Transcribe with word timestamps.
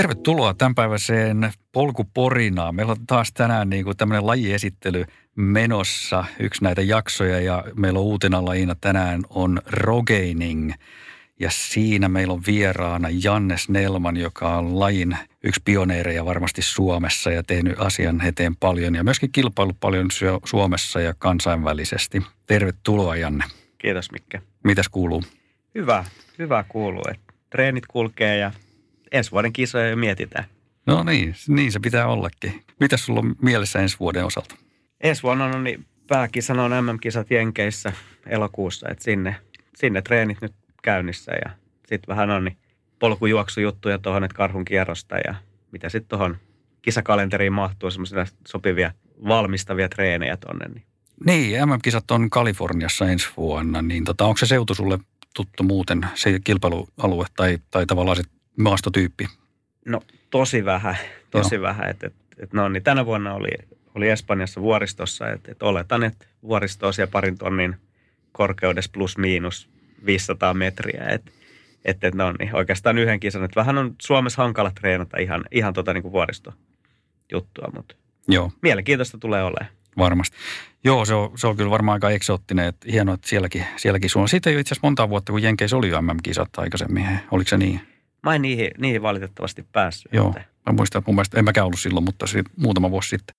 Tervetuloa 0.00 0.54
tämänpäiväiseen 0.54 1.52
polkuporinaan. 1.72 2.74
Meillä 2.74 2.90
on 2.90 3.06
taas 3.06 3.32
tänään 3.32 3.70
niin 3.70 3.84
kuin 3.84 3.96
tämmöinen 3.96 4.26
lajiesittely 4.26 5.04
menossa, 5.36 6.24
yksi 6.38 6.64
näitä 6.64 6.82
jaksoja 6.82 7.40
ja 7.40 7.64
meillä 7.76 7.98
on 7.98 8.04
uutena 8.04 8.44
lajina 8.44 8.74
tänään 8.80 9.22
on 9.30 9.62
rogaining. 9.66 10.72
Ja 11.40 11.50
siinä 11.50 12.08
meillä 12.08 12.32
on 12.32 12.42
vieraana 12.46 13.08
Jannes 13.24 13.68
Nelman, 13.68 14.16
joka 14.16 14.56
on 14.56 14.80
lajin 14.80 15.16
yksi 15.44 15.60
pioneereja 15.64 16.24
varmasti 16.24 16.62
Suomessa 16.62 17.30
ja 17.30 17.42
tehnyt 17.42 17.80
asian 17.80 18.26
eteen 18.26 18.56
paljon 18.56 18.94
ja 18.94 19.04
myöskin 19.04 19.32
kilpailut 19.32 19.80
paljon 19.80 20.08
Suomessa 20.44 21.00
ja 21.00 21.14
kansainvälisesti. 21.18 22.22
Tervetuloa 22.46 23.16
Janne. 23.16 23.44
Kiitos 23.78 24.12
Mikke. 24.12 24.42
Mitäs 24.64 24.88
kuuluu? 24.88 25.24
Hyvä, 25.74 26.04
hyvä 26.38 26.64
kuuluu. 26.68 27.04
Treenit 27.50 27.86
kulkee 27.86 28.36
ja 28.36 28.50
ensi 29.12 29.30
vuoden 29.30 29.52
kisoja 29.52 29.88
jo 29.88 29.96
mietitään. 29.96 30.44
No 30.86 31.02
niin, 31.02 31.34
niin 31.48 31.72
se 31.72 31.80
pitää 31.80 32.06
ollakin. 32.06 32.64
Mitä 32.80 32.96
sulla 32.96 33.20
on 33.20 33.36
mielessä 33.42 33.78
ensi 33.78 33.96
vuoden 34.00 34.24
osalta? 34.24 34.54
Ensi 35.00 35.22
vuonna 35.22 35.44
on 35.44 35.64
niin 35.64 35.86
pääkisana 36.06 36.64
on 36.64 36.84
MM-kisat 36.84 37.30
Jenkeissä 37.30 37.92
elokuussa, 38.26 38.88
että 38.88 39.04
sinne, 39.04 39.36
sinne 39.76 40.02
treenit 40.02 40.40
nyt 40.40 40.54
käynnissä 40.82 41.32
ja 41.44 41.50
sitten 41.86 42.08
vähän 42.08 42.30
on 42.30 42.44
niin 42.44 42.56
polkujuoksujuttuja 42.98 43.98
tuohon, 43.98 44.24
että 44.24 44.36
karhun 44.36 44.64
kierrosta 44.64 45.16
ja 45.18 45.34
mitä 45.72 45.88
sitten 45.88 46.08
tuohon 46.08 46.36
kisakalenteriin 46.82 47.52
mahtuu 47.52 47.90
semmoisia 47.90 48.26
sopivia 48.48 48.92
valmistavia 49.28 49.88
treenejä 49.88 50.36
tuonne. 50.36 50.68
Niin. 50.68 50.84
niin, 51.26 51.68
MM-kisat 51.68 52.10
on 52.10 52.30
Kaliforniassa 52.30 53.08
ensi 53.10 53.28
vuonna, 53.36 53.82
niin 53.82 54.04
tota, 54.04 54.24
onko 54.24 54.38
se 54.38 54.46
seutu 54.46 54.74
sulle 54.74 54.98
tuttu 55.34 55.62
muuten, 55.62 56.06
se 56.14 56.40
kilpailualue 56.44 57.26
tai, 57.36 57.58
tai 57.70 57.86
tavallaan 57.86 58.16
se 58.16 58.22
maastotyyppi? 58.56 59.26
No 59.86 60.00
tosi 60.30 60.64
vähän, 60.64 60.96
tosi 61.30 61.54
Joo. 61.54 61.62
vähän. 61.62 61.90
Et, 61.90 62.04
et, 62.04 62.14
et 62.38 62.52
no, 62.52 62.68
niin 62.68 62.82
tänä 62.82 63.06
vuonna 63.06 63.34
oli, 63.34 63.50
oli 63.94 64.08
Espanjassa 64.08 64.60
vuoristossa, 64.60 65.30
että 65.30 65.52
et 65.52 65.62
oletan, 65.62 66.02
että 66.02 66.26
vuoristo 66.42 66.86
on 66.86 66.94
siellä 66.94 67.10
parin 67.10 67.38
tonnin 67.38 67.76
korkeudessa 68.32 68.90
plus 68.94 69.18
miinus 69.18 69.68
500 70.06 70.54
metriä. 70.54 71.04
Että 71.08 71.30
et, 71.84 72.04
et, 72.04 72.14
no 72.14 72.32
niin, 72.32 72.54
oikeastaan 72.54 72.98
yhden 72.98 73.20
kisan. 73.20 73.44
Että 73.44 73.60
vähän 73.60 73.78
on 73.78 73.94
Suomessa 74.02 74.42
hankala 74.42 74.70
treenata 74.70 75.16
ihan, 75.18 75.44
ihan 75.52 75.74
tota 75.74 75.92
niin 75.92 76.02
kuin 76.02 76.12
vuoristojuttua, 76.12 77.68
mutta 77.74 77.94
Joo. 78.28 78.52
mielenkiintoista 78.62 79.18
tulee 79.18 79.42
olemaan. 79.42 79.80
Varmasti. 79.98 80.36
Joo, 80.84 81.04
se 81.04 81.14
on, 81.14 81.38
se 81.38 81.46
on 81.46 81.56
kyllä 81.56 81.70
varmaan 81.70 81.96
aika 81.96 82.10
eksoottinen. 82.10 82.66
Että 82.66 82.86
hienoa, 82.92 83.14
että 83.14 83.28
sielläkin, 83.28 83.66
sielläkin 83.76 84.10
sulla. 84.10 84.26
Siitä 84.26 84.50
ei 84.50 84.60
itse 84.60 84.74
asiassa 84.74 84.86
monta 84.86 85.08
vuotta, 85.08 85.32
kun 85.32 85.42
Jenkeissä 85.42 85.76
oli 85.76 85.90
MM-kisat 85.90 86.48
aikaisemmin. 86.56 87.06
Oliko 87.30 87.48
se 87.48 87.56
niin? 87.56 87.80
Mä 88.22 88.34
en 88.34 88.42
niihin, 88.42 88.70
niihin 88.78 89.02
valitettavasti 89.02 89.66
päässyt. 89.72 90.12
Joo, 90.12 90.34
mä 90.66 90.72
muistan, 90.72 90.98
että 90.98 91.08
mun 91.08 91.14
mielestä 91.14 91.38
en 91.38 91.44
mäkään 91.44 91.66
ollut 91.66 91.80
silloin, 91.80 92.04
mutta 92.04 92.26
siitä 92.26 92.50
muutama 92.56 92.90
vuosi 92.90 93.08
sitten. 93.08 93.36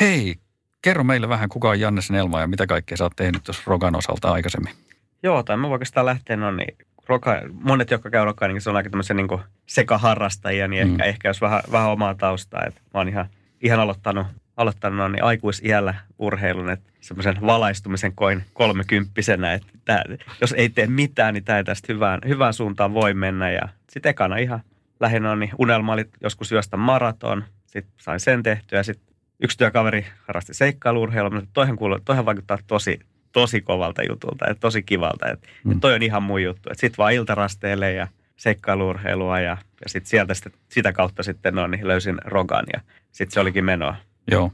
Hei, 0.00 0.36
kerro 0.82 1.04
meille 1.04 1.28
vähän, 1.28 1.48
kuka 1.48 1.70
on 1.70 1.80
Janne 1.80 2.02
Snelma 2.02 2.40
ja 2.40 2.46
mitä 2.46 2.66
kaikkea 2.66 2.96
sä 2.96 3.04
oot 3.04 3.16
tehnyt 3.16 3.44
tuossa 3.44 3.62
Rogan 3.66 3.96
osalta 3.96 4.32
aikaisemmin? 4.32 4.74
Joo, 5.22 5.42
tai 5.42 5.56
mä 5.56 5.66
oikeastaan 5.66 6.06
lähteä, 6.06 6.36
no 6.36 6.50
niin, 6.50 6.76
roka, 7.06 7.42
monet, 7.52 7.90
jotka 7.90 8.10
käy 8.10 8.24
rokaan, 8.24 8.54
niin 8.54 8.60
se 8.60 8.70
on 8.70 8.76
aika 8.76 8.90
tämmöisiä 8.90 9.16
niin 9.16 9.28
sekaharrastajia, 9.66 10.68
niin 10.68 10.86
mm. 10.86 10.92
ehkä, 10.92 11.04
ehkä 11.04 11.28
jos 11.28 11.40
vähän, 11.40 11.62
vähän 11.72 11.90
omaa 11.90 12.14
taustaa, 12.14 12.64
että 12.66 12.80
mä 12.94 13.00
oon 13.00 13.08
ihan, 13.08 13.28
ihan 13.60 13.80
aloittanut 13.80 14.26
aloittanut 14.56 15.12
niin 15.12 15.24
aikuisiällä 15.24 15.94
urheilun, 16.18 16.70
että 16.70 16.90
semmoisen 17.00 17.36
valaistumisen 17.40 18.12
koin 18.14 18.44
kolmekymppisenä, 18.52 19.52
että 19.52 19.72
tää, 19.84 20.04
jos 20.40 20.52
ei 20.52 20.68
tee 20.68 20.86
mitään, 20.86 21.34
niin 21.34 21.44
tämä 21.44 21.58
ei 21.58 21.64
tästä 21.64 21.92
hyvään, 21.92 22.20
hyvään 22.28 22.54
suuntaan 22.54 22.94
voi 22.94 23.14
mennä. 23.14 23.50
Ja 23.50 23.68
sitten 23.90 24.10
ekana 24.10 24.36
ihan 24.36 24.60
lähinnä 25.00 25.36
niin 25.36 25.50
unelma 25.58 25.92
oli 25.92 26.04
joskus 26.22 26.52
juosta 26.52 26.76
maraton, 26.76 27.44
sitten 27.66 27.94
sain 28.00 28.20
sen 28.20 28.42
tehtyä, 28.42 28.82
sitten 28.82 29.14
yksi 29.42 29.58
työkaveri 29.58 30.06
harrasti 30.26 30.54
seikkailuurheilua, 30.54 31.30
mutta 31.30 31.50
toihan, 31.52 31.76
kuuluu, 31.76 31.98
toihan 32.04 32.26
vaikuttaa 32.26 32.58
tosi, 32.66 33.00
tosi 33.32 33.60
kovalta 33.60 34.02
jutulta, 34.08 34.46
että 34.50 34.60
tosi 34.60 34.82
kivalta, 34.82 35.30
että, 35.30 35.48
mm. 35.64 35.72
että 35.72 35.80
toi 35.80 35.94
on 35.94 36.02
ihan 36.02 36.22
mun 36.22 36.42
juttu, 36.42 36.70
että 36.70 36.80
sitten 36.80 36.98
vaan 36.98 37.12
iltarasteelle 37.12 37.92
ja 37.92 38.08
seikkailuurheilua 38.36 39.40
ja, 39.40 39.56
ja 39.84 39.88
sitten 39.88 40.10
sieltä 40.10 40.34
sitten, 40.34 40.52
sitä 40.68 40.92
kautta 40.92 41.22
sitten 41.22 41.54
no, 41.54 41.66
niin 41.66 41.88
löysin 41.88 42.18
Rogan 42.24 42.64
ja 42.72 42.80
sitten 43.12 43.34
se 43.34 43.40
olikin 43.40 43.64
menoa. 43.64 43.96
Joo. 44.30 44.52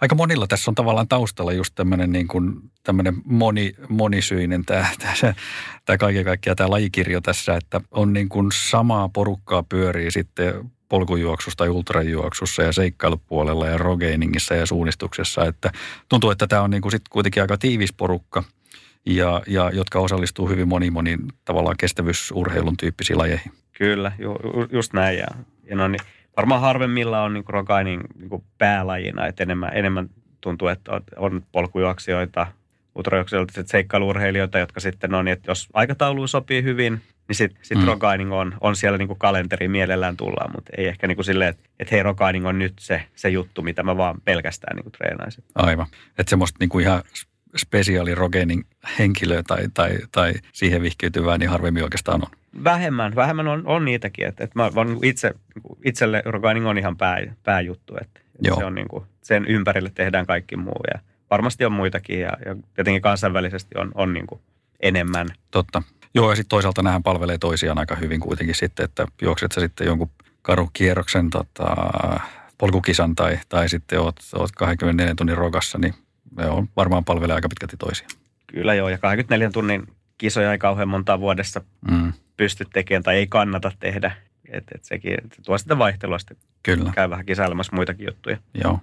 Aika 0.00 0.14
monilla 0.14 0.46
tässä 0.46 0.70
on 0.70 0.74
tavallaan 0.74 1.08
taustalla 1.08 1.52
just 1.52 1.74
tämmöinen 1.74 2.12
niin 2.12 2.28
kuin, 2.28 2.54
tämmöinen 2.82 3.14
moni, 3.24 3.74
monisyinen 3.88 4.64
tämä, 4.64 4.86
tämä, 4.98 5.34
tämä 5.84 5.98
kaiken 5.98 6.24
kaikkiaan 6.24 6.56
tämä 6.56 6.70
lajikirjo 6.70 7.20
tässä, 7.20 7.56
että 7.56 7.80
on 7.90 8.12
niin 8.12 8.28
kuin 8.28 8.52
samaa 8.52 9.08
porukkaa 9.08 9.62
pyörii 9.62 10.10
sitten 10.10 10.70
polkujuoksussa 10.88 11.56
tai 11.56 11.68
ultrajuoksussa 11.68 12.62
ja 12.62 12.72
seikkailupuolella 12.72 13.66
ja 13.66 13.78
rogainingissa 13.78 14.54
ja 14.54 14.66
suunnistuksessa. 14.66 15.44
Että 15.44 15.72
tuntuu, 16.08 16.30
että 16.30 16.46
tämä 16.46 16.62
on 16.62 16.70
niin 16.70 16.82
kuin 16.82 16.92
sit 16.92 17.08
kuitenkin 17.10 17.42
aika 17.42 17.58
tiivis 17.58 17.92
porukka, 17.92 18.44
ja, 19.06 19.42
ja 19.46 19.70
jotka 19.74 19.98
osallistuu 20.00 20.48
hyvin 20.48 20.68
moni 20.68 20.90
moni 20.90 21.18
tavallaan 21.44 21.76
kestävyysurheilun 21.76 22.76
tyyppisiin 22.76 23.18
lajeihin. 23.18 23.52
Kyllä, 23.72 24.12
ju, 24.18 24.36
just 24.72 24.92
näin. 24.92 25.18
Ja, 25.18 25.26
ja 25.70 25.76
no 25.76 25.88
niin, 25.88 26.00
varmaan 26.38 26.60
harvemmilla 26.60 27.22
on 27.22 27.34
niin 27.34 27.44
rogainin 27.48 28.00
niin 28.18 28.44
päälajina, 28.58 29.26
että 29.26 29.42
enemmän, 29.42 29.70
enemmän 29.74 30.10
tuntuu, 30.40 30.68
että 30.68 30.92
on, 30.92 31.02
on 31.16 31.42
polkujuoksijoita, 31.52 32.46
ultrajuoksijoita, 32.94 33.62
seikkailuurheilijoita, 33.66 34.58
jotka 34.58 34.80
sitten 34.80 35.14
on, 35.14 35.28
että 35.28 35.50
jos 35.50 35.68
aikataulu 35.72 36.26
sopii 36.26 36.62
hyvin, 36.62 37.02
niin 37.28 37.36
sitten 37.36 37.64
sit 37.64 37.78
mm. 37.78 37.84
rogaining 37.84 38.32
on, 38.32 38.54
on 38.60 38.76
siellä 38.76 38.98
niin 38.98 39.18
kalenteri 39.18 39.68
mielellään 39.68 40.16
tullaan, 40.16 40.50
mutta 40.54 40.72
ei 40.76 40.86
ehkä 40.86 41.06
niin 41.06 41.16
kuin 41.16 41.24
silleen, 41.24 41.50
että, 41.50 41.68
että 41.80 41.94
hei 41.94 42.02
rogaining 42.02 42.46
on 42.46 42.58
nyt 42.58 42.74
se, 42.80 43.02
se 43.14 43.28
juttu, 43.28 43.62
mitä 43.62 43.82
mä 43.82 43.96
vaan 43.96 44.20
pelkästään 44.24 44.76
niin 44.76 44.84
kuin 44.84 44.92
treenaisin. 44.92 45.44
Aivan. 45.54 45.86
Että 46.18 46.30
semmoista 46.30 46.56
niin 46.60 46.68
kuin 46.68 46.84
ihan 46.84 47.02
spesiaali 47.56 48.14
rogaining 48.14 48.62
henkilöä 48.98 49.42
tai, 49.46 49.68
tai, 49.74 49.98
tai 50.12 50.32
siihen 50.52 50.82
vihkiytyvää, 50.82 51.38
niin 51.38 51.50
harvemmin 51.50 51.84
oikeastaan 51.84 52.22
on. 52.22 52.30
Vähemmän, 52.64 53.14
vähemmän 53.14 53.48
on, 53.48 53.62
on 53.66 53.84
niitäkin. 53.84 54.26
Että, 54.26 54.44
että 54.44 54.58
mä 54.58 54.74
vaan 54.74 54.98
itse, 55.02 55.34
itselle 55.84 56.22
rogaining 56.24 56.68
on 56.68 56.78
ihan 56.78 56.96
pää, 56.96 57.18
pääjuttu. 57.42 57.96
Että, 58.00 58.20
että 58.34 58.58
se 58.58 58.64
on 58.64 58.74
niin 58.74 58.88
kuin, 58.88 59.04
sen 59.22 59.44
ympärille 59.44 59.90
tehdään 59.94 60.26
kaikki 60.26 60.56
muu 60.56 60.80
ja 60.94 61.00
varmasti 61.30 61.64
on 61.64 61.72
muitakin 61.72 62.20
ja, 62.20 62.32
ja 62.46 62.56
tietenkin 62.74 63.02
kansainvälisesti 63.02 63.78
on, 63.78 63.90
on 63.94 64.14
niin 64.14 64.26
kuin 64.26 64.40
enemmän. 64.80 65.26
Totta. 65.50 65.82
Joo, 66.14 66.30
ja 66.30 66.36
sitten 66.36 66.48
toisaalta 66.48 66.82
nämähän 66.82 67.02
palvelee 67.02 67.38
toisiaan 67.38 67.78
aika 67.78 67.94
hyvin 67.94 68.20
kuitenkin 68.20 68.54
sitten, 68.54 68.84
että 68.84 69.06
juokset 69.22 69.52
sä 69.52 69.60
sitten 69.60 69.86
jonkun 69.86 70.10
karukierroksen 70.42 71.30
tota, 71.30 71.76
polkukisan 72.58 73.14
tai, 73.14 73.38
tai 73.48 73.68
sitten 73.68 74.00
oot, 74.00 74.16
oot 74.34 74.50
24 74.52 75.14
tunnin 75.14 75.36
rogassa, 75.36 75.78
niin 75.78 75.94
ne 76.36 76.46
on 76.46 76.68
varmaan 76.76 77.04
palvelee 77.04 77.34
aika 77.34 77.48
pitkälti 77.48 77.76
toisiaan. 77.76 78.10
Kyllä 78.46 78.74
joo, 78.74 78.88
ja 78.88 78.98
24 78.98 79.50
tunnin 79.50 79.86
kisoja 80.18 80.52
ei 80.52 80.58
kauhean 80.58 80.88
monta 80.88 81.20
vuodessa 81.20 81.60
mm. 81.90 82.12
Pysty 82.38 82.66
tekemään 82.72 83.02
tai 83.02 83.16
ei 83.16 83.26
kannata 83.26 83.72
tehdä. 83.80 84.12
Että 84.48 84.72
et 84.74 84.84
sekin 84.84 85.12
et 85.12 85.40
tuo 85.46 85.58
sitä 85.58 85.78
vaihtelua 85.78 86.18
sitten. 86.18 86.36
Kyllä. 86.62 86.92
Käy 86.94 87.10
vähän 87.10 87.26
kisailemassa 87.26 87.76
muitakin 87.76 88.06
juttuja. 88.06 88.36
Joo. 88.64 88.80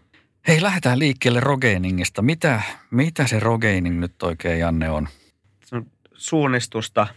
Hei, 0.47 0.61
lähdetään 0.61 0.99
liikkeelle 0.99 1.39
rogainingista. 1.39 2.21
Mitä, 2.21 2.61
mitä 2.91 3.27
se 3.27 3.39
rogaining 3.39 3.99
nyt 3.99 4.23
oikein, 4.23 4.59
Janne, 4.59 4.89
on? 4.89 5.07
Se 5.65 5.75
on 5.75 5.85
suunnistusta, 6.13 7.07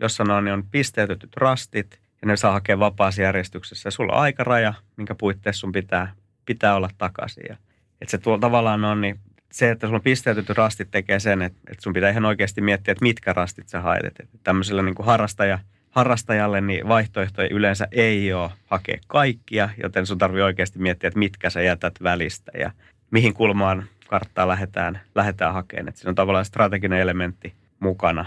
jossa 0.00 0.24
on, 0.28 0.44
niin 0.44 0.52
on 0.52 0.64
pisteytetyt 0.70 1.36
rastit 1.36 2.00
ja 2.22 2.26
ne 2.26 2.36
saa 2.36 2.52
hakea 2.52 2.78
vapaassa 2.78 3.22
järjestyksessä. 3.22 3.90
Sulla 3.90 4.12
on 4.12 4.20
aikaraja, 4.20 4.74
minkä 4.96 5.14
puitteissa 5.14 5.60
sun 5.60 5.72
pitää, 5.72 6.12
pitää 6.44 6.74
olla 6.74 6.90
takaisin. 6.98 7.44
Ja, 7.48 7.56
että 8.00 8.10
se 8.10 8.18
tuo, 8.18 8.38
tavallaan 8.38 8.84
on 8.84 9.00
niin 9.00 9.20
se, 9.52 9.70
että 9.70 9.86
sulla 9.86 9.96
on 9.96 10.02
pisteytetty 10.02 10.54
rastit 10.54 10.90
tekee 10.90 11.20
sen, 11.20 11.42
että, 11.42 11.58
että 11.70 11.82
sun 11.82 11.92
pitää 11.92 12.10
ihan 12.10 12.24
oikeasti 12.24 12.60
miettiä, 12.60 12.92
että 12.92 13.04
mitkä 13.04 13.32
rastit 13.32 13.68
sä 13.68 13.80
haet. 13.80 14.04
Että 14.04 14.24
tämmöisellä 14.42 14.82
niin 14.82 14.94
kuin 14.94 15.06
harrastaja, 15.06 15.58
harrastajalle 15.96 16.60
niin 16.60 16.88
vaihtoehtoja 16.88 17.48
yleensä 17.50 17.88
ei 17.92 18.32
ole 18.32 18.50
hakea 18.66 18.98
kaikkia, 19.06 19.68
joten 19.82 20.06
sun 20.06 20.18
tarvii 20.18 20.42
oikeasti 20.42 20.78
miettiä, 20.78 21.08
että 21.08 21.18
mitkä 21.18 21.50
sä 21.50 21.62
jätät 21.62 21.94
välistä 22.02 22.52
ja 22.58 22.70
mihin 23.10 23.34
kulmaan 23.34 23.84
karttaa 24.08 24.48
lähdetään, 24.48 25.00
lähdetään 25.14 25.54
hakemaan. 25.54 25.88
Että 25.88 26.00
siinä 26.00 26.08
on 26.08 26.14
tavallaan 26.14 26.44
strateginen 26.44 27.00
elementti 27.00 27.54
mukana, 27.80 28.26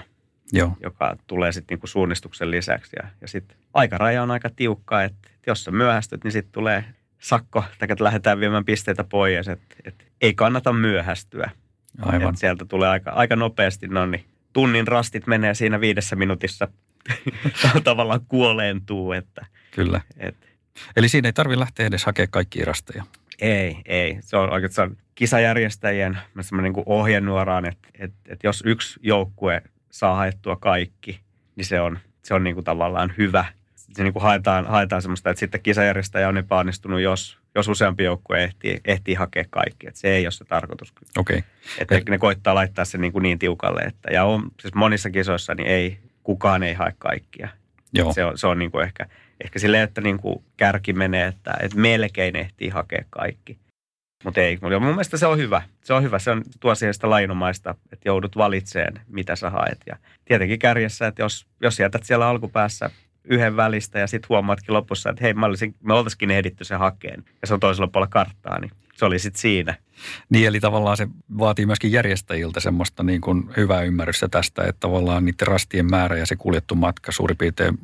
Joo. 0.51 0.77
joka 0.83 1.18
tulee 1.27 1.51
sitten 1.51 1.75
niinku 1.75 1.88
suunnistuksen 1.88 2.51
lisäksi. 2.51 2.95
Ja, 3.04 3.10
ja 3.21 3.27
sitten 3.27 3.57
aikaraja 3.74 4.24
on 4.24 4.31
aika 4.31 4.50
tiukka, 4.56 5.04
että 5.04 5.30
jos 5.48 5.63
sä 5.63 5.72
myöhästyt, 5.72 6.24
niin 6.24 6.31
sitten 6.31 6.54
tulee 6.54 6.86
sakko, 7.19 7.63
tai 7.80 7.88
että 7.92 8.04
lähdetään 8.04 8.39
viemään 8.39 8.65
pisteitä 8.65 9.04
pois, 9.04 9.48
että, 9.48 9.75
että 9.86 10.04
ei 10.22 10.33
kannata 10.33 10.74
myöhästyä. 10.74 11.51
Aivan. 12.01 12.30
Että 12.30 12.39
sieltä 12.39 12.65
tulee 12.65 12.89
aika, 12.89 13.12
aika 13.12 13.36
nopeasti, 13.36 13.88
no 13.88 14.06
niin, 14.06 14.25
tunnin 14.54 14.88
rastit 14.88 15.27
menee 15.27 15.54
siinä 15.54 15.81
viidessä 15.81 16.15
minuutissa 16.15 16.68
tavallaan 17.84 18.22
kuoleentuu. 18.28 19.12
Että, 19.12 19.46
Kyllä. 19.72 20.01
Et, 20.18 20.36
Eli 20.96 21.10
siinä 21.10 21.28
ei 21.28 21.34
tarvitse 21.34 21.60
lähteä 21.60 21.88
edes 21.88 22.06
hakemaan 22.06 22.31
kaikkia 22.31 22.66
rasteja. 22.66 23.04
Ei, 23.42 23.78
ei. 23.86 24.18
Se 24.22 24.38
on 24.38 24.54
oikeastaan 24.54 24.98
kisajärjestäjien 25.16 26.18
semmoinen 26.42 26.74
niin 26.74 26.84
ohjenuoraan, 26.86 27.66
että, 27.66 27.88
että, 28.00 28.18
että 28.34 28.48
jos 28.48 28.63
yksi 28.66 29.00
joukkue 29.04 29.62
saa 29.92 30.16
haettua 30.16 30.56
kaikki, 30.56 31.19
niin 31.56 31.66
se 31.66 31.81
on, 31.81 32.00
se 32.24 32.34
on 32.34 32.44
niin 32.44 32.54
kuin 32.54 32.66
tavallaan 32.66 33.13
hyvä– 33.18 33.46
se 33.94 34.04
niin 34.04 34.13
kuin 34.13 34.24
haetaan, 34.24 34.68
haetaan 34.68 35.01
semmoista, 35.01 35.30
että 35.30 35.40
sitten 35.40 35.62
kisajärjestäjä 35.62 36.30
on 36.30 36.38
epäonnistunut, 36.38 37.01
jos, 37.01 37.38
jos 37.56 37.68
useampi 37.68 38.04
joukkue 38.04 38.44
ehtii, 38.44 38.81
ehtii 38.86 39.13
hakea 39.13 39.46
kaikki. 39.50 39.88
Että 39.88 40.00
se 40.00 40.07
ei 40.07 40.25
ole 40.25 40.31
se 40.31 40.46
tarkoitus. 40.46 40.94
Okei. 41.18 41.38
Okay. 41.38 41.98
Että 41.98 42.12
ne 42.12 42.18
koittaa 42.18 42.56
laittaa 42.56 42.86
sen 42.86 43.01
niin, 43.01 43.13
kuin 43.13 43.24
niin 43.24 43.40
tiukalle. 43.40 43.81
Että, 43.81 44.13
ja 44.13 44.24
on, 44.25 44.51
siis 44.62 44.74
monissa 44.74 45.10
kisoissa 45.10 45.56
niin 45.56 45.68
ei, 45.68 46.00
kukaan 46.30 46.64
ei 46.64 46.74
hae 46.74 46.94
kaikkia. 46.98 47.50
Joo. 47.94 48.14
Se 48.14 48.26
on, 48.26 48.38
se 48.38 48.48
on 48.48 48.60
niin 48.60 48.72
kuin 48.72 48.84
ehkä, 48.84 49.06
ehkä 49.44 49.60
silleen, 49.60 49.84
että 49.84 50.02
niin 50.02 50.18
kuin 50.18 50.44
kärki 50.58 50.94
menee, 50.94 51.28
että, 51.28 51.54
että 51.60 51.78
melkein 51.78 52.36
ehtii 52.36 52.70
hakea 52.70 53.04
kaikki. 53.10 53.60
Mutta 54.24 54.42
ei, 54.42 54.60
mun 54.62 54.81
mielestä 54.81 55.18
se 55.18 55.28
on 55.28 55.38
hyvä. 55.38 55.62
Se 55.84 55.94
on 55.94 56.04
hyvä, 56.04 56.20
se 56.20 56.31
on, 56.31 56.44
tuo 56.60 56.76
siihen 56.76 56.94
sitä 56.94 57.10
lainomaista, 57.10 57.76
että 57.92 58.10
joudut 58.10 58.38
valitseen, 58.38 59.02
mitä 59.08 59.36
sä 59.36 59.50
haet. 59.50 59.78
Ja 59.86 59.98
tietenkin 60.26 60.60
kärjessä, 60.60 61.08
että 61.08 61.22
jos, 61.22 61.46
jos 61.62 61.80
jätät 61.80 62.04
siellä 62.04 62.28
alkupäässä 62.28 62.90
yhden 63.24 63.56
välistä 63.56 64.00
ja 64.00 64.07
sitten 64.07 64.30
huomaatkin 64.30 64.74
lopussa, 64.74 65.10
että 65.10 65.24
hei, 65.24 65.33
mä 65.33 65.45
olisin, 65.45 65.75
me 65.83 65.94
oltaisikin 65.94 66.31
ehditty 66.31 66.63
se 66.63 66.75
hakeen 66.75 67.24
ja 67.42 67.48
se 67.48 67.54
on 67.54 67.60
toisella 67.60 67.88
puolella 67.88 68.12
karttaa, 68.12 68.60
niin 68.60 68.71
se 68.95 69.06
oli 69.06 69.19
sitten 69.19 69.42
siinä. 69.42 69.75
Niin, 70.30 70.48
eli 70.48 70.60
tavallaan 70.60 70.98
se 70.98 71.07
vaatii 71.38 71.66
myöskin 71.66 71.92
järjestäjiltä 71.92 72.60
semmoista 72.60 73.04
niin 73.04 73.21
kuin 73.21 73.50
hyvää 73.57 73.81
ymmärrystä 73.81 74.27
tästä, 74.27 74.63
että 74.63 74.80
tavallaan 74.80 75.25
niiden 75.25 75.48
rastien 75.48 75.86
määrä 75.89 76.18
ja 76.18 76.25
se 76.25 76.36
kuljettu 76.36 76.75
matka 76.75 77.12
suurin 77.12 77.38
piirtein 77.38 77.80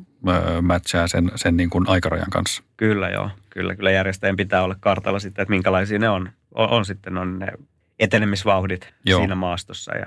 matchaa 0.62 1.08
sen, 1.08 1.32
sen 1.34 1.56
niin 1.56 1.70
kuin 1.70 1.88
aikarajan 1.88 2.30
kanssa. 2.30 2.62
Kyllä 2.76 3.08
joo, 3.08 3.30
kyllä, 3.50 3.76
kyllä 3.76 3.90
järjestäjän 3.90 4.36
pitää 4.36 4.62
olla 4.62 4.76
kartalla 4.80 5.18
sitten, 5.18 5.42
että 5.42 5.50
minkälaisia 5.50 5.98
ne 5.98 6.08
on, 6.08 6.30
on, 6.54 6.68
on 6.68 6.84
sitten 6.84 7.18
on 7.18 7.38
ne 7.38 7.46
etenemisvauhdit 7.98 8.94
joo. 9.04 9.20
siinä 9.20 9.34
maastossa. 9.34 9.96
Ja... 9.96 10.06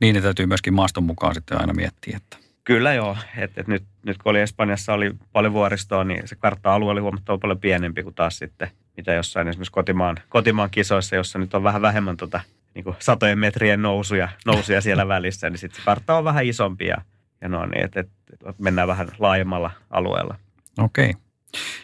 Niin, 0.00 0.14
ne 0.14 0.20
täytyy 0.20 0.46
myöskin 0.46 0.74
maaston 0.74 1.04
mukaan 1.04 1.34
sitten 1.34 1.60
aina 1.60 1.72
miettiä, 1.72 2.16
että 2.16 2.45
Kyllä 2.66 2.94
joo, 2.94 3.16
että 3.36 3.60
et 3.60 3.68
nyt, 3.68 3.84
nyt 4.02 4.18
kun 4.18 4.30
oli 4.30 4.40
Espanjassa 4.40 4.92
oli 4.92 5.14
paljon 5.32 5.52
vuoristoa, 5.52 6.04
niin 6.04 6.28
se 6.28 6.36
kartta-alue 6.36 6.92
oli 6.92 7.00
huomattavasti 7.00 7.40
paljon 7.40 7.60
pienempi 7.60 8.02
kuin 8.02 8.14
taas 8.14 8.38
sitten, 8.38 8.70
mitä 8.96 9.12
jossain 9.12 9.48
esimerkiksi 9.48 9.72
kotimaan, 9.72 10.16
kotimaan 10.28 10.70
kisoissa, 10.70 11.16
jossa 11.16 11.38
nyt 11.38 11.54
on 11.54 11.62
vähän 11.62 11.82
vähemmän 11.82 12.16
tota, 12.16 12.40
niin 12.74 12.84
kuin 12.84 12.96
satojen 12.98 13.38
metrien 13.38 13.82
nousuja, 13.82 14.28
nousuja 14.46 14.80
siellä 14.80 15.08
välissä, 15.14 15.50
niin 15.50 15.58
sitten 15.58 15.80
se 15.80 15.84
kartta 15.84 16.18
on 16.18 16.24
vähän 16.24 16.44
isompi 16.44 16.86
ja, 16.86 16.96
ja 17.40 17.48
no 17.48 17.66
niin, 17.66 17.84
että 17.84 18.00
et, 18.00 18.08
et 18.48 18.58
mennään 18.58 18.88
vähän 18.88 19.08
laajemmalla 19.18 19.70
alueella. 19.90 20.34
Okei. 20.78 21.14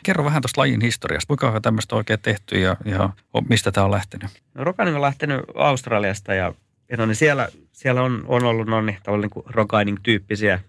Kerro 0.02 0.24
vähän 0.24 0.42
tuosta 0.42 0.60
lajin 0.60 0.80
historiasta. 0.80 1.26
Kuinka 1.26 1.50
on 1.50 1.62
tämmöistä 1.62 1.96
oikein 1.96 2.20
tehty 2.22 2.60
ja, 2.60 2.76
ja 2.84 3.10
mistä 3.48 3.72
tämä 3.72 3.84
on 3.84 3.90
lähtenyt? 3.90 4.30
No, 4.54 4.64
Rokainen 4.64 4.94
on 4.94 5.02
lähtenyt 5.02 5.40
Australiasta 5.54 6.34
ja, 6.34 6.54
ja 6.88 6.96
no 6.96 7.06
niin 7.06 7.16
siellä, 7.16 7.48
siellä 7.72 8.02
on, 8.02 8.24
on 8.26 8.44
ollut 8.44 8.66
no 8.66 8.80
niin, 8.80 8.98
niin 9.20 9.30
kuin 9.68 9.98
tyyppisiä 10.02 10.60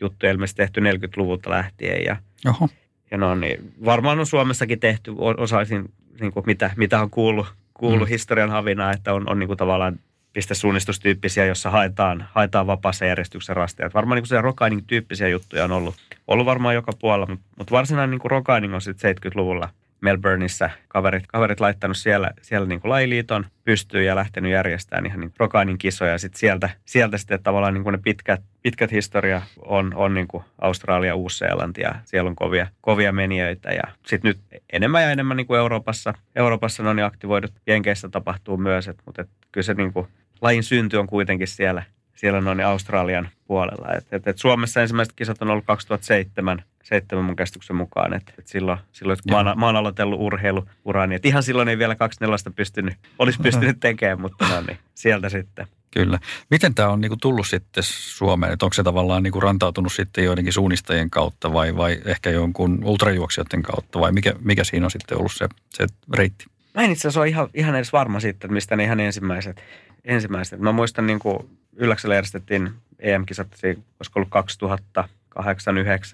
juttuja 0.00 0.32
ilmeisesti 0.32 0.62
tehty 0.62 0.80
40-luvulta 0.80 1.50
lähtien. 1.50 2.04
Ja, 2.04 2.16
Oho. 2.46 2.68
ja 3.10 3.18
no 3.18 3.34
niin, 3.34 3.72
varmaan 3.84 4.18
on 4.18 4.26
Suomessakin 4.26 4.80
tehty, 4.80 5.14
osaisin 5.36 5.92
niin 6.20 6.32
kuin 6.32 6.46
mitä, 6.46 6.70
mitä 6.76 7.00
on 7.00 7.10
kuullut, 7.10 7.46
kuullut 7.74 8.08
mm. 8.08 8.12
historian 8.12 8.50
havina, 8.50 8.92
että 8.92 9.14
on, 9.14 9.30
on 9.30 9.38
niin 9.38 9.46
kuin 9.46 9.56
tavallaan 9.56 10.00
pistesuunnistustyyppisiä, 10.32 11.44
jossa 11.44 11.70
haetaan, 11.70 12.28
haetaan 12.32 12.66
vapaassa 12.66 13.04
järjestyksen 13.04 13.56
rasteja. 13.56 13.90
Varmaan 13.94 14.16
niin 14.16 14.28
kuin 14.28 14.44
rokaining 14.44 14.82
tyyppisiä 14.86 15.28
juttuja 15.28 15.64
on 15.64 15.72
ollut, 15.72 15.94
ollut 16.26 16.46
varmaan 16.46 16.74
joka 16.74 16.92
puolella, 17.00 17.26
mutta, 17.26 17.46
mutta 17.58 17.70
varsinainen 17.70 18.10
niin 18.10 18.30
rokaining 18.30 18.74
on 18.74 18.80
sitten 18.80 19.16
70-luvulla 19.16 19.68
Melbourneissa 20.00 20.70
kaverit, 20.88 21.26
kaverit 21.26 21.60
laittanut 21.60 21.96
siellä, 21.96 22.30
siellä 22.42 22.68
niin 22.68 22.80
kuin 22.80 22.90
lajiliiton 22.90 23.46
pystyyn 23.64 24.06
ja 24.06 24.16
lähtenyt 24.16 24.52
järjestämään 24.52 25.06
ihan 25.06 25.20
niin 25.20 25.32
Rokainin 25.38 25.78
kisoja. 25.78 26.18
Sitten 26.18 26.38
sieltä, 26.38 26.70
sieltä 26.84 27.18
sitten 27.18 27.42
tavallaan 27.42 27.74
niin 27.74 27.84
kuin 27.84 27.92
ne 27.92 27.98
pitkät, 28.02 28.42
pitkät 28.62 28.92
historia 28.92 29.42
on, 29.58 29.94
on 29.94 30.14
niin 30.14 30.28
kuin 30.28 30.44
Australia, 30.60 31.14
Uusi-Seelanti 31.14 31.80
ja 31.80 31.94
siellä 32.04 32.28
on 32.28 32.36
kovia, 32.36 32.66
kovia 32.80 33.12
menijöitä. 33.12 33.70
Ja 33.70 33.82
sitten 34.06 34.28
nyt 34.28 34.62
enemmän 34.72 35.02
ja 35.02 35.10
enemmän 35.10 35.36
niin 35.36 35.46
kuin 35.46 35.58
Euroopassa, 35.58 36.14
Euroopassa 36.36 36.90
on 36.90 36.98
jo 36.98 37.06
aktivoidut. 37.06 37.52
Jenkeissä 37.66 38.08
tapahtuu 38.08 38.56
myös, 38.56 38.88
et, 38.88 38.96
mutta 39.06 39.22
et, 39.22 39.28
kyllä 39.52 39.64
se 39.64 39.74
niin 39.74 39.92
kuin, 39.92 40.06
lajin 40.40 40.62
synty 40.62 40.96
on 40.96 41.06
kuitenkin 41.06 41.48
siellä, 41.48 41.82
siellä 42.14 42.40
noin 42.40 42.60
Australian 42.60 43.28
puolella. 43.46 43.92
Et, 43.92 44.06
et, 44.12 44.28
et 44.28 44.38
Suomessa 44.38 44.80
ensimmäiset 44.80 45.14
kisat 45.16 45.42
on 45.42 45.50
ollut 45.50 45.64
2007 45.66 46.62
seitsemän 46.88 47.24
mun 47.24 47.36
käsityksen 47.36 47.76
mukaan. 47.76 48.14
Että, 48.14 48.32
että 48.38 48.50
silloin, 48.50 48.78
silloin 48.92 49.18
kun 49.22 49.32
mä 49.32 49.36
oon, 49.36 49.58
mä 49.58 49.66
oon 49.66 49.76
aloitellut 49.76 50.20
urheiluurani, 50.20 51.14
että 51.14 51.28
ihan 51.28 51.42
silloin 51.42 51.68
ei 51.68 51.78
vielä 51.78 51.94
kaksi 51.94 52.20
neljästä 52.20 52.50
pystynyt, 52.50 52.94
olisi 53.18 53.38
pystynyt 53.42 53.80
tekemään, 53.88 54.20
mutta 54.20 54.48
no 54.48 54.60
niin, 54.60 54.78
sieltä 54.94 55.28
sitten. 55.28 55.66
Kyllä. 55.90 56.18
Miten 56.50 56.74
tämä 56.74 56.88
on 56.88 57.00
niinku 57.00 57.16
tullut 57.16 57.46
sitten 57.46 57.82
Suomeen? 57.86 58.52
Että 58.52 58.66
onko 58.66 58.74
se 58.74 58.82
tavallaan 58.82 59.22
niinku 59.22 59.40
rantautunut 59.40 59.92
sitten 59.92 60.24
joidenkin 60.24 60.52
suunnistajien 60.52 61.10
kautta 61.10 61.52
vai, 61.52 61.76
vai 61.76 62.00
ehkä 62.04 62.30
jonkun 62.30 62.84
ultrajuoksijoiden 62.84 63.62
kautta 63.62 64.00
vai 64.00 64.12
mikä, 64.12 64.34
mikä 64.40 64.64
siinä 64.64 64.86
on 64.86 64.90
sitten 64.90 65.18
ollut 65.18 65.32
se, 65.32 65.48
se 65.70 65.86
reitti? 66.14 66.44
Mä 66.74 66.82
en 66.82 66.90
itse 66.90 67.08
asiassa 67.08 67.20
ole 67.20 67.28
ihan, 67.28 67.48
ihan 67.54 67.74
edes 67.74 67.92
varma 67.92 68.20
siitä, 68.20 68.36
että 68.36 68.48
mistä 68.48 68.76
ne 68.76 68.84
ihan 68.84 69.00
ensimmäiset. 69.00 69.62
ensimmäiset. 70.04 70.60
Mä 70.60 70.72
muistan 70.72 71.06
niin 71.06 71.18
kuin 71.18 71.38
Ylläksellä 71.76 72.14
järjestettiin 72.14 72.70
EM-kisat, 72.98 73.48
olisiko 73.64 74.12
ollut 74.14 74.30
2000, 74.30 75.08
8-9 75.38 75.42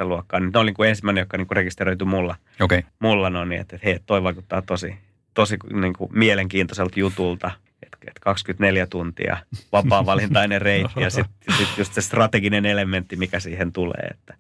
luokkaa, 0.08 0.40
niin 0.40 0.50
ne 0.54 0.58
oli 0.58 0.74
niin 0.78 0.88
ensimmäinen, 0.88 1.22
joka 1.22 1.36
niin 1.36 1.46
kuin 1.46 1.56
rekisteröityi 1.56 2.06
mulla. 2.06 2.36
Okay. 2.60 2.82
Mulla 2.98 3.30
no 3.30 3.44
niin, 3.44 3.60
että, 3.60 3.76
että 3.76 3.86
hei, 3.86 3.98
toi 4.06 4.22
vaikuttaa 4.22 4.62
tosi, 4.62 4.94
tosi 5.34 5.56
niin 5.72 5.92
kuin 5.92 6.10
mielenkiintoiselta 6.18 7.00
jutulta. 7.00 7.50
Että, 7.82 7.98
että 8.00 8.20
24 8.20 8.86
tuntia 8.86 9.36
vapaa-valintainen 9.72 10.62
reitti 10.70 11.00
ja 11.00 11.10
sitten 11.10 11.56
sit 11.56 11.78
just 11.78 11.94
se 11.94 12.00
strateginen 12.00 12.66
elementti, 12.66 13.16
mikä 13.16 13.40
siihen 13.40 13.72
tulee. 13.72 14.08
Että. 14.10 14.34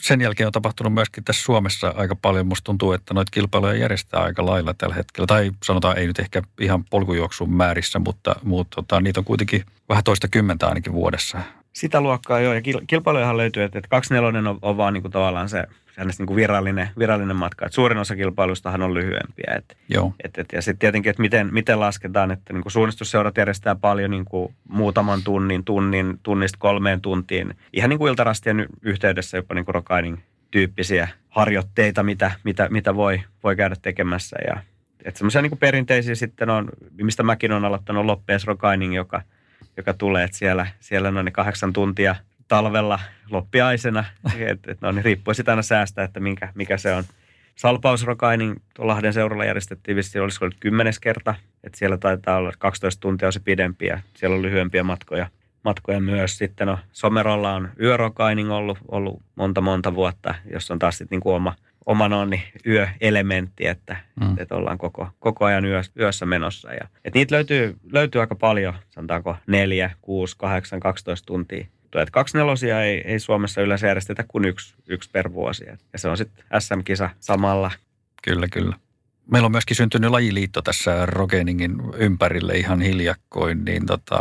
Sen 0.00 0.20
jälkeen 0.20 0.46
on 0.46 0.52
tapahtunut 0.52 0.94
myöskin 0.94 1.24
tässä 1.24 1.42
Suomessa 1.42 1.94
aika 1.96 2.16
paljon. 2.16 2.46
Musta 2.46 2.64
tuntuu, 2.64 2.92
että 2.92 3.14
noita 3.14 3.30
kilpailuja 3.30 3.74
järjestetään 3.74 4.24
aika 4.24 4.46
lailla 4.46 4.74
tällä 4.74 4.94
hetkellä. 4.94 5.26
Tai 5.26 5.50
sanotaan, 5.64 5.98
ei 5.98 6.06
nyt 6.06 6.18
ehkä 6.18 6.42
ihan 6.60 6.84
polkujuoksun 6.84 7.50
määrissä, 7.50 7.98
mutta, 7.98 8.36
mutta 8.42 8.74
tota, 8.74 9.00
niitä 9.00 9.20
on 9.20 9.24
kuitenkin 9.24 9.64
vähän 9.88 10.04
toista 10.04 10.28
kymmentä 10.28 10.66
ainakin 10.66 10.92
vuodessa 10.92 11.38
sitä 11.78 12.00
luokkaa 12.00 12.40
joo, 12.40 12.54
ja 12.54 12.60
kilpailujahan 12.86 13.36
löytyy, 13.36 13.62
että 13.62 13.80
24 13.88 14.50
on, 14.50 14.58
on 14.62 14.76
vaan 14.76 14.94
niin 14.94 15.02
kuin 15.02 15.12
tavallaan 15.12 15.48
se 15.48 15.64
niin 16.18 16.26
kuin 16.26 16.36
virallinen, 16.36 16.88
virallinen 16.98 17.36
matka. 17.36 17.66
Et 17.66 17.72
suurin 17.72 17.98
osa 17.98 18.16
kilpailustahan 18.16 18.82
on 18.82 18.94
lyhyempiä. 18.94 19.54
Et, 19.56 19.76
joo. 19.88 20.14
Et, 20.24 20.38
et, 20.38 20.48
ja 20.52 20.62
sitten 20.62 20.78
tietenkin, 20.78 21.10
että 21.10 21.22
miten, 21.22 21.48
miten 21.52 21.80
lasketaan, 21.80 22.30
että 22.30 22.52
niin 22.52 22.62
kuin 22.62 22.72
suunnistusseurat 22.72 23.36
järjestää 23.36 23.74
paljon 23.74 24.10
niin 24.10 24.24
kuin 24.24 24.54
muutaman 24.68 25.22
tunnin, 25.22 25.64
tunnin, 25.64 26.20
tunnista 26.22 26.58
kolmeen 26.58 27.00
tuntiin. 27.00 27.54
Ihan 27.72 27.90
niin 27.90 27.98
kuin 27.98 28.10
iltarastien 28.10 28.66
yhteydessä 28.82 29.36
jopa 29.36 29.54
niin 29.54 29.64
kuin 29.64 29.74
rokainin 29.74 30.22
tyyppisiä 30.50 31.08
harjoitteita, 31.28 32.02
mitä, 32.02 32.30
mitä, 32.44 32.68
mitä 32.70 32.94
voi, 32.94 33.20
voi 33.44 33.56
käydä 33.56 33.76
tekemässä. 33.82 34.36
Ja, 34.46 34.62
että 35.04 35.18
semmoisia 35.18 35.42
niin 35.42 35.58
perinteisiä 35.58 36.14
sitten 36.14 36.50
on, 36.50 36.68
mistä 37.02 37.22
mäkin 37.22 37.52
olen 37.52 37.64
aloittanut 37.64 38.04
Loppees 38.04 38.46
Rokaining, 38.46 38.94
joka– 38.94 39.22
joka 39.78 39.94
tulee, 39.94 40.24
että 40.24 40.36
siellä, 40.36 40.66
siellä 40.80 41.10
noin 41.10 41.32
kahdeksan 41.32 41.72
tuntia 41.72 42.16
talvella 42.48 42.98
loppiaisena. 43.30 44.04
Et, 44.48 44.68
et 44.68 44.80
no, 44.80 44.92
niin 44.92 45.04
riippuu 45.04 45.34
sitä 45.34 45.52
aina 45.52 45.62
säästä, 45.62 46.02
että 46.02 46.20
minkä, 46.20 46.48
mikä 46.54 46.78
se 46.78 46.94
on. 46.94 47.04
Salpausrokainin 47.56 48.62
Lahden 48.78 49.12
seuralla 49.12 49.44
järjestettiin 49.44 49.96
vissiin, 49.96 50.22
olisiko 50.22 50.44
ollut 50.44 50.56
kymmenes 50.60 51.00
kerta. 51.00 51.34
Että 51.64 51.78
siellä 51.78 51.96
taitaa 51.96 52.36
olla 52.36 52.52
12 52.58 53.00
tuntia 53.00 53.28
on 53.28 53.32
se 53.32 53.40
pidempi 53.40 53.86
ja 53.86 54.00
siellä 54.14 54.36
on 54.36 54.42
lyhyempiä 54.42 54.82
matkoja, 54.82 55.26
matkoja 55.64 56.00
myös. 56.00 56.38
Sitten 56.38 56.66
no, 56.66 56.78
Somerolla 56.92 57.54
on 57.54 57.68
yörokaining 57.80 58.52
ollut, 58.52 58.78
ollut 58.88 59.22
monta 59.34 59.60
monta 59.60 59.94
vuotta, 59.94 60.34
jossa 60.52 60.74
on 60.74 60.78
taas 60.78 60.98
sitten 60.98 61.16
niin 61.16 61.22
kuin 61.22 61.34
oma– 61.34 61.54
oman 61.88 62.12
onni 62.12 62.42
yöelementti, 62.66 63.66
että, 63.66 63.96
mm. 64.20 64.34
että 64.38 64.54
ollaan 64.54 64.78
koko, 64.78 65.08
koko 65.18 65.44
ajan 65.44 65.64
yö, 65.64 65.80
yössä 65.98 66.26
menossa. 66.26 66.72
Ja, 66.72 66.88
että 67.04 67.18
niitä 67.18 67.34
löytyy, 67.34 67.76
löytyy 67.92 68.20
aika 68.20 68.34
paljon, 68.34 68.74
sanotaanko 68.88 69.36
neljä, 69.46 69.90
kuusi, 70.02 70.36
kahdeksan, 70.38 70.80
12 70.80 71.26
tuntia. 71.26 71.66
Että 71.84 72.12
kaksi 72.12 72.36
nelosia 72.36 72.82
ei, 72.82 73.02
ei 73.04 73.18
Suomessa 73.18 73.60
yleensä 73.60 73.86
järjestetä 73.86 74.24
kuin 74.28 74.44
yksi, 74.44 74.74
yksi 74.88 75.10
per 75.10 75.32
vuosi. 75.32 75.64
Ja 75.92 75.98
se 75.98 76.08
on 76.08 76.16
sitten 76.16 76.44
SM-kisa 76.58 77.10
samalla. 77.20 77.70
Kyllä, 78.22 78.48
kyllä. 78.48 78.76
Meillä 79.30 79.46
on 79.46 79.52
myöskin 79.52 79.76
syntynyt 79.76 80.10
lajiliitto 80.10 80.62
tässä 80.62 81.06
Rogeningin 81.06 81.76
ympärille 81.96 82.54
ihan 82.54 82.80
hiljakkoin, 82.80 83.64
niin 83.64 83.86
tota, 83.86 84.18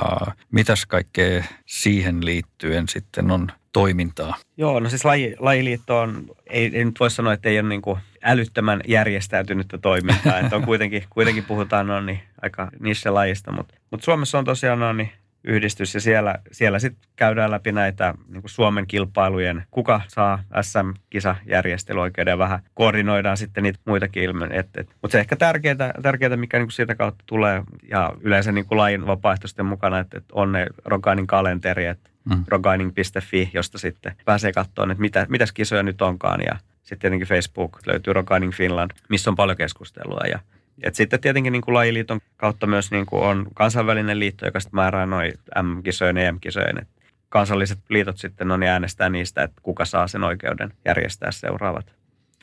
mitäs 0.51 0.85
kaikkea 0.85 1.43
siihen 1.65 2.25
liittyen 2.25 2.87
sitten 2.87 3.31
on 3.31 3.51
toimintaa? 3.73 4.35
Joo, 4.57 4.79
no 4.79 4.89
siis 4.89 5.05
laji, 5.05 5.35
lajiliitto 5.39 5.99
on, 5.99 6.25
ei, 6.49 6.71
ei 6.73 6.85
nyt 6.85 6.99
voi 6.99 7.11
sanoa, 7.11 7.33
että 7.33 7.49
ei 7.49 7.59
ole 7.59 7.69
niin 7.69 7.81
kuin 7.81 7.99
älyttömän 8.23 8.81
järjestäytynyttä 8.87 9.77
toimintaa. 9.77 10.39
että 10.39 10.55
on 10.55 10.65
kuitenkin, 10.65 11.03
kuitenkin 11.09 11.43
puhutaan 11.43 11.87
no 11.87 12.01
niin, 12.01 12.19
aika 12.41 12.71
niissä 12.79 13.13
lajista, 13.13 13.51
mutta, 13.51 13.75
mutta 13.91 14.05
Suomessa 14.05 14.37
on 14.37 14.45
tosiaan 14.45 14.79
no 14.79 14.93
niin, 14.93 15.11
yhdistys 15.47 15.93
ja 15.93 16.01
siellä, 16.01 16.35
siellä 16.51 16.79
sitten 16.79 17.09
käydään 17.15 17.51
läpi 17.51 17.71
näitä 17.71 18.13
niin 18.27 18.41
kuin 18.41 18.49
Suomen 18.49 18.87
kilpailujen, 18.87 19.63
kuka 19.71 20.01
saa 20.07 20.43
SM-kisajärjestelyoikeuden 20.61 22.31
ja 22.31 22.37
vähän 22.37 22.59
koordinoidaan 22.73 23.37
sitten 23.37 23.63
niitä 23.63 23.79
muitakin 23.85 24.23
ilmeitä. 24.23 24.83
Mutta 25.01 25.11
se 25.11 25.19
ehkä 25.19 25.35
tärkeää, 25.35 25.93
tärkeää 26.01 26.37
mikä 26.37 26.57
niin 26.57 26.67
kuin 26.67 26.71
siitä 26.71 26.95
kautta 26.95 27.23
tulee 27.25 27.63
ja 27.89 28.13
yleensä 28.21 28.51
niin 28.51 28.65
kuin 28.65 28.77
lajin 28.77 29.07
vapaaehtoisten 29.07 29.65
mukana, 29.65 29.99
että, 29.99 30.17
että 30.17 30.33
on 30.33 30.51
ne 30.51 30.67
Rokainin 30.85 31.27
kalenteri, 31.27 31.85
että 31.85 32.09
mm. 32.25 32.43
rogaining.fi, 32.47 33.49
josta 33.53 33.77
sitten 33.77 34.15
pääsee 34.25 34.51
katsomaan, 34.53 34.91
että 34.91 35.01
mitä, 35.01 35.25
mitäs 35.29 35.51
kisoja 35.51 35.83
nyt 35.83 36.01
onkaan. 36.01 36.39
Ja 36.45 36.57
sitten 36.83 36.99
tietenkin 36.99 37.27
Facebook 37.27 37.79
löytyy 37.85 38.13
Rogaining 38.13 38.53
Finland, 38.53 38.91
missä 39.09 39.29
on 39.29 39.35
paljon 39.35 39.57
keskustelua. 39.57 40.21
Ja 40.31 40.39
et 40.83 40.95
sitten 40.95 41.19
tietenkin 41.19 41.51
niin 41.51 41.61
kuin 41.61 41.75
lajiliiton 41.75 42.19
kautta 42.37 42.67
myös 42.67 42.91
niin 42.91 43.05
kuin 43.05 43.23
on 43.23 43.47
kansainvälinen 43.53 44.19
liitto, 44.19 44.45
joka 44.45 44.59
sitten 44.59 44.75
määrää 44.75 45.05
noin 45.05 45.33
M-kisojen 45.61 46.17
ja 46.17 46.23
EM-kisojen. 46.23 46.81
Et 46.81 46.87
kansalliset 47.29 47.79
liitot 47.89 48.17
sitten 48.17 48.51
on 48.51 48.63
äänestää 48.63 49.09
niistä, 49.09 49.43
että 49.43 49.61
kuka 49.63 49.85
saa 49.85 50.07
sen 50.07 50.23
oikeuden 50.23 50.73
järjestää 50.85 51.31
seuraavat. 51.31 51.97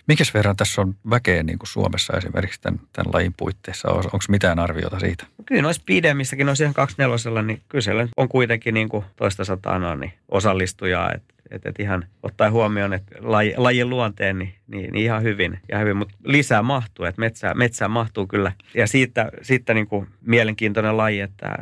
Minkäs 0.08 0.34
verran 0.34 0.56
tässä 0.56 0.80
on 0.80 0.94
väkeä 1.10 1.42
niin 1.42 1.58
kuin 1.58 1.68
Suomessa 1.68 2.16
esimerkiksi 2.16 2.60
tämän, 2.60 2.80
tämän 2.92 3.12
lajin 3.12 3.34
puitteissa? 3.36 3.88
Onko 3.88 4.18
mitään 4.28 4.58
arviota 4.58 5.00
siitä? 5.00 5.26
Kyllä 5.46 5.62
noissa 5.62 5.82
pidemmissäkin, 5.86 6.46
noissa 6.46 6.64
ihan 6.64 6.74
24 6.74 7.42
niin 7.42 7.62
kyllä 7.68 8.08
on 8.16 8.28
kuitenkin 8.28 8.74
niin 8.74 8.88
kuin 8.88 9.04
toista 9.16 9.44
sataa 9.44 9.78
no, 9.78 9.94
niin 9.94 10.12
osallistujaa. 10.28 11.12
Että 11.12 11.33
et, 11.50 11.66
et 11.66 11.80
ihan 11.80 12.06
ottaen 12.22 12.52
huomioon, 12.52 12.92
että 12.92 13.14
laji, 13.20 13.54
lajin 13.56 13.90
luonteen, 13.90 14.38
niin, 14.38 14.54
niin, 14.66 14.92
niin 14.92 15.04
ihan 15.04 15.22
hyvin. 15.22 15.58
Ihan 15.70 15.82
hyvin. 15.82 15.96
Mutta 15.96 16.14
lisää 16.24 16.62
mahtuu, 16.62 17.04
että 17.04 17.20
metsää, 17.20 17.54
metsää 17.54 17.88
mahtuu 17.88 18.26
kyllä. 18.26 18.52
Ja 18.74 18.86
siitä, 18.86 19.30
siitä 19.42 19.74
niin 19.74 19.86
kuin 19.86 20.08
mielenkiintoinen 20.20 20.96
laji, 20.96 21.20
että 21.20 21.54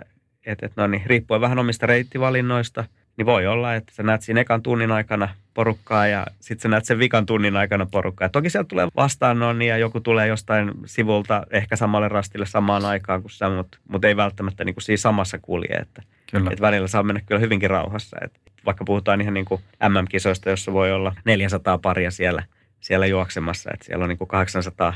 et, 0.46 0.62
et 0.62 0.72
no 0.76 0.86
niin, 0.86 1.02
riippuen 1.06 1.40
vähän 1.40 1.58
omista 1.58 1.86
reittivalinnoista– 1.86 2.84
niin 3.22 3.34
voi 3.34 3.46
olla, 3.46 3.74
että 3.74 3.94
sä 3.94 4.02
näet 4.02 4.22
siinä 4.22 4.40
ekan 4.40 4.62
tunnin 4.62 4.92
aikana 4.92 5.28
porukkaa 5.54 6.06
ja 6.06 6.26
sitten 6.40 6.62
sä 6.62 6.68
näet 6.68 6.84
sen 6.84 6.98
vikan 6.98 7.26
tunnin 7.26 7.56
aikana 7.56 7.86
porukkaa. 7.86 8.24
Ja 8.24 8.28
toki 8.28 8.50
sieltä 8.50 8.68
tulee 8.68 8.88
vastaan 8.96 9.38
no, 9.38 9.52
niin 9.52 9.68
ja 9.68 9.76
joku 9.76 10.00
tulee 10.00 10.26
jostain 10.26 10.70
sivulta 10.86 11.46
ehkä 11.50 11.76
samalle 11.76 12.08
rastille 12.08 12.46
samaan 12.46 12.84
aikaan 12.84 13.22
kuin 13.22 13.30
sä, 13.30 13.48
mutta 13.48 13.78
mut 13.88 14.04
ei 14.04 14.16
välttämättä 14.16 14.64
niin 14.64 14.74
kuin 14.74 14.82
siinä 14.82 14.96
samassa 14.96 15.38
kulje. 15.38 15.76
Että, 15.76 16.02
kyllä. 16.30 16.50
että 16.50 16.62
välillä 16.62 16.88
saa 16.88 17.02
mennä 17.02 17.20
kyllä 17.26 17.38
hyvinkin 17.38 17.70
rauhassa. 17.70 18.16
Että 18.24 18.40
vaikka 18.66 18.84
puhutaan 18.84 19.20
ihan 19.20 19.34
niin 19.34 19.44
kuin 19.44 19.60
MM-kisoista, 19.88 20.50
jossa 20.50 20.72
voi 20.72 20.92
olla 20.92 21.14
400 21.24 21.78
paria 21.78 22.10
siellä, 22.10 22.42
siellä 22.80 23.06
juoksemassa. 23.06 23.70
Että 23.74 23.86
siellä 23.86 24.02
on 24.02 24.08
niin 24.08 24.18
kuin 24.18 24.28
800 24.28 24.94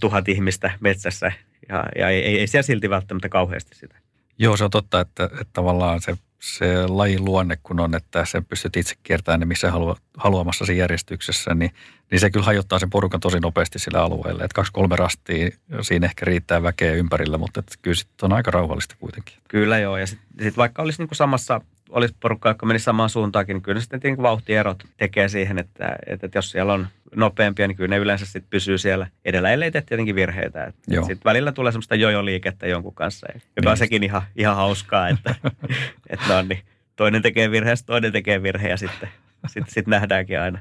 1000 0.00 0.28
ihmistä 0.28 0.70
metsässä 0.80 1.32
ja, 1.68 1.84
ja 1.98 2.08
ei, 2.08 2.24
ei, 2.24 2.38
ei 2.38 2.46
siellä 2.46 2.62
silti 2.62 2.90
välttämättä 2.90 3.28
kauheasti 3.28 3.74
sitä. 3.74 3.96
Joo, 4.38 4.56
se 4.56 4.64
on 4.64 4.70
totta, 4.70 5.00
että, 5.00 5.24
että 5.24 5.46
tavallaan 5.52 6.00
se 6.00 6.16
se 6.46 6.86
lajin 6.86 7.24
luonne, 7.24 7.58
kun 7.62 7.80
on, 7.80 7.94
että 7.94 8.24
sen 8.24 8.44
pystyt 8.44 8.76
itse 8.76 8.94
kiertämään 9.02 9.40
ne 9.40 9.46
missä 9.46 9.70
haluamassa 9.70 10.02
haluamassasi 10.16 10.78
järjestyksessä, 10.78 11.54
niin, 11.54 11.70
niin 12.10 12.20
se 12.20 12.30
kyllä 12.30 12.46
hajottaa 12.46 12.78
sen 12.78 12.90
porukan 12.90 13.20
tosi 13.20 13.40
nopeasti 13.40 13.78
sillä 13.78 14.02
alueella. 14.02 14.44
Että 14.44 14.54
kaksi 14.54 14.72
kolme 14.72 14.96
rastia, 14.96 15.50
siinä 15.80 16.06
ehkä 16.06 16.24
riittää 16.24 16.62
väkeä 16.62 16.92
ympärillä, 16.92 17.38
mutta 17.38 17.60
että 17.60 17.74
kyllä 17.82 17.94
sitten 17.94 18.26
on 18.26 18.32
aika 18.32 18.50
rauhallista 18.50 18.94
kuitenkin. 18.98 19.36
Kyllä 19.48 19.78
joo, 19.78 19.96
ja 19.96 20.06
sitten 20.06 20.26
sit 20.42 20.56
vaikka 20.56 20.82
olisi 20.82 21.02
niinku 21.02 21.14
samassa 21.14 21.60
olisi 21.90 22.14
porukka, 22.20 22.48
joka 22.48 22.66
menisi 22.66 22.84
samaan 22.84 23.10
suuntaankin, 23.10 23.54
niin 23.54 23.62
kyllä 23.62 23.80
sitten 23.80 24.00
niin 24.04 24.22
vauhtierot 24.22 24.84
tekee 24.96 25.28
siihen, 25.28 25.58
että, 25.58 25.96
että, 26.06 26.28
jos 26.34 26.50
siellä 26.50 26.72
on 26.72 26.86
nopeampia, 27.16 27.68
niin 27.68 27.76
kyllä 27.76 27.88
ne 27.88 27.96
yleensä 27.96 28.26
sitten 28.26 28.50
pysyy 28.50 28.78
siellä 28.78 29.06
edellä, 29.24 29.50
ellei 29.50 29.70
tee 29.70 29.82
tietenkin 29.82 30.14
virheitä. 30.14 30.72
Sitten 30.88 31.24
välillä 31.24 31.52
tulee 31.52 31.72
semmoista 31.72 31.94
jojo-liikettä 31.94 32.66
jonkun 32.66 32.94
kanssa, 32.94 33.26
joka 33.56 33.70
on 33.70 33.76
sekin 33.76 34.02
ihan, 34.02 34.22
ihan 34.36 34.56
hauskaa, 34.56 35.08
että, 35.08 35.34
että 36.10 36.26
no 36.28 36.42
niin, 36.42 36.62
toinen 36.96 37.22
tekee 37.22 37.50
virheen, 37.50 37.76
toinen 37.86 38.12
tekee 38.12 38.42
virheen 38.42 38.70
ja 38.70 38.76
sitten 38.76 39.08
sit, 39.46 39.64
sit 39.68 39.86
nähdäänkin 39.86 40.40
aina, 40.40 40.58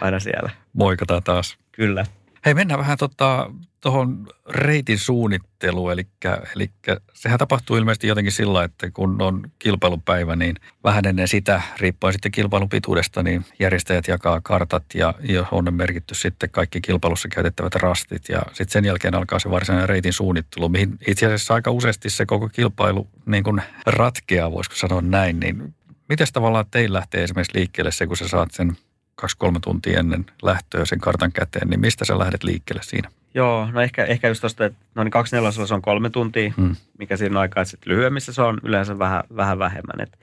aina 0.00 0.20
siellä. 0.20 0.50
Moikataan 0.72 1.22
taas. 1.22 1.58
Kyllä. 1.72 2.04
Hei, 2.44 2.54
mennään 2.54 2.80
vähän 2.80 2.98
tota, 2.98 3.50
tuohon 3.80 4.26
reitin 4.48 4.98
suunnitteluun, 4.98 5.92
eli, 5.92 6.06
eli 6.56 6.70
sehän 7.14 7.38
tapahtuu 7.38 7.76
ilmeisesti 7.76 8.06
jotenkin 8.06 8.32
sillä, 8.32 8.64
että 8.64 8.90
kun 8.90 9.22
on 9.22 9.50
kilpailupäivä, 9.58 10.36
niin 10.36 10.56
vähän 10.84 11.06
ennen 11.06 11.28
sitä, 11.28 11.62
riippuen 11.78 12.12
sitten 12.12 12.32
kilpailun 12.32 12.68
pituudesta, 12.68 13.22
niin 13.22 13.44
järjestäjät 13.58 14.08
jakaa 14.08 14.40
kartat 14.40 14.84
ja, 14.94 15.14
on 15.52 15.74
merkitty 15.74 16.14
sitten 16.14 16.50
kaikki 16.50 16.80
kilpailussa 16.80 17.28
käytettävät 17.28 17.74
rastit. 17.74 18.28
Ja 18.28 18.42
sitten 18.46 18.70
sen 18.70 18.84
jälkeen 18.84 19.14
alkaa 19.14 19.38
se 19.38 19.50
varsinainen 19.50 19.88
reitin 19.88 20.12
suunnittelu, 20.12 20.68
mihin 20.68 20.98
itse 21.06 21.26
asiassa 21.26 21.54
aika 21.54 21.70
useasti 21.70 22.10
se 22.10 22.26
koko 22.26 22.48
kilpailu 22.48 23.08
niin 23.26 23.44
kuin 23.44 23.62
ratkeaa, 23.86 24.52
voisiko 24.52 24.76
sanoa 24.76 25.00
näin. 25.00 25.40
Niin 25.40 25.74
miten 26.08 26.26
tavallaan 26.32 26.66
teillä 26.70 26.96
lähtee 26.96 27.24
esimerkiksi 27.24 27.58
liikkeelle 27.58 27.92
se, 27.92 28.06
kun 28.06 28.16
sä 28.16 28.28
saat 28.28 28.50
sen 28.50 28.76
kaksi-kolme 29.14 29.58
tuntia 29.60 30.00
ennen 30.00 30.26
lähtöä 30.42 30.84
sen 30.84 31.00
kartan 31.00 31.32
käteen, 31.32 31.68
niin 31.68 31.80
mistä 31.80 32.04
sä 32.04 32.18
lähdet 32.18 32.44
liikkeelle 32.44 32.82
siinä? 32.82 33.10
Joo, 33.34 33.68
no 33.72 33.80
ehkä, 33.80 34.04
ehkä 34.04 34.28
just 34.28 34.40
tuosta, 34.40 34.64
että 34.64 34.78
no 34.94 35.04
niin 35.04 35.10
kaksi 35.10 35.36
nelosella 35.36 35.66
se 35.66 35.74
on 35.74 35.82
kolme 35.82 36.10
tuntia, 36.10 36.52
hmm. 36.56 36.76
mikä 36.98 37.16
siinä 37.16 37.38
on 37.38 37.40
aikaa, 37.40 37.62
että 37.62 37.70
sitten 37.70 37.92
lyhyemmissä 37.92 38.32
se 38.32 38.42
on 38.42 38.60
yleensä 38.62 38.98
vähän, 38.98 39.22
vähän 39.36 39.58
vähemmän. 39.58 40.00
Et 40.00 40.18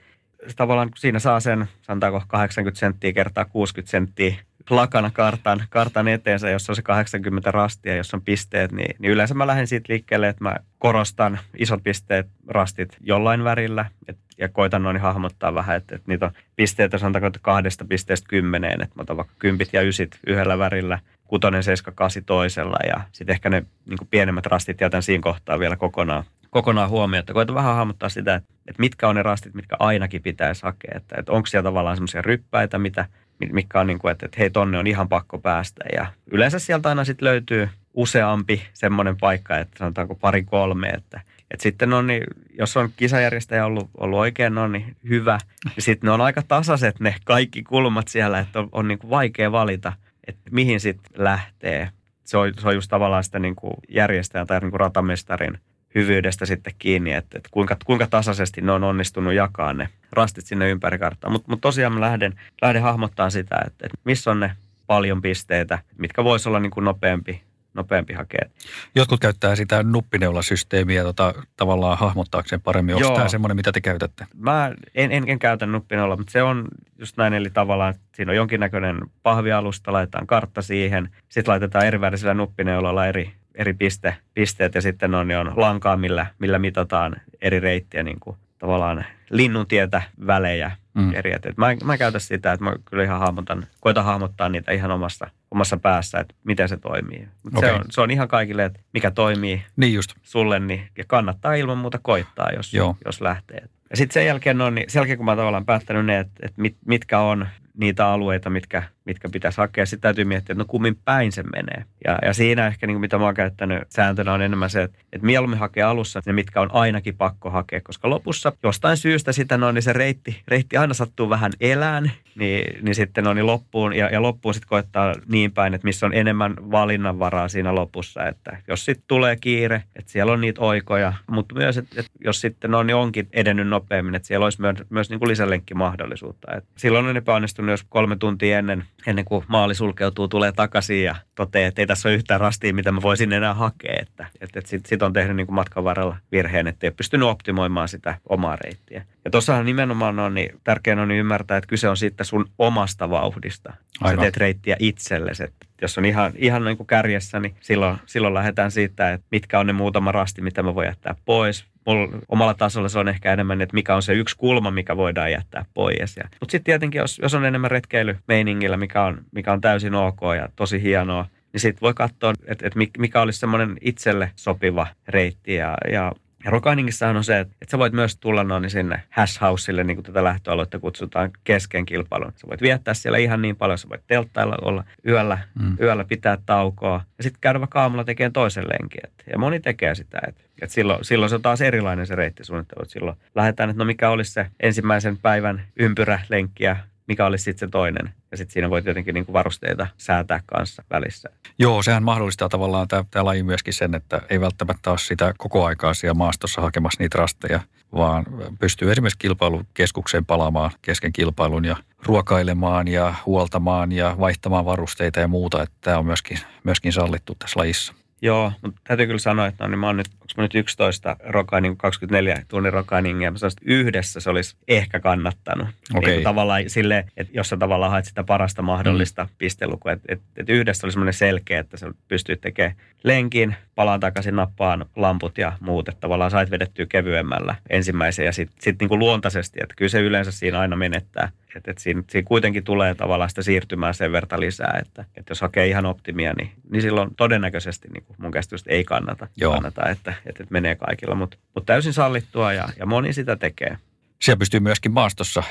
tavallaan 0.56 0.88
kun 0.88 0.96
siinä 0.96 1.18
saa 1.18 1.40
sen, 1.40 1.66
sanotaanko 1.82 2.22
80 2.28 2.78
senttiä 2.78 3.12
kertaa 3.12 3.44
60 3.44 3.90
senttiä 3.90 4.34
lakana 4.70 5.10
kartan, 5.10 5.64
kartan 5.70 6.08
eteensä, 6.08 6.50
jossa 6.50 6.72
on 6.72 6.76
se 6.76 6.82
80 6.82 7.50
rastia, 7.50 7.96
jossa 7.96 8.16
on 8.16 8.22
pisteet, 8.22 8.72
niin, 8.72 8.96
niin 8.98 9.12
yleensä 9.12 9.34
mä 9.34 9.46
lähden 9.46 9.66
siitä 9.66 9.92
liikkeelle, 9.92 10.28
että 10.28 10.44
mä 10.44 10.56
korostan 10.78 11.38
isot 11.56 11.82
pisteet, 11.82 12.26
rastit 12.48 12.96
jollain 13.00 13.44
värillä, 13.44 13.84
et, 14.08 14.18
ja 14.38 14.48
koitan 14.48 14.82
noin 14.82 15.00
hahmottaa 15.00 15.54
vähän, 15.54 15.76
että, 15.76 15.94
että 15.94 16.08
niitä 16.08 16.26
on 16.26 16.32
pisteitä 16.56 16.98
sanotaanko 16.98 17.26
että 17.26 17.38
kahdesta 17.42 17.84
pisteestä 17.84 18.28
kymmeneen, 18.28 18.82
että 18.82 18.94
mä 18.96 19.02
otan 19.02 19.16
vaikka 19.16 19.34
kympit 19.38 19.68
ja 19.72 19.82
ysit 19.82 20.18
yhdellä 20.26 20.58
värillä, 20.58 20.98
kutonen, 21.26 21.62
seiska, 21.62 21.92
kasi 21.92 22.22
toisella, 22.22 22.78
ja 22.88 23.00
sitten 23.12 23.34
ehkä 23.34 23.50
ne 23.50 23.64
niin 23.86 24.08
pienemmät 24.10 24.46
rastit 24.46 24.80
jätän 24.80 25.02
siinä 25.02 25.22
kohtaa 25.22 25.58
vielä 25.58 25.76
kokonaan, 25.76 26.24
kokonaan 26.50 26.90
huomioon, 26.90 27.20
että 27.20 27.32
koitan 27.32 27.54
vähän 27.54 27.74
hahmottaa 27.74 28.08
sitä, 28.08 28.34
että, 28.34 28.50
että 28.68 28.80
mitkä 28.80 29.08
on 29.08 29.14
ne 29.14 29.22
rastit, 29.22 29.54
mitkä 29.54 29.76
ainakin 29.78 30.22
pitäisi 30.22 30.62
hakea, 30.62 30.92
että, 30.94 31.16
että 31.18 31.32
onko 31.32 31.46
siellä 31.46 31.68
tavallaan 31.68 31.96
semmoisia 31.96 32.22
ryppäitä, 32.22 32.78
mitä 32.78 33.06
mikä 33.52 33.80
on 33.80 33.86
niin 33.86 33.98
kuin, 33.98 34.12
että, 34.12 34.26
että 34.26 34.36
hei 34.38 34.50
tonne 34.50 34.78
on 34.78 34.86
ihan 34.86 35.08
pakko 35.08 35.38
päästä. 35.38 35.84
Ja 35.92 36.06
yleensä 36.30 36.58
sieltä 36.58 36.88
aina 36.88 37.04
sitten 37.04 37.26
löytyy 37.26 37.68
useampi 37.94 38.62
semmoinen 38.72 39.16
paikka, 39.16 39.58
että 39.58 39.78
sanotaanko 39.78 40.14
pari 40.14 40.44
kolme, 40.44 40.88
että, 40.88 41.20
että 41.50 41.62
sitten 41.62 41.92
on, 41.92 42.06
niin, 42.06 42.24
jos 42.58 42.76
on 42.76 42.90
kisajärjestäjä 42.96 43.66
ollut, 43.66 43.90
ollut 44.00 44.18
oikein 44.18 44.58
on 44.58 44.72
niin 44.72 44.96
hyvä, 45.08 45.38
niin 45.64 45.82
sitten 45.82 46.08
ne 46.08 46.12
on 46.12 46.20
aika 46.20 46.42
tasaiset 46.42 47.00
ne 47.00 47.14
kaikki 47.24 47.62
kulmat 47.62 48.08
siellä, 48.08 48.38
että 48.38 48.58
on, 48.58 48.68
on 48.72 48.88
niin 48.88 48.98
kuin 48.98 49.10
vaikea 49.10 49.52
valita, 49.52 49.92
että 50.26 50.50
mihin 50.50 50.80
sitten 50.80 51.24
lähtee. 51.24 51.90
Se 52.24 52.36
on, 52.36 52.52
se 52.58 52.68
on 52.68 52.74
just 52.74 52.90
tavallaan 52.90 53.24
sitä 53.24 53.38
niin 53.38 53.56
kuin 53.56 53.74
järjestäjän 53.88 54.46
tai 54.46 54.60
niin 54.60 54.70
kuin 54.70 54.80
ratamestarin 54.80 55.58
hyvyydestä 55.94 56.46
sitten 56.46 56.72
kiinni, 56.78 57.12
että, 57.12 57.38
että 57.38 57.48
kuinka, 57.52 57.76
kuinka 57.84 58.06
tasaisesti 58.06 58.60
ne 58.60 58.72
on 58.72 58.84
onnistunut 58.84 59.34
jakaa 59.34 59.72
ne 59.72 59.88
rastit 60.12 60.46
sinne 60.46 60.70
ympäri 60.70 60.98
karttaa. 60.98 61.30
Mutta 61.30 61.50
mut 61.50 61.60
tosiaan 61.60 61.92
mä 61.92 62.00
lähden, 62.00 62.40
lähden 62.62 62.82
hahmottaa 62.82 63.30
sitä, 63.30 63.56
että, 63.66 63.86
että 63.86 63.98
missä 64.04 64.30
on 64.30 64.40
ne 64.40 64.52
paljon 64.86 65.22
pisteitä, 65.22 65.78
mitkä 65.98 66.24
voisi 66.24 66.48
olla 66.48 66.60
niin 66.60 66.70
kuin 66.70 66.84
nopeampi, 66.84 67.42
nopeampi 67.76 68.12
hakea. 68.12 68.48
Jotkut 68.94 69.20
käyttää 69.20 69.56
sitä 69.56 69.82
nuppineulasysteemiä 69.82 71.02
tota, 71.02 71.34
tavallaan 71.56 71.98
hahmottaakseen 71.98 72.62
paremmin. 72.62 72.94
Onko 72.94 73.10
tämä 73.10 73.28
semmoinen, 73.28 73.56
mitä 73.56 73.72
te 73.72 73.80
käytätte? 73.80 74.26
Mä 74.34 74.72
en, 74.94 75.12
en, 75.12 75.24
en 75.26 75.38
käytä 75.38 75.66
nuppineula, 75.66 76.16
mutta 76.16 76.32
se 76.32 76.42
on 76.42 76.68
just 76.98 77.16
näin, 77.16 77.34
eli 77.34 77.50
tavallaan 77.50 77.94
siinä 78.14 78.32
on 78.32 78.36
jonkinnäköinen 78.36 79.00
pahvialusta, 79.22 79.92
laitetaan 79.92 80.26
kartta 80.26 80.62
siihen, 80.62 81.08
sitten 81.28 81.52
laitetaan 81.52 81.86
eri 81.86 82.00
värisellä 82.00 82.34
nuppineulalla 82.34 83.06
eri, 83.06 83.32
eri 83.54 83.74
piste, 83.74 84.16
pisteet 84.34 84.74
ja 84.74 84.82
sitten 84.82 85.14
on, 85.14 85.30
on 85.30 85.52
lankaa, 85.56 85.96
millä, 85.96 86.26
millä 86.38 86.58
mitataan 86.58 87.16
eri 87.40 87.60
reittiä 87.60 88.02
niin 88.02 88.20
kuin 88.20 88.36
tavallaan 88.58 89.04
linnuntietä 89.30 90.02
välejä 90.26 90.70
mm. 90.94 91.14
eri. 91.14 91.32
Et 91.32 91.56
mä, 91.56 91.66
mä 91.84 91.98
käytän 91.98 92.20
sitä, 92.20 92.52
että 92.52 92.64
mä 92.64 92.72
kyllä 92.84 93.04
ihan 93.04 93.20
hahmotan, 93.20 93.66
koitan 93.80 94.04
hahmottaa 94.04 94.48
niitä 94.48 94.72
ihan 94.72 94.90
omassa, 94.90 95.30
omassa 95.50 95.76
päässä, 95.76 96.18
että 96.18 96.34
miten 96.44 96.68
se 96.68 96.76
toimii. 96.76 97.28
Mut 97.42 97.56
okay. 97.56 97.68
se, 97.68 97.74
on, 97.74 97.84
se 97.90 98.00
on 98.00 98.10
ihan 98.10 98.28
kaikille, 98.28 98.64
että 98.64 98.80
mikä 98.92 99.10
toimii 99.10 99.62
niin 99.76 99.94
just. 99.94 100.12
sulle, 100.22 100.60
niin, 100.60 100.88
ja 100.98 101.04
kannattaa 101.06 101.54
ilman 101.54 101.78
muuta 101.78 101.98
koittaa, 102.02 102.50
jos, 102.56 102.72
jos 103.04 103.20
lähtee. 103.20 103.62
Ja 103.90 103.96
sitten 103.96 104.14
sen 104.14 104.26
jälkeen, 104.26 104.60
on, 104.60 104.74
niin 104.74 104.90
sen 104.90 105.00
jälkeen 105.00 105.16
kun 105.16 105.26
mä 105.26 105.36
tavallaan 105.36 105.66
päättänyt 105.66 106.06
ne, 106.06 106.18
että, 106.18 106.32
että 106.42 106.60
mit, 106.60 106.76
mitkä 106.86 107.20
on 107.20 107.46
niitä 107.76 108.08
alueita, 108.08 108.50
mitkä, 108.50 108.82
mitkä 109.04 109.28
pitäisi 109.28 109.58
hakea. 109.58 109.86
Sitten 109.86 110.00
täytyy 110.00 110.24
miettiä, 110.24 110.52
että 110.52 110.62
no 110.62 110.64
kummin 110.68 110.96
päin 111.04 111.32
se 111.32 111.42
menee. 111.42 111.84
Ja, 112.04 112.18
ja 112.22 112.34
siinä 112.34 112.66
ehkä 112.66 112.86
niin 112.86 112.94
kuin 112.94 113.00
mitä 113.00 113.18
mä 113.18 113.24
oon 113.24 113.34
käyttänyt 113.34 113.82
sääntönä 113.88 114.32
on 114.32 114.42
enemmän 114.42 114.70
se, 114.70 114.82
että, 114.82 114.98
että 115.12 115.26
mieluummin 115.26 115.58
hakee 115.58 115.82
alussa 115.82 116.20
ne, 116.26 116.32
mitkä 116.32 116.60
on 116.60 116.68
ainakin 116.72 117.16
pakko 117.16 117.50
hakea. 117.50 117.80
Koska 117.80 118.10
lopussa 118.10 118.52
jostain 118.62 118.96
syystä 118.96 119.32
sitä 119.32 119.58
no, 119.58 119.72
niin 119.72 119.82
se 119.82 119.92
reitti, 119.92 120.42
reitti 120.48 120.76
aina 120.76 120.94
sattuu 120.94 121.30
vähän 121.30 121.52
elään, 121.60 122.10
niin, 122.38 122.84
niin 122.84 122.94
sitten 122.94 123.24
no, 123.24 123.34
niin 123.34 123.46
loppuun, 123.46 123.96
ja, 123.96 124.10
ja 124.10 124.22
loppuun 124.22 124.54
sitten 124.54 124.68
koettaa 124.68 125.14
niin 125.28 125.52
päin, 125.52 125.74
että 125.74 125.84
missä 125.86 126.06
on 126.06 126.14
enemmän 126.14 126.54
valinnanvaraa 126.70 127.48
siinä 127.48 127.74
lopussa. 127.74 128.26
Että 128.26 128.56
jos 128.68 128.84
sitten 128.84 129.04
tulee 129.08 129.36
kiire, 129.36 129.82
että 129.96 130.12
siellä 130.12 130.32
on 130.32 130.40
niitä 130.40 130.60
oikoja, 130.60 131.12
mutta 131.30 131.54
myös, 131.54 131.78
että, 131.78 132.00
että 132.00 132.12
jos 132.24 132.40
sitten 132.40 132.70
no, 132.70 132.82
niin 132.82 132.96
onkin 132.96 133.28
edennyt 133.32 133.68
nopeammin, 133.68 134.14
että 134.14 134.28
siellä 134.28 134.44
olisi 134.44 134.60
myös, 134.60 134.76
myös 134.90 135.10
niin 135.10 135.18
kuin 135.18 135.28
lisälenkkimahdollisuutta. 135.28 136.56
Että 136.56 136.70
silloin 136.76 137.06
on 137.06 137.16
epäonnistunut, 137.16 137.65
jos 137.68 137.84
kolme 137.88 138.16
tuntia 138.16 138.58
ennen, 138.58 138.84
ennen 139.06 139.24
kuin 139.24 139.44
maali 139.48 139.74
sulkeutuu, 139.74 140.28
tulee 140.28 140.52
takaisin 140.52 141.04
ja 141.04 141.14
toteaa, 141.34 141.68
että 141.68 141.82
ei 141.82 141.86
tässä 141.86 142.08
ole 142.08 142.14
yhtään 142.16 142.40
rastia, 142.40 142.74
mitä 142.74 142.92
mä 142.92 143.02
voisin 143.02 143.32
enää 143.32 143.54
hakea. 143.54 143.96
Että, 144.00 144.26
että, 144.40 144.58
että 144.58 144.70
sitten 144.70 144.88
sit 144.88 145.02
on 145.02 145.12
tehnyt 145.12 145.36
niin 145.36 145.46
kuin 145.46 145.54
matkan 145.54 145.84
varrella 145.84 146.16
virheen, 146.32 146.66
että 146.66 146.86
ei 146.86 146.88
ole 146.88 146.94
pystynyt 146.96 147.28
optimoimaan 147.28 147.88
sitä 147.88 148.18
omaa 148.28 148.56
reittiä. 148.56 149.04
Ja 149.24 149.30
tuossahan 149.30 149.66
nimenomaan 149.66 150.18
on, 150.18 150.34
niin 150.34 150.60
tärkeää 150.64 151.02
on 151.02 151.10
ymmärtää, 151.10 151.56
että 151.56 151.68
kyse 151.68 151.88
on 151.88 151.96
siitä 151.96 152.24
sun 152.24 152.50
omasta 152.58 153.10
vauhdista. 153.10 153.72
Aivan. 154.00 154.18
Sä 154.18 154.20
teet 154.20 154.36
reittiä 154.36 154.76
itsellesi. 154.78 155.44
Että 155.44 155.66
jos 155.82 155.98
on 155.98 156.04
ihan, 156.04 156.32
ihan 156.36 156.64
niin 156.64 156.76
kuin 156.76 156.86
kärjessä, 156.86 157.40
niin 157.40 157.56
silloin, 157.60 157.98
silloin 158.06 158.34
lähdetään 158.34 158.70
siitä, 158.70 159.12
että 159.12 159.26
mitkä 159.30 159.60
on 159.60 159.66
ne 159.66 159.72
muutama 159.72 160.12
rasti, 160.12 160.42
mitä 160.42 160.62
mä 160.62 160.74
voin 160.74 160.86
jättää 160.86 161.14
pois. 161.24 161.64
Mulla, 161.86 162.18
omalla 162.28 162.54
tasolla 162.54 162.88
se 162.88 162.98
on 162.98 163.08
ehkä 163.08 163.32
enemmän, 163.32 163.60
että 163.60 163.74
mikä 163.74 163.94
on 163.94 164.02
se 164.02 164.14
yksi 164.14 164.36
kulma, 164.36 164.70
mikä 164.70 164.96
voidaan 164.96 165.32
jättää 165.32 165.64
pois. 165.74 166.16
Mutta 166.40 166.52
sitten 166.52 166.64
tietenkin, 166.64 166.98
jos, 166.98 167.18
jos 167.22 167.34
on 167.34 167.44
enemmän 167.44 167.70
retkeilymeiningillä, 167.70 168.76
mikä 168.76 169.02
on, 169.02 169.18
mikä 169.32 169.52
on 169.52 169.60
täysin 169.60 169.94
ok 169.94 170.20
ja 170.36 170.48
tosi 170.56 170.82
hienoa, 170.82 171.26
niin 171.52 171.60
sitten 171.60 171.80
voi 171.80 171.94
katsoa, 171.94 172.32
että, 172.46 172.66
että 172.66 172.78
mikä 172.98 173.22
olisi 173.22 173.38
semmoinen 173.38 173.76
itselle 173.80 174.30
sopiva 174.36 174.86
reitti. 175.08 175.54
Ja, 175.54 175.74
ja 175.92 176.12
ja 176.44 176.50
Rokainingissahan 176.50 177.16
on 177.16 177.24
se, 177.24 177.40
että, 177.40 177.54
että 177.62 177.70
sä 177.70 177.78
voit 177.78 177.92
myös 177.92 178.16
tulla 178.16 178.44
noin 178.44 178.70
sinne 178.70 179.02
hash 179.10 179.40
houseille, 179.40 179.84
niin 179.84 179.96
kuin 179.96 180.04
tätä 180.04 180.24
lähtöaluetta 180.24 180.78
kutsutaan 180.78 181.30
kesken 181.44 181.86
kilpailun. 181.86 182.32
Sä 182.36 182.46
voit 182.48 182.62
viettää 182.62 182.94
siellä 182.94 183.18
ihan 183.18 183.42
niin 183.42 183.56
paljon, 183.56 183.78
sä 183.78 183.88
voit 183.88 184.06
telttailla, 184.06 184.56
olla 184.62 184.84
yöllä, 185.06 185.38
mm. 185.60 185.76
yöllä 185.80 186.04
pitää 186.04 186.38
taukoa 186.46 187.00
ja 187.18 187.24
sitten 187.24 187.40
käydä 187.40 187.60
vaikka 187.60 187.82
aamulla 187.82 188.04
tekemään 188.04 188.32
toisen 188.32 188.64
lenkin. 188.64 189.00
Et, 189.04 189.24
ja 189.32 189.38
moni 189.38 189.60
tekee 189.60 189.94
sitä, 189.94 190.18
että 190.28 190.42
et 190.62 190.70
silloin, 190.70 191.04
silloin 191.04 191.30
se 191.30 191.34
on 191.34 191.42
taas 191.42 191.60
erilainen 191.60 192.06
se 192.06 192.14
reittisuunnittelu. 192.14 192.82
Et 192.82 192.90
silloin 192.90 193.16
lähdetään, 193.34 193.70
että 193.70 193.78
no 193.78 193.84
mikä 193.84 194.10
olisi 194.10 194.32
se 194.32 194.46
ensimmäisen 194.60 195.16
päivän 195.16 195.62
ympyrälenkkiä 195.76 196.76
mikä 197.08 197.26
olisi 197.26 197.44
sitten 197.44 197.68
se 197.68 197.70
toinen. 197.70 198.14
Ja 198.30 198.36
sitten 198.36 198.52
siinä 198.52 198.70
voi 198.70 198.82
tietenkin 198.82 199.14
niin 199.14 199.26
kuin 199.26 199.32
varusteita 199.32 199.86
säätää 199.96 200.40
kanssa 200.46 200.82
välissä. 200.90 201.28
Joo, 201.58 201.82
sehän 201.82 202.02
mahdollistaa 202.02 202.48
tavallaan 202.48 202.88
tämä, 202.88 203.04
tämä 203.10 203.24
laji 203.24 203.42
myöskin 203.42 203.74
sen, 203.74 203.94
että 203.94 204.22
ei 204.30 204.40
välttämättä 204.40 204.90
ole 204.90 204.98
sitä 204.98 205.34
koko 205.38 205.64
aikaa 205.64 205.94
siellä 205.94 206.14
maastossa 206.14 206.60
hakemassa 206.60 207.02
niitä 207.02 207.18
rasteja, 207.18 207.60
vaan 207.92 208.26
pystyy 208.58 208.92
esimerkiksi 208.92 209.18
kilpailukeskukseen 209.18 210.26
palaamaan 210.26 210.70
kesken 210.82 211.12
kilpailun 211.12 211.64
ja 211.64 211.76
ruokailemaan 212.02 212.88
ja 212.88 213.14
huoltamaan 213.26 213.92
ja 213.92 214.16
vaihtamaan 214.20 214.64
varusteita 214.64 215.20
ja 215.20 215.28
muuta. 215.28 215.62
Että 215.62 215.76
tämä 215.80 215.98
on 215.98 216.06
myöskin, 216.06 216.38
myöskin 216.64 216.92
sallittu 216.92 217.34
tässä 217.38 217.60
lajissa. 217.60 217.94
Joo, 218.22 218.52
mutta 218.62 218.80
täytyy 218.84 219.06
kyllä 219.06 219.18
sanoa, 219.18 219.46
että 219.46 219.64
no, 219.64 219.70
niin 219.70 219.78
mä 219.78 219.86
oon 219.86 219.96
nyt, 219.96 220.06
onko 220.26 220.42
mä 220.42 220.42
nyt 220.42 220.54
11 220.54 221.16
rokaining, 221.24 221.76
24 221.78 222.42
tunnin 222.48 222.72
rokainingia. 222.72 223.30
Mä 223.30 223.38
sanoin, 223.38 223.52
että 223.52 223.74
yhdessä 223.74 224.20
se 224.20 224.30
olisi 224.30 224.56
ehkä 224.68 225.00
kannattanut. 225.00 225.68
Okay. 225.94 226.10
Niin 226.10 226.22
tavallaan 226.22 226.62
sille, 226.66 227.04
että 227.16 227.32
jos 227.36 227.48
sä 227.48 227.56
tavallaan 227.56 227.90
haet 227.90 228.04
sitä 228.04 228.24
parasta 228.24 228.62
mahdollista 228.62 229.24
mm. 229.24 229.30
pistelukua. 229.38 229.92
Että 229.92 230.12
et, 230.12 230.22
et 230.36 230.48
yhdessä 230.48 230.86
oli 230.86 230.92
semmoinen 230.92 231.14
selkeä, 231.14 231.60
että 231.60 231.76
sä 231.76 231.94
pystyt 232.08 232.40
tekemään 232.40 232.76
lenkin, 233.04 233.56
palaan 233.74 234.00
takaisin 234.00 234.36
nappaan 234.36 234.86
lamput 234.96 235.38
ja 235.38 235.52
muut. 235.60 235.88
Että 235.88 236.00
tavallaan 236.00 236.30
sait 236.30 236.50
vedettyä 236.50 236.86
kevyemmällä 236.88 237.54
ensimmäisen 237.70 238.26
ja 238.26 238.32
sitten 238.32 238.56
sit 238.60 238.80
niin 238.80 238.88
kuin 238.88 238.98
luontaisesti. 238.98 239.58
Että 239.62 239.74
kyllä 239.76 239.88
se 239.88 240.00
yleensä 240.00 240.30
siinä 240.30 240.60
aina 240.60 240.76
menettää– 240.76 241.28
että, 241.56 241.70
että 241.70 241.82
siinä, 241.82 242.02
siinä 242.08 242.26
kuitenkin 242.26 242.64
tulee 242.64 242.94
tavallaan 242.94 243.30
sitä 243.30 243.42
siirtymää 243.42 243.92
sen 243.92 244.12
verran 244.12 244.40
lisää, 244.40 244.78
että, 244.82 245.04
että 245.16 245.30
jos 245.30 245.40
hakee 245.40 245.66
ihan 245.66 245.86
optimia, 245.86 246.32
niin, 246.32 246.50
niin 246.70 246.82
silloin 246.82 247.14
todennäköisesti 247.16 247.88
niin 247.88 248.04
kuin 248.04 248.16
mun 248.18 248.30
käsitystä 248.30 248.70
ei 248.70 248.84
kannata, 248.84 249.28
Joo. 249.36 249.52
kannata 249.52 249.88
että, 249.88 250.14
että, 250.26 250.44
menee 250.50 250.74
kaikilla. 250.74 251.14
Mutta 251.14 251.36
mut 251.54 251.66
täysin 251.66 251.92
sallittua 251.92 252.52
ja, 252.52 252.68
ja 252.78 252.86
moni 252.86 253.12
sitä 253.12 253.36
tekee. 253.36 253.78
Siellä 254.22 254.38
pystyy 254.38 254.60
myöskin 254.60 254.92
maastossa 254.92 255.42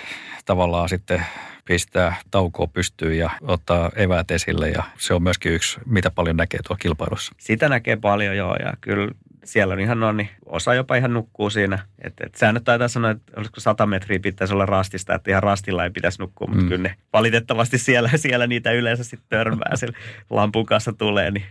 tavallaan 0.46 0.90
sitten 0.90 1.26
pistää 1.66 2.16
taukoa 2.32 2.68
pystyyn 2.68 3.18
ja 3.18 3.30
ottaa 3.42 3.92
eväät 3.96 4.32
esille 4.32 4.70
ja 4.70 4.84
se 4.98 5.14
on 5.14 5.24
myöskin 5.24 5.54
yksi, 5.54 5.80
mitä 5.86 6.12
paljon 6.12 6.38
näkee 6.38 6.60
tuolla 6.68 6.80
kilpailussa. 6.82 7.34
Sitä 7.38 7.70
näkee 7.70 7.96
paljon 7.96 8.38
joo 8.38 8.56
ja 8.56 8.74
kyllä 8.82 9.12
siellä 9.46 9.74
on 9.74 9.80
ihan 9.80 10.00
noin, 10.00 10.18
niin 10.18 10.30
osa 10.46 10.74
jopa 10.74 10.96
ihan 10.96 11.14
nukkuu 11.14 11.50
siinä. 11.50 11.80
Et, 12.02 12.14
et 12.26 12.36
säännöt 12.36 12.64
taitaa 12.64 12.88
sanoa, 12.88 13.12
että 13.12 13.34
olisiko 13.38 13.60
100 13.60 13.86
metriä 13.86 14.20
pitäisi 14.20 14.54
olla 14.54 14.66
rastista, 14.66 15.16
että 15.16 15.32
ihan 15.32 15.44
rastilla 15.44 15.84
ei 15.84 15.90
pitäisi 15.90 16.22
nukkua, 16.22 16.48
mutta 16.48 16.64
mm. 16.64 16.70
kyllä 16.70 16.84
ne 16.84 16.96
valitettavasti 17.14 17.78
siellä, 17.78 18.10
siellä 18.16 18.48
niitä 18.48 18.72
yleensä 18.72 19.04
sitten 19.04 19.30
törmää, 19.30 19.72
siellä 19.75 19.98
lampun 20.30 20.66
kanssa 20.66 20.94
tulee, 20.94 21.32
niin 21.32 21.46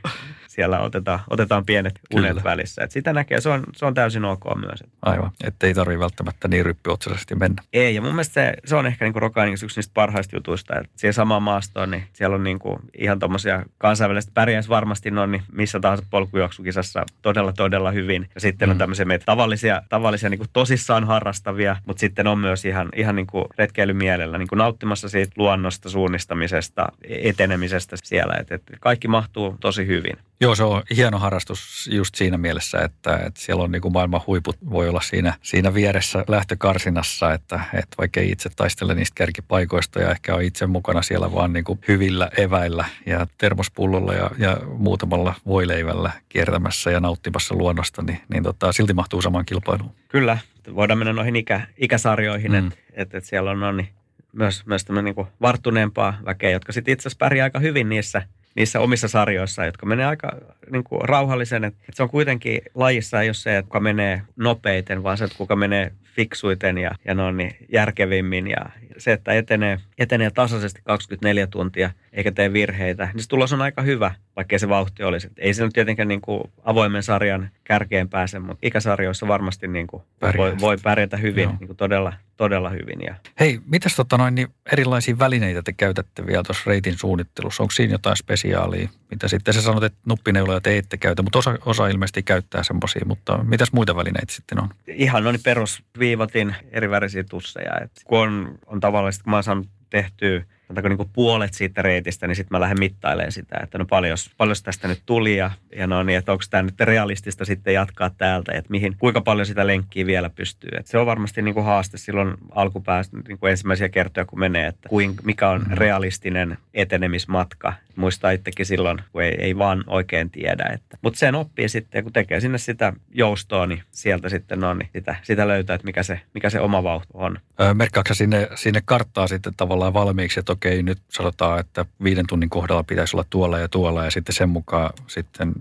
siellä 0.54 0.80
otetaan, 0.80 1.20
otetaan 1.30 1.66
pienet 1.66 2.00
unet 2.14 2.30
Kyllä. 2.30 2.44
välissä. 2.44 2.84
Et 2.84 2.90
sitä 2.90 3.12
näkee, 3.12 3.40
se 3.40 3.48
on, 3.48 3.64
se 3.76 3.86
on 3.86 3.94
täysin 3.94 4.24
ok 4.24 4.44
myös. 4.56 4.84
Aivan, 5.02 5.30
että 5.44 5.66
ei 5.66 5.74
tarvitse 5.74 6.00
välttämättä 6.00 6.48
niin 6.48 6.66
ryppyotsaisesti 6.66 7.34
mennä. 7.34 7.62
Ei, 7.72 7.94
ja 7.94 8.02
mun 8.02 8.10
mielestä 8.10 8.34
se, 8.34 8.54
se 8.64 8.76
on 8.76 8.86
ehkä 8.86 9.04
niin 9.04 9.22
Rokain 9.22 9.52
yksi 9.52 9.66
niistä 9.66 9.94
parhaista 9.94 10.36
jutuista, 10.36 10.78
että 10.78 10.92
siellä 10.96 11.12
samaan 11.12 11.42
maastoon, 11.42 11.90
niin 11.90 12.04
siellä 12.12 12.36
on 12.36 12.44
niin 12.44 12.58
kuin 12.58 12.78
ihan 12.98 13.18
tuommoisia 13.18 13.62
kansainvälistä 13.78 14.32
pärjäisi 14.34 14.68
varmasti 14.68 15.10
noin 15.10 15.30
niin 15.30 15.42
missä 15.52 15.80
tahansa 15.80 16.04
polkujuoksukisassa 16.10 17.04
todella, 17.22 17.52
todella 17.52 17.90
hyvin. 17.90 18.28
Ja 18.34 18.40
sitten 18.40 18.68
mm. 18.68 18.70
on 18.70 18.78
tämmöisiä 18.78 19.04
meitä 19.04 19.24
tavallisia, 19.24 19.82
tavallisia 19.88 20.30
niin 20.30 20.38
kuin 20.38 20.50
tosissaan 20.52 21.04
harrastavia, 21.04 21.76
mutta 21.86 22.00
sitten 22.00 22.26
on 22.26 22.38
myös 22.38 22.64
ihan, 22.64 22.88
ihan 22.96 23.16
niin 23.16 23.26
kuin 23.26 23.44
retkeilymielellä 23.58 24.38
niin 24.38 24.48
kuin 24.48 24.58
nauttimassa 24.58 25.08
siitä 25.08 25.32
luonnosta, 25.36 25.88
suunnistamisesta, 25.88 26.88
etenemisestä 27.08 27.96
siellä. 28.02 28.34
Että, 28.40 28.54
että 28.54 28.76
kaikki 28.80 29.08
mahtuu 29.08 29.56
tosi 29.60 29.86
hyvin. 29.86 30.16
Joo, 30.44 30.54
se 30.54 30.64
on 30.64 30.82
hieno 30.96 31.18
harrastus 31.18 31.90
just 31.92 32.14
siinä 32.14 32.38
mielessä, 32.38 32.78
että, 32.78 33.16
että 33.16 33.40
siellä 33.40 33.64
on 33.64 33.72
niin 33.72 33.82
kuin 33.82 33.92
maailman 33.92 34.20
huiput 34.26 34.56
voi 34.70 34.88
olla 34.88 35.00
siinä, 35.00 35.34
siinä 35.42 35.74
vieressä 35.74 36.24
lähtökarsinassa, 36.28 37.32
että, 37.32 37.60
että 37.74 37.96
vaikka 37.98 38.20
ei 38.20 38.30
itse 38.30 38.50
taistele 38.56 38.94
niistä 38.94 39.14
kärkipaikoista 39.14 40.00
ja 40.00 40.10
ehkä 40.10 40.34
on 40.34 40.42
itse 40.42 40.66
mukana 40.66 41.02
siellä 41.02 41.32
vaan 41.32 41.52
niin 41.52 41.64
kuin 41.64 41.78
hyvillä 41.88 42.30
eväillä 42.38 42.84
ja 43.06 43.26
termospullolla 43.38 44.14
ja, 44.14 44.30
ja 44.38 44.56
muutamalla 44.78 45.34
voileivällä 45.46 46.12
kiertämässä 46.28 46.90
ja 46.90 47.00
nauttimassa 47.00 47.54
luonnosta, 47.54 48.02
niin, 48.02 48.20
niin 48.28 48.42
tota, 48.42 48.72
silti 48.72 48.92
mahtuu 48.92 49.22
samaan 49.22 49.46
kilpailuun. 49.46 49.94
Kyllä, 50.08 50.38
voidaan 50.74 50.98
mennä 50.98 51.12
noihin 51.12 51.36
ikä, 51.36 51.60
ikäsarjoihin, 51.76 52.52
mm. 52.52 52.66
että 52.66 52.78
et, 52.92 53.14
et 53.14 53.24
siellä 53.24 53.50
on 53.50 53.60
no, 53.60 53.72
niin, 53.72 53.88
myös, 54.32 54.66
myös 54.66 54.86
niin 55.02 55.14
kuin 55.14 55.28
varttuneempaa 55.40 56.18
väkeä, 56.24 56.50
jotka 56.50 56.72
sitten 56.72 56.92
itse 56.92 57.02
asiassa 57.02 57.18
pärjää 57.18 57.44
aika 57.44 57.58
hyvin 57.58 57.88
niissä– 57.88 58.22
niissä 58.54 58.80
omissa 58.80 59.08
sarjoissa, 59.08 59.64
jotka 59.64 59.86
menee 59.86 60.06
aika 60.06 60.36
niin 60.70 60.84
kuin 60.84 61.00
rauhallisen. 61.00 61.64
Että 61.64 61.78
se 61.92 62.02
on 62.02 62.10
kuitenkin 62.10 62.62
lajissa 62.74 63.22
ei 63.22 63.28
ole 63.28 63.34
se, 63.34 63.56
että 63.56 63.68
kuka 63.68 63.80
menee 63.80 64.22
nopeiten, 64.36 65.02
vaan 65.02 65.18
se, 65.18 65.24
että 65.24 65.38
kuka 65.38 65.56
menee 65.56 65.92
fiksuiten 66.14 66.78
ja, 66.78 66.90
ja 67.04 67.14
no 67.14 67.30
niin, 67.30 67.56
järkevimmin. 67.72 68.46
Ja 68.46 68.66
se, 68.98 69.12
että 69.12 69.32
etenee, 69.32 69.78
etenee 69.98 70.30
tasaisesti 70.30 70.80
24 70.84 71.46
tuntia 71.46 71.90
eikä 72.12 72.32
tee 72.32 72.52
virheitä, 72.52 73.08
niin 73.12 73.22
se 73.22 73.28
tulos 73.28 73.52
on 73.52 73.62
aika 73.62 73.82
hyvä, 73.82 74.14
vaikkei 74.36 74.58
se 74.58 74.68
vauhti 74.68 75.02
olisi. 75.02 75.30
ei 75.36 75.54
se 75.54 75.64
nyt 75.64 75.72
tietenkään 75.72 76.08
niin 76.08 76.20
kuin 76.20 76.42
avoimen 76.64 77.02
sarjan 77.02 77.50
kärkeen 77.64 78.08
pääse, 78.08 78.38
mutta 78.38 78.66
ikäsarjoissa 78.66 79.28
varmasti 79.28 79.68
niin 79.68 79.86
kuin 79.86 80.02
voi, 80.36 80.58
voi 80.60 80.76
pärjätä 80.82 81.16
hyvin, 81.16 81.48
niin 81.60 81.66
kuin 81.66 81.76
todella, 81.76 82.12
todella 82.36 82.70
hyvin. 82.70 83.00
Ja. 83.06 83.14
Hei, 83.40 83.60
mitäs 83.66 83.96
tota 83.96 84.18
noin, 84.18 84.34
niin 84.34 84.48
erilaisia 84.72 85.18
välineitä 85.18 85.62
te 85.62 85.72
käytätte 85.72 86.26
vielä 86.26 86.42
tuossa 86.42 86.62
reitin 86.66 86.98
suunnittelussa? 86.98 87.62
Onko 87.62 87.70
siinä 87.70 87.94
jotain 87.94 88.16
spesiaalia, 88.16 88.88
mitä 89.10 89.28
sitten 89.28 89.54
sä 89.54 89.62
sanot, 89.62 89.84
että 89.84 89.98
nuppineuloja 90.06 90.60
te 90.60 90.78
ette 90.78 90.96
käytä, 90.96 91.22
mutta 91.22 91.38
osa, 91.38 91.58
osa 91.66 91.88
ilmeisesti 91.88 92.22
käyttää 92.22 92.62
semmoisia, 92.62 93.02
mutta 93.06 93.44
mitäs 93.44 93.72
muita 93.72 93.96
välineitä 93.96 94.32
sitten 94.32 94.62
on? 94.62 94.68
Ihan 94.86 95.24
noin 95.24 95.40
perusviivatin 95.44 96.54
eri 96.70 96.90
värisiä 96.90 97.24
tusseja. 97.24 97.80
Et 97.82 97.92
kun 98.04 98.18
on, 98.18 98.58
on 98.66 98.80
tavallisesti, 98.80 99.24
kun 99.24 99.30
mä 99.30 99.36
oon 99.36 99.44
saanut 99.44 99.68
tehtyä 99.90 100.44
sanotaanko 100.66 100.88
niin 100.88 100.96
kuin 100.96 101.10
puolet 101.12 101.54
siitä 101.54 101.82
reitistä, 101.82 102.26
niin 102.26 102.36
sitten 102.36 102.54
mä 102.56 102.60
lähden 102.60 102.78
mittailemaan 102.78 103.32
sitä, 103.32 103.56
että 103.62 103.78
no 103.78 103.84
paljon, 103.84 104.16
paljon 104.36 104.56
tästä 104.64 104.88
nyt 104.88 105.02
tuli 105.06 105.36
ja, 105.36 105.50
ja 105.76 105.86
no 105.86 106.02
niin, 106.02 106.18
että 106.18 106.32
onko 106.32 106.44
tämä 106.50 106.62
nyt 106.62 106.80
realistista 106.80 107.44
sitten 107.44 107.74
jatkaa 107.74 108.10
täältä, 108.10 108.52
että 108.52 108.70
mihin, 108.70 108.96
kuinka 108.98 109.20
paljon 109.20 109.46
sitä 109.46 109.66
lenkkiä 109.66 110.06
vielä 110.06 110.30
pystyy. 110.30 110.70
Et 110.78 110.86
se 110.86 110.98
on 110.98 111.06
varmasti 111.06 111.42
niin 111.42 111.54
kuin 111.54 111.66
haaste 111.66 111.98
silloin 111.98 112.34
alkupäästä 112.50 113.16
niin 113.28 113.38
kuin 113.38 113.50
ensimmäisiä 113.50 113.88
kertoja, 113.88 114.24
kun 114.24 114.40
menee, 114.40 114.66
että 114.66 114.88
kuin, 114.88 115.14
mikä 115.24 115.50
on 115.50 115.60
mm-hmm. 115.60 115.74
realistinen 115.74 116.58
etenemismatka. 116.74 117.72
Muistaa 117.96 118.30
itsekin 118.30 118.66
silloin, 118.66 118.98
kun 119.12 119.22
ei, 119.22 119.34
ei 119.38 119.58
vaan 119.58 119.84
oikein 119.86 120.30
tiedä. 120.30 120.70
Että. 120.72 120.98
Mutta 121.02 121.18
sen 121.18 121.34
oppii 121.34 121.68
sitten, 121.68 122.02
kun 122.02 122.12
tekee 122.12 122.40
sinne 122.40 122.58
sitä 122.58 122.92
joustoa, 123.12 123.66
niin 123.66 123.82
sieltä 123.90 124.28
sitten 124.28 124.60
no, 124.60 124.74
niin 124.74 124.88
sitä, 124.92 125.16
sitä 125.22 125.48
löytää, 125.48 125.74
että 125.74 125.84
mikä 125.84 126.02
se, 126.02 126.20
mikä 126.34 126.50
se 126.50 126.60
oma 126.60 126.82
vauhti 126.82 127.08
on. 127.14 127.38
Merkkaatko 127.74 128.14
sinne, 128.14 128.48
sinne 128.54 128.82
karttaa 128.84 129.26
sitten 129.26 129.52
tavallaan 129.56 129.94
valmiiksi, 129.94 130.40
että 130.40 130.52
okei, 130.54 130.82
nyt 130.82 130.98
sanotaan, 131.08 131.60
että 131.60 131.86
viiden 132.04 132.26
tunnin 132.26 132.50
kohdalla 132.50 132.82
pitäisi 132.82 133.16
olla 133.16 133.26
tuolla 133.30 133.58
ja 133.58 133.68
tuolla 133.68 134.04
ja 134.04 134.10
sitten 134.10 134.34
sen 134.34 134.48
mukaan 134.48 134.90
sitten 135.06 135.52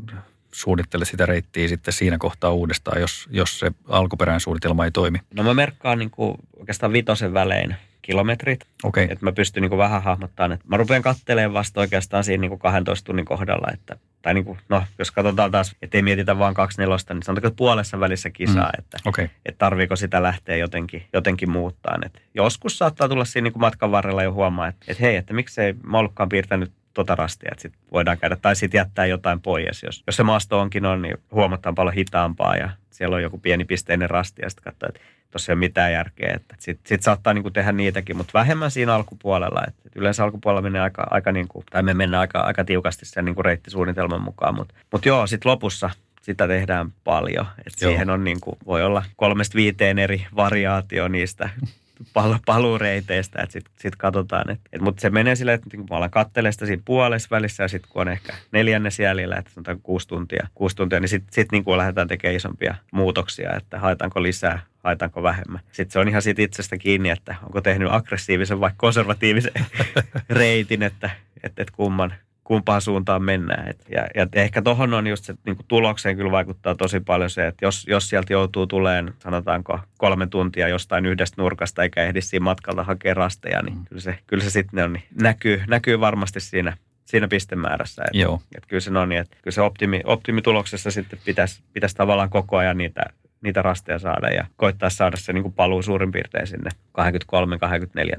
suunnittele 0.51 1.05
sitä 1.05 1.25
reittiä 1.25 1.67
sitten 1.67 1.93
siinä 1.93 2.17
kohtaa 2.17 2.51
uudestaan, 2.51 3.01
jos, 3.01 3.27
jos 3.31 3.59
se 3.59 3.71
alkuperäinen 3.87 4.39
suunnitelma 4.39 4.85
ei 4.85 4.91
toimi? 4.91 5.19
No 5.33 5.43
mä 5.43 5.53
merkkaan 5.53 5.99
niin 5.99 6.11
kuin 6.11 6.37
oikeastaan 6.57 6.93
vitosen 6.93 7.33
välein 7.33 7.75
kilometrit. 8.03 8.59
Okay. 8.83 9.03
Että 9.03 9.25
mä 9.25 9.31
pystyn 9.31 9.61
niin 9.61 9.69
kuin 9.69 9.77
vähän 9.77 10.03
hahmottamaan, 10.03 10.51
että 10.51 10.65
mä 10.69 10.77
rupean 10.77 11.01
katselemaan 11.01 11.53
vasta 11.53 11.81
oikeastaan 11.81 12.23
siinä 12.23 12.41
niin 12.41 12.49
kuin 12.49 12.59
12 12.59 13.05
tunnin 13.05 13.25
kohdalla, 13.25 13.67
että 13.73 13.97
tai 14.23 14.33
niin 14.33 14.45
kuin, 14.45 14.59
no, 14.69 14.83
jos 14.99 15.11
katsotaan 15.11 15.51
taas, 15.51 15.75
ettei 15.81 16.01
mietitä 16.01 16.39
vaan 16.39 16.53
kaksi 16.53 16.81
nelosta, 16.81 17.13
niin 17.13 17.23
sanotaanko, 17.23 17.47
että 17.47 17.57
puolessa 17.57 17.99
välissä 17.99 18.29
kisaa, 18.29 18.71
mm. 18.75 18.79
että, 18.79 18.97
okay. 19.05 19.29
että 19.45 19.59
tarviiko 19.59 19.95
sitä 19.95 20.23
lähteä 20.23 20.55
jotenkin, 20.55 21.03
jotenkin 21.13 21.49
muuttaa. 21.49 21.99
Että 22.05 22.19
joskus 22.33 22.77
saattaa 22.77 23.09
tulla 23.09 23.25
siinä 23.25 23.43
niin 23.43 23.53
kuin 23.53 23.61
matkan 23.61 23.91
varrella 23.91 24.23
jo 24.23 24.33
huomaa, 24.33 24.67
että, 24.67 24.85
että 24.87 25.03
hei, 25.03 25.15
että 25.15 25.33
miksei 25.33 25.75
mä 25.83 25.97
ollutkaan 25.97 26.29
piirtänyt 26.29 26.71
tota 26.93 27.15
rastia, 27.15 27.49
että 27.51 27.61
sit 27.61 27.73
voidaan 27.91 28.17
käydä. 28.17 28.35
Tai 28.35 28.55
sitten 28.55 28.77
jättää 28.77 29.05
jotain 29.05 29.41
pois, 29.41 29.83
jos, 29.83 30.03
jos 30.07 30.15
se 30.15 30.23
maasto 30.23 30.59
onkin 30.59 30.85
on, 30.85 31.01
niin 31.01 31.17
huomataan 31.31 31.75
paljon 31.75 31.93
hitaampaa 31.93 32.55
ja 32.55 32.69
siellä 32.89 33.15
on 33.15 33.23
joku 33.23 33.37
pieni 33.37 33.65
pisteinen 33.65 34.09
rasti 34.09 34.41
ja 34.41 34.49
sitten 34.49 34.63
katsoo, 34.63 34.89
että 34.89 34.99
tuossa 35.33 35.51
ei 35.51 35.53
ole 35.53 35.59
mitään 35.59 35.93
järkeä. 35.93 36.39
Sitten 36.59 36.89
sit 36.89 37.03
saattaa 37.03 37.33
niin 37.33 37.43
kuin 37.43 37.53
tehdä 37.53 37.71
niitäkin, 37.71 38.17
mutta 38.17 38.39
vähemmän 38.39 38.71
siinä 38.71 38.95
alkupuolella. 38.95 39.63
Et, 39.67 39.73
et 39.85 39.95
yleensä 39.95 40.23
alkupuolella 40.23 40.61
menee 40.61 40.81
aika, 40.81 41.07
aika 41.11 41.31
niin 41.31 41.47
kuin, 41.47 41.65
tai 41.71 41.83
me 41.83 41.93
mennään 41.93 42.21
aika, 42.21 42.39
aika 42.39 42.63
tiukasti 42.63 43.05
sen 43.05 43.25
niin 43.25 43.35
kuin 43.35 43.45
reittisuunnitelman 43.45 44.21
mukaan. 44.21 44.55
Mutta 44.55 44.73
mut 44.91 45.05
joo, 45.05 45.27
sitten 45.27 45.51
lopussa 45.51 45.89
sitä 46.21 46.47
tehdään 46.47 46.91
paljon. 47.03 47.45
Et 47.67 47.73
siihen 47.77 48.09
on 48.09 48.23
niin 48.23 48.41
kuin, 48.41 48.57
voi 48.65 48.83
olla 48.83 49.03
kolmesta 49.15 49.55
viiteen 49.55 49.99
eri 49.99 50.25
variaatio 50.35 51.07
niistä 51.07 51.49
pal- 52.13 52.39
paluureiteistä, 52.45 53.41
että 53.41 53.53
sitten 53.53 53.73
sit 53.77 53.95
katsotaan. 53.95 54.49
Et, 54.49 54.59
et, 54.73 54.81
mutta 54.81 55.01
se 55.01 55.09
menee 55.09 55.35
silleen, 55.35 55.55
että 55.55 55.77
kun 55.77 55.85
mä 55.89 55.97
alan 55.97 56.09
katselemaan 56.09 56.53
sitä 56.53 56.65
siinä 56.65 56.81
puolessa 56.85 57.27
välissä 57.31 57.63
ja 57.63 57.67
sitten 57.67 57.91
kun 57.91 58.01
on 58.01 58.09
ehkä 58.09 58.33
neljännes 58.51 58.99
jäljellä, 58.99 59.35
että 59.35 59.51
sanotaan 59.51 59.81
kuusi 59.83 60.07
tuntia, 60.07 60.47
kuusi 60.55 60.75
tuntia 60.75 60.99
niin 60.99 61.09
sitten 61.09 61.33
sit 61.33 61.51
niin 61.51 61.63
lähdetään 61.77 62.07
tekemään 62.07 62.35
isompia 62.35 62.75
muutoksia, 62.91 63.55
että 63.55 63.79
haetaanko 63.79 64.23
lisää, 64.23 64.59
haetaanko 64.83 65.23
vähemmän. 65.23 65.61
Sitten 65.71 65.91
se 65.93 65.99
on 65.99 66.09
ihan 66.09 66.21
siitä 66.21 66.41
itsestä 66.41 66.77
kiinni, 66.77 67.09
että 67.09 67.35
onko 67.43 67.61
tehnyt 67.61 67.87
aggressiivisen 67.91 68.59
vai 68.59 68.71
konservatiivisen 68.77 69.51
reitin, 70.29 70.83
että, 70.83 71.09
että, 71.43 71.61
että 71.61 71.73
kumman, 71.75 72.13
kumpaan 72.43 72.81
suuntaan 72.81 73.23
mennään. 73.23 73.69
Et, 73.69 73.85
ja, 73.89 74.07
ja 74.15 74.27
ehkä 74.33 74.61
tuohon 74.61 74.93
on 74.93 75.07
just 75.07 75.25
se 75.25 75.33
niin 75.45 75.57
tulokseen 75.67 76.17
kyllä 76.17 76.31
vaikuttaa 76.31 76.75
tosi 76.75 76.99
paljon 76.99 77.29
se, 77.29 77.47
että 77.47 77.65
jos, 77.65 77.85
jos 77.87 78.09
sieltä 78.09 78.33
joutuu 78.33 78.67
tuleen, 78.67 79.13
sanotaanko 79.19 79.79
kolme 79.97 80.27
tuntia 80.27 80.67
jostain 80.67 81.05
yhdestä 81.05 81.41
nurkasta 81.41 81.83
eikä 81.83 82.03
ehdi 82.03 82.21
siinä 82.21 82.43
matkalta 82.43 82.83
hakea 82.83 83.13
rasteja, 83.13 83.61
niin 83.61 83.77
mm. 83.77 83.85
kyllä 83.85 84.01
se, 84.01 84.19
kyllä 84.27 84.43
se 84.43 84.49
sitten 84.49 84.83
on, 84.83 84.93
niin 84.93 85.03
näkyy, 85.21 85.63
näkyy 85.67 85.99
varmasti 85.99 86.39
siinä 86.39 86.77
siinä 87.05 87.27
pistemäärässä. 87.27 88.03
Että, 88.03 88.17
Joo. 88.17 88.41
Että 88.55 88.67
kyllä 88.67 88.81
se 88.81 88.97
on 88.97 89.09
niin, 89.09 89.21
että 89.21 89.37
kyllä 89.41 89.55
se 89.55 89.61
optimi, 89.61 90.01
optimituloksessa 90.05 90.91
sitten 90.91 91.19
pitäisi, 91.25 91.63
pitäisi 91.73 91.95
tavallaan 91.95 92.29
koko 92.29 92.57
ajan 92.57 92.77
niitä 92.77 93.01
niitä 93.43 93.61
rasteja 93.61 93.99
saada 93.99 94.27
ja 94.27 94.45
koittaa 94.55 94.89
saada 94.89 95.17
se 95.17 95.33
niin 95.33 95.43
kuin 95.43 95.53
paluu 95.53 95.81
suurin 95.81 96.11
piirtein 96.11 96.47
sinne 96.47 96.69
23-24 96.99 97.03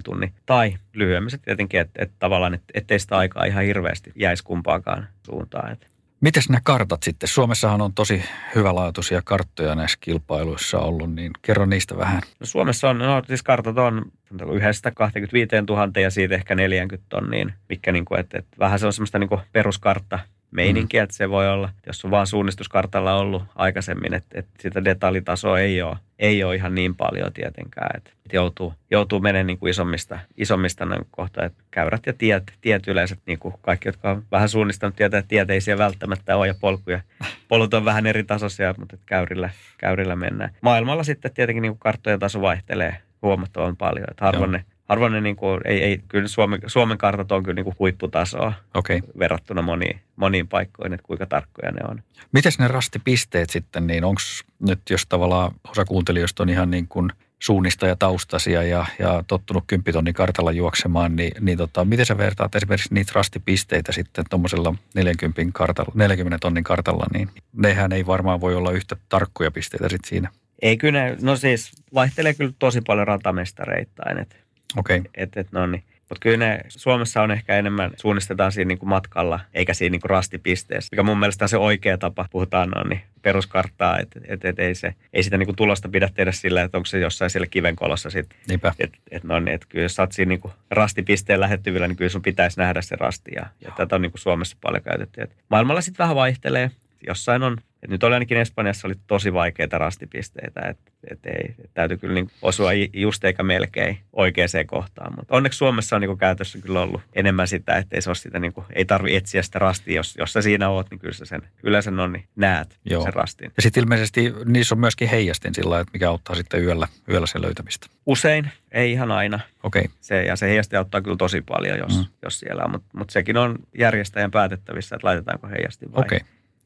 tunnin. 0.04 0.32
Tai 0.46 0.74
lyhyemmissä 0.92 1.38
tietenkin, 1.38 1.80
että, 1.80 2.02
että 2.02 2.16
tavallaan, 2.18 2.54
että, 2.54 2.72
ettei 2.74 2.98
sitä 2.98 3.18
aikaa 3.18 3.44
ihan 3.44 3.64
hirveästi 3.64 4.12
jäisi 4.16 4.44
kumpaakaan 4.44 5.08
suuntaan. 5.26 5.72
Että. 5.72 5.86
Mites 6.20 6.48
nämä 6.48 6.60
kartat 6.64 7.02
sitten? 7.02 7.28
Suomessahan 7.28 7.80
on 7.80 7.94
tosi 7.94 8.24
hyvälaatuisia 8.54 9.22
karttoja 9.24 9.74
näissä 9.74 9.98
kilpailuissa 10.00 10.78
ollut, 10.78 11.14
niin 11.14 11.32
kerro 11.42 11.66
niistä 11.66 11.96
vähän. 11.96 12.22
No 12.40 12.46
Suomessa 12.46 12.90
on, 12.90 12.98
no 12.98 13.22
siis 13.26 13.42
kartat 13.42 13.78
on 13.78 14.04
yhdestä 14.52 14.90
25 14.90 15.50
000 15.68 16.00
ja 16.00 16.10
siitä 16.10 16.34
ehkä 16.34 16.54
40 16.54 17.06
tonniin, 17.08 17.54
mikä 17.68 17.92
niin 17.92 18.04
kuin, 18.04 18.20
että, 18.20 18.38
että 18.38 18.56
vähän 18.58 18.78
se 18.78 18.86
on 18.86 18.92
semmoista 18.92 19.18
niin 19.18 19.28
kuin 19.28 19.40
peruskartta 19.52 20.18
meininkiä, 20.54 21.00
mm. 21.00 21.04
että 21.04 21.16
se 21.16 21.30
voi 21.30 21.48
olla, 21.48 21.68
jos 21.86 22.04
on 22.04 22.10
vaan 22.10 22.26
suunnistuskartalla 22.26 23.14
ollut 23.14 23.42
aikaisemmin, 23.54 24.14
että, 24.14 24.38
että 24.38 24.52
sitä 24.60 24.84
detaljitasoa 24.84 25.60
ei 25.60 25.82
ole, 25.82 25.96
ei 26.18 26.44
ole 26.44 26.54
ihan 26.54 26.74
niin 26.74 26.94
paljon 26.94 27.32
tietenkään, 27.32 27.90
että 27.96 28.10
joutuu, 28.32 28.74
joutuu 28.90 29.20
menemään 29.20 29.46
niin 29.46 29.58
kuin 29.58 29.70
isommista, 29.70 30.18
isommista 30.36 30.84
kohta, 31.10 31.44
että 31.44 31.62
käyrät 31.70 32.06
ja 32.06 32.12
tiet, 32.12 32.52
tiet 32.60 32.88
yleensä, 32.88 33.16
niin 33.26 33.38
kuin 33.38 33.54
kaikki, 33.62 33.88
jotka 33.88 34.10
on 34.10 34.22
vähän 34.32 34.48
suunnistanut 34.48 34.96
tietää, 34.96 35.18
että 35.18 35.28
tiet 35.28 35.50
ei 35.50 35.60
siellä 35.60 35.84
välttämättä 35.84 36.36
ole 36.36 36.46
ja 36.46 36.54
polkuja, 36.60 37.00
polut 37.48 37.74
on 37.74 37.84
vähän 37.84 38.06
eri 38.06 38.24
tasoisia, 38.24 38.74
mutta 38.78 38.96
että 38.96 39.06
käyrillä, 39.06 39.50
käyrillä 39.78 40.16
mennään. 40.16 40.50
Maailmalla 40.60 41.04
sitten 41.04 41.34
tietenkin 41.34 41.62
niin 41.62 41.72
kuin 41.72 41.78
karttojen 41.78 42.20
taso 42.20 42.40
vaihtelee 42.40 42.96
huomattavan 43.22 43.76
paljon, 43.76 44.06
että 44.10 44.24
harvoin 44.24 44.52
ne 44.52 44.64
harvoin 44.84 45.12
ne 45.12 45.20
niin 45.20 45.36
kuin, 45.36 45.60
ei, 45.64 45.82
ei, 45.82 46.00
kyllä 46.08 46.28
Suomen, 46.28 46.60
Suomen 46.66 46.98
kartat 46.98 47.32
on 47.32 47.42
kyllä 47.42 47.54
niin 47.54 47.64
kuin 47.64 47.76
huipputasoa 47.78 48.52
okay. 48.74 49.00
verrattuna 49.18 49.62
moniin, 49.62 50.00
moniin 50.16 50.48
paikkoihin, 50.48 50.92
että 50.92 51.06
kuinka 51.06 51.26
tarkkoja 51.26 51.72
ne 51.72 51.80
on. 51.88 52.02
Miten 52.32 52.52
ne 52.58 52.68
rastipisteet 52.68 53.50
sitten, 53.50 53.86
niin 53.86 54.04
onko 54.04 54.20
nyt, 54.68 54.80
jos 54.90 55.06
tavallaan 55.06 55.52
osa 55.70 55.84
kuuntelijoista 55.84 56.42
on 56.42 56.48
ihan 56.48 56.70
niin 56.70 56.88
kuin 56.88 57.10
suunnistaja 57.38 57.96
taustasia 57.96 58.62
ja, 58.62 58.86
ja 58.98 59.24
tottunut 59.26 59.64
kymppitonnin 59.66 60.14
kartalla 60.14 60.52
juoksemaan, 60.52 61.16
niin, 61.16 61.32
niin 61.40 61.58
tota, 61.58 61.84
miten 61.84 62.06
sä 62.06 62.18
vertaat 62.18 62.54
esimerkiksi 62.54 62.94
niitä 62.94 63.12
rastipisteitä 63.14 63.92
sitten 63.92 64.24
tuommoisella 64.30 64.74
40, 64.94 65.42
kartalla, 65.52 65.92
40 65.94 66.38
tonnin 66.40 66.64
kartalla, 66.64 67.06
niin 67.12 67.28
nehän 67.52 67.92
ei 67.92 68.06
varmaan 68.06 68.40
voi 68.40 68.54
olla 68.54 68.72
yhtä 68.72 68.96
tarkkoja 69.08 69.50
pisteitä 69.50 69.88
sitten 69.88 70.08
siinä. 70.08 70.30
Ei 70.62 70.76
kyllä, 70.76 71.16
no 71.22 71.36
siis 71.36 71.72
vaihtelee 71.94 72.34
kyllä 72.34 72.52
tosi 72.58 72.80
paljon 72.80 73.06
ratamestareittain, 73.06 74.18
että 74.18 74.36
Okei. 74.76 74.98
Okay. 74.98 75.10
Et, 75.14 75.36
et, 75.36 75.52
no 75.52 75.66
niin. 75.66 75.84
Mutta 76.08 76.20
kyllä 76.20 76.36
ne 76.36 76.60
Suomessa 76.68 77.22
on 77.22 77.30
ehkä 77.30 77.58
enemmän, 77.58 77.90
suunnistetaan 77.96 78.52
siinä 78.52 78.68
niinku 78.68 78.86
matkalla, 78.86 79.40
eikä 79.54 79.74
siinä 79.74 79.90
niinku 79.92 80.08
rastipisteessä, 80.08 80.88
mikä 80.92 81.02
mun 81.02 81.18
mielestä 81.18 81.44
on 81.44 81.48
se 81.48 81.56
oikea 81.56 81.98
tapa. 81.98 82.28
Puhutaan 82.30 82.70
no 82.70 82.82
niin, 82.82 83.00
peruskarttaa, 83.22 83.98
että 83.98 84.20
et, 84.28 84.44
et, 84.44 84.58
ei, 84.58 84.74
se, 84.74 84.94
ei 85.12 85.22
sitä 85.22 85.38
niinku 85.38 85.52
tulosta 85.52 85.88
pidä 85.88 86.10
tehdä 86.14 86.32
sillä, 86.32 86.62
että 86.62 86.78
onko 86.78 86.86
se 86.86 86.98
jossain 86.98 87.30
siellä 87.30 87.46
kivenkolossa 87.46 88.10
sitten. 88.10 88.38
Niinpä. 88.48 88.72
Et, 88.78 88.92
et, 89.10 89.24
no 89.24 89.40
niin, 89.40 89.54
et 89.54 89.66
kyllä 89.68 89.84
jos 89.84 89.94
sä 89.94 90.02
oot 90.02 90.12
siinä 90.12 90.28
niinku 90.28 90.52
rastipisteen 90.70 91.40
lähettyvillä, 91.40 91.88
niin 91.88 91.96
kyllä 91.96 92.10
sun 92.10 92.22
pitäisi 92.22 92.60
nähdä 92.60 92.82
se 92.82 92.96
rasti. 92.96 93.30
Ja, 93.34 93.46
ja 93.60 93.72
tätä 93.76 93.94
on 93.94 94.02
niinku 94.02 94.18
Suomessa 94.18 94.56
paljon 94.60 94.82
käytetty. 94.82 95.22
Et 95.22 95.36
maailmalla 95.48 95.80
sitten 95.80 96.04
vähän 96.04 96.16
vaihtelee. 96.16 96.70
Jossain 97.06 97.42
on 97.42 97.56
et 97.84 97.90
nyt 97.90 98.02
oli 98.02 98.14
ainakin 98.14 98.38
Espanjassa 98.38 98.88
oli 98.88 98.94
tosi 99.06 99.32
vaikeita 99.32 99.78
rastipisteitä, 99.78 100.60
että 100.60 100.90
et 101.10 101.26
ei, 101.26 101.54
et 101.64 101.70
täytyy 101.74 101.96
kyllä 101.96 102.14
niin 102.14 102.30
osua 102.42 102.70
just 102.92 103.24
eikä 103.24 103.42
melkein 103.42 103.98
oikeaan 104.12 104.48
kohtaan. 104.66 105.12
Mutta 105.16 105.36
onneksi 105.36 105.56
Suomessa 105.56 105.96
on 105.96 106.02
niin 106.02 106.18
käytössä 106.18 106.58
kyllä 106.58 106.80
ollut 106.80 107.00
enemmän 107.12 107.48
sitä, 107.48 107.76
että 107.76 107.96
ei 107.96 108.02
se 108.02 108.14
sitä, 108.14 108.38
niin 108.38 108.52
kuin, 108.52 108.66
ei 108.74 108.84
tarvi 108.84 109.16
etsiä 109.16 109.42
sitä 109.42 109.58
rastia. 109.58 109.96
Jos, 109.96 110.14
jos 110.18 110.32
sä 110.32 110.42
siinä 110.42 110.68
oot, 110.68 110.90
niin 110.90 110.98
kyllä 110.98 111.14
sä 111.14 111.24
sen, 111.24 111.42
kyllä 111.56 111.82
sen 111.82 112.00
on, 112.00 112.12
niin 112.12 112.24
näet 112.36 112.78
Joo. 112.84 113.02
sen 113.02 113.14
rastin. 113.14 113.52
Ja 113.56 113.62
sitten 113.62 113.82
ilmeisesti 113.82 114.32
niissä 114.44 114.74
on 114.74 114.78
myöskin 114.78 115.08
heijastin 115.08 115.54
sillä 115.54 115.80
että 115.80 115.92
mikä 115.92 116.08
auttaa 116.08 116.36
sitten 116.36 116.64
yöllä, 116.64 116.88
yöllä 117.10 117.26
sen 117.26 117.42
löytämistä. 117.42 117.86
Usein, 118.06 118.50
ei 118.72 118.92
ihan 118.92 119.10
aina. 119.10 119.40
Okay. 119.62 119.84
Se, 120.00 120.22
ja 120.22 120.36
se 120.36 120.48
heijasti 120.48 120.76
auttaa 120.76 121.02
kyllä 121.02 121.16
tosi 121.16 121.40
paljon, 121.40 121.78
jos, 121.78 121.98
mm. 121.98 122.04
jos 122.22 122.40
siellä 122.40 122.64
on. 122.64 122.70
Mutta 122.70 122.88
mut 122.98 123.10
sekin 123.10 123.36
on 123.36 123.58
järjestäjän 123.78 124.30
päätettävissä, 124.30 124.96
että 124.96 125.06
laitetaanko 125.06 125.48
heijasti 125.48 125.92
vai, 125.92 126.04
okay. 126.04 126.18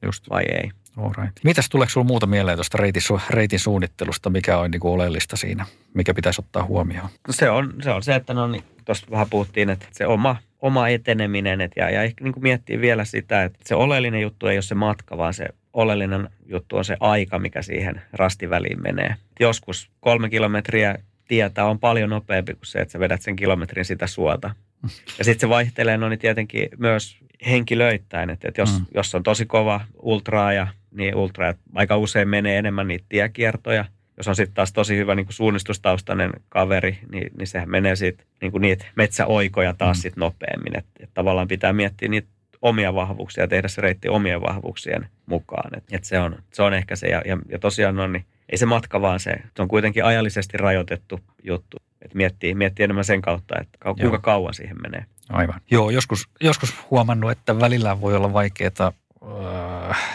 Just. 0.02 0.30
vai 0.30 0.42
ei. 0.42 0.70
Alright. 0.98 1.36
Mitäs 1.44 1.68
tuleeko 1.68 1.90
sinulla 1.90 2.08
muuta 2.08 2.26
mieleen 2.26 2.56
tuosta 2.56 2.78
reitin, 2.78 3.02
reitin 3.30 3.58
suunnittelusta, 3.58 4.30
mikä 4.30 4.58
on 4.58 4.70
niin 4.70 4.80
kuin 4.80 4.92
oleellista 4.92 5.36
siinä, 5.36 5.66
mikä 5.94 6.14
pitäisi 6.14 6.40
ottaa 6.40 6.64
huomioon? 6.64 7.08
No 7.28 7.32
se, 7.32 7.50
on, 7.50 7.74
se 7.82 7.90
on 7.90 8.02
se, 8.02 8.14
että 8.14 8.34
no 8.34 8.46
niin, 8.46 8.64
tuossa 8.84 9.06
vähän 9.10 9.26
puhuttiin, 9.30 9.70
että 9.70 9.86
se 9.92 10.06
oma, 10.06 10.36
oma 10.60 10.88
eteneminen, 10.88 11.60
että 11.60 11.80
ja, 11.80 11.90
ja 11.90 12.02
ehkä 12.02 12.24
niin 12.24 12.32
kuin 12.32 12.42
miettii 12.42 12.80
vielä 12.80 13.04
sitä, 13.04 13.44
että 13.44 13.58
se 13.64 13.74
oleellinen 13.74 14.20
juttu 14.20 14.46
ei 14.46 14.56
ole 14.56 14.62
se 14.62 14.74
matka, 14.74 15.16
vaan 15.16 15.34
se 15.34 15.48
oleellinen 15.72 16.28
juttu 16.46 16.76
on 16.76 16.84
se 16.84 16.96
aika, 17.00 17.38
mikä 17.38 17.62
siihen 17.62 18.02
rastiväliin 18.12 18.82
menee. 18.82 19.16
Joskus 19.40 19.90
kolme 20.00 20.30
kilometriä 20.30 20.98
tietä 21.28 21.64
on 21.64 21.78
paljon 21.78 22.10
nopeampi 22.10 22.54
kuin 22.54 22.66
se, 22.66 22.78
että 22.78 22.92
sä 22.92 23.00
vedät 23.00 23.22
sen 23.22 23.36
kilometrin 23.36 23.84
sitä 23.84 24.06
suota. 24.06 24.54
Ja 25.18 25.24
sitten 25.24 25.40
se 25.40 25.48
vaihtelee 25.48 25.96
no 25.96 26.08
niin 26.08 26.18
tietenkin 26.18 26.68
myös 26.78 27.18
henkilöittäin, 27.46 28.30
että, 28.30 28.48
että 28.48 28.60
jos, 28.60 28.78
mm. 28.78 28.86
jos 28.94 29.14
on 29.14 29.22
tosi 29.22 29.46
kova 29.46 29.80
ultraa 30.02 30.52
ja 30.52 30.66
niin 30.90 31.14
ultra 31.14 31.54
aika 31.74 31.96
usein 31.96 32.28
menee 32.28 32.58
enemmän 32.58 32.88
niitä 32.88 33.04
tiekiertoja. 33.08 33.84
Jos 34.16 34.28
on 34.28 34.36
sitten 34.36 34.54
taas 34.54 34.72
tosi 34.72 34.96
hyvä 34.96 35.14
niin 35.14 35.26
kuin 35.26 35.34
suunnistustaustainen 35.34 36.30
kaveri, 36.48 36.98
niin, 37.12 37.30
niin 37.38 37.46
sehän 37.46 37.70
menee 37.70 37.96
sitten 37.96 38.26
niin 38.40 38.52
kuin 38.52 38.62
niitä 38.62 38.84
metsäoikoja 38.96 39.74
taas 39.74 39.96
mm. 39.96 40.00
sitten 40.00 40.20
nopeammin. 40.20 40.78
Että 40.78 40.90
et 41.00 41.10
tavallaan 41.14 41.48
pitää 41.48 41.72
miettiä 41.72 42.08
niitä 42.08 42.28
omia 42.62 42.94
vahvuuksia 42.94 43.44
ja 43.44 43.48
tehdä 43.48 43.68
se 43.68 43.80
reitti 43.80 44.08
omien 44.08 44.40
vahvuuksien 44.40 45.08
mukaan. 45.26 45.78
Et, 45.78 45.84
et 45.92 46.04
se, 46.04 46.18
on, 46.18 46.36
se 46.52 46.62
on 46.62 46.74
ehkä 46.74 46.96
se. 46.96 47.06
Ja, 47.06 47.22
ja, 47.24 47.38
ja 47.48 47.58
tosiaan 47.58 47.98
on, 47.98 48.12
niin 48.12 48.24
ei 48.48 48.58
se 48.58 48.66
matka 48.66 49.00
vaan 49.00 49.20
se. 49.20 49.30
Se 49.56 49.62
on 49.62 49.68
kuitenkin 49.68 50.04
ajallisesti 50.04 50.56
rajoitettu 50.56 51.20
juttu. 51.44 51.76
Et 52.02 52.14
miettii, 52.14 52.54
miettii 52.54 52.84
enemmän 52.84 53.04
sen 53.04 53.22
kautta, 53.22 53.54
että 53.60 53.78
kuinka 53.84 54.02
Joo. 54.02 54.18
kauan 54.18 54.54
siihen 54.54 54.76
menee. 54.82 55.04
Aivan. 55.28 55.60
Joo, 55.70 55.90
joskus, 55.90 56.28
joskus 56.40 56.74
huomannut, 56.90 57.30
että 57.30 57.60
välillä 57.60 58.00
voi 58.00 58.16
olla 58.16 58.32
vaikeaa 58.32 58.92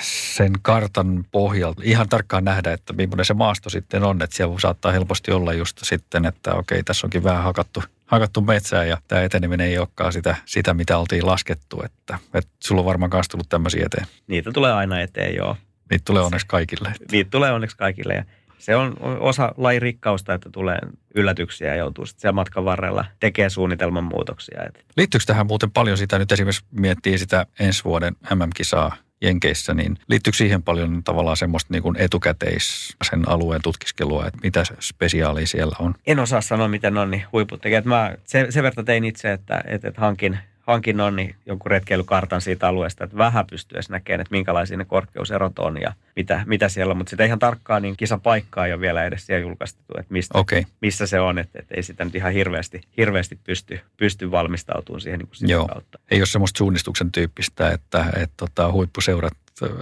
sen 0.02 0.54
kartan 0.62 1.26
pohjalta 1.32 1.82
ihan 1.86 2.10
tarkkaan 2.10 2.44
nähdä, 2.44 2.74
että 2.74 2.94
millainen 2.94 3.26
se 3.26 3.34
maasto 3.34 3.70
sitten 3.70 4.04
on. 4.04 4.22
Että 4.22 4.36
siellä 4.36 4.60
saattaa 4.60 4.92
helposti 4.92 5.32
olla 5.32 5.54
just 5.54 5.78
sitten, 5.84 6.26
että 6.26 6.54
okei, 6.54 6.84
tässä 6.84 7.08
onkin 7.08 7.24
vähän 7.24 7.44
hakattu, 7.44 7.84
hakattu 8.06 8.42
metsää 8.42 8.86
ja 8.86 8.98
tämä 9.08 9.22
eteneminen 9.22 9.68
ei 9.68 9.78
olekaan 9.78 10.14
sitä, 10.14 10.36
sitä 10.46 10.74
mitä 10.74 10.98
oltiin 10.98 11.26
laskettu. 11.26 11.82
Että, 11.82 12.18
että 12.34 12.52
sulla 12.60 12.82
on 12.82 12.86
varmaan 12.86 13.12
myös 13.14 13.28
tullut 13.28 13.50
tämmöisiä 13.50 13.86
eteen. 13.86 14.08
Niitä 14.28 14.52
tulee 14.52 14.74
aina 14.74 15.02
eteen, 15.02 15.36
joo. 15.36 15.58
Niitä 15.90 16.06
tulee 16.06 16.24
onneksi 16.24 16.48
kaikille. 16.48 16.94
Niitä 17.12 17.30
tulee 17.30 17.52
onneksi 17.52 17.78
kaikille 17.78 18.14
ja 18.14 18.26
se 18.64 18.76
on 18.76 18.98
osa 19.20 19.54
lajin 19.58 19.82
rikkausta, 19.82 20.34
että 20.34 20.50
tulee 20.50 20.80
yllätyksiä 21.16 21.68
ja 21.68 21.76
joutuu 21.76 22.06
sitten 22.06 22.22
siellä 22.22 22.36
matkan 22.36 22.66
varrella 22.66 23.06
tekemään 23.20 23.52
suunnitelman 23.52 24.04
muutoksia. 24.04 24.62
Liittyykö 24.98 25.26
tähän 25.28 25.48
muuten 25.48 25.72
paljon 25.72 25.98
sitä, 25.98 26.20
nyt 26.20 26.32
esimerkiksi 26.32 26.66
miettii 26.72 27.18
sitä 27.18 27.46
ensi 27.60 27.84
vuoden 27.84 28.16
MM-kisaa 28.36 28.96
Jenkeissä, 29.22 29.74
niin 29.74 29.98
liittyykö 30.10 30.38
siihen 30.38 30.64
paljon 30.64 31.04
tavallaan 31.04 31.38
semmoista 31.38 31.74
niin 31.74 31.84
kuin 31.84 31.96
etukäteis 32.00 32.98
sen 33.10 33.30
alueen 33.30 33.62
tutkiskelua, 33.62 34.28
että 34.28 34.40
mitä 34.44 34.64
spesiaalia 34.80 35.48
siellä 35.48 35.76
on? 35.80 35.96
En 36.08 36.20
osaa 36.20 36.42
sanoa, 36.42 36.68
miten 36.68 36.98
on 36.98 37.12
niin 37.12 37.24
huiput 37.32 37.62
tekee. 37.62 37.82
Mä 37.86 38.16
sen, 38.24 38.52
sen 38.52 38.64
verran 38.64 38.86
tein 38.86 39.04
itse, 39.04 39.32
että, 39.32 39.64
että, 39.68 39.88
että 39.88 40.02
hankin, 40.02 40.40
hankinnon 40.64 41.16
niin 41.16 41.36
jonkun 41.46 41.72
retkeilykartan 41.72 42.42
siitä 42.42 42.68
alueesta, 42.68 43.04
että 43.04 43.18
vähän 43.18 43.48
pystyy 43.48 43.76
edes 43.76 43.90
näkemään, 43.90 44.22
että 44.22 44.32
minkälaisia 44.32 44.78
ne 44.78 44.86
korkeuserot 44.86 45.60
on 45.60 45.82
ja 45.82 45.94
mitä, 46.16 46.44
mitä 46.46 46.70
siellä 46.70 46.92
on. 46.92 46.98
Mutta 46.98 47.10
sitä 47.10 47.26
ihan 47.26 47.40
tarkkaan 47.40 47.82
niin 47.82 47.98
kisapaikkaa 47.98 48.66
ei 48.66 48.74
ole 48.74 48.82
vielä 48.82 49.06
edes 49.06 49.26
siellä 49.26 49.42
julkaistettu, 49.42 49.94
että 50.00 50.14
mistä, 50.14 50.38
okay. 50.38 50.64
missä 50.82 51.08
se 51.08 51.20
on. 51.20 51.40
Että, 51.40 51.60
että 51.60 51.76
ei 51.76 51.84
sitä 51.84 52.06
nyt 52.06 52.16
ihan 52.16 52.34
hirveästi, 52.34 52.82
hirveästi 52.98 53.40
pysty, 53.44 53.80
pysty 53.98 54.32
valmistautumaan 54.32 55.02
siihen 55.02 55.20
niin 55.20 55.28
kuin 55.28 55.38
sitä 55.38 55.52
Joo. 55.52 55.68
kautta. 55.68 56.00
Ei 56.12 56.20
ole 56.20 56.26
semmoista 56.26 56.58
suunnistuksen 56.58 57.12
tyyppistä, 57.12 57.70
että, 57.70 58.06
että 58.16 58.34
tota, 58.38 58.72
huippuseurat 58.72 59.34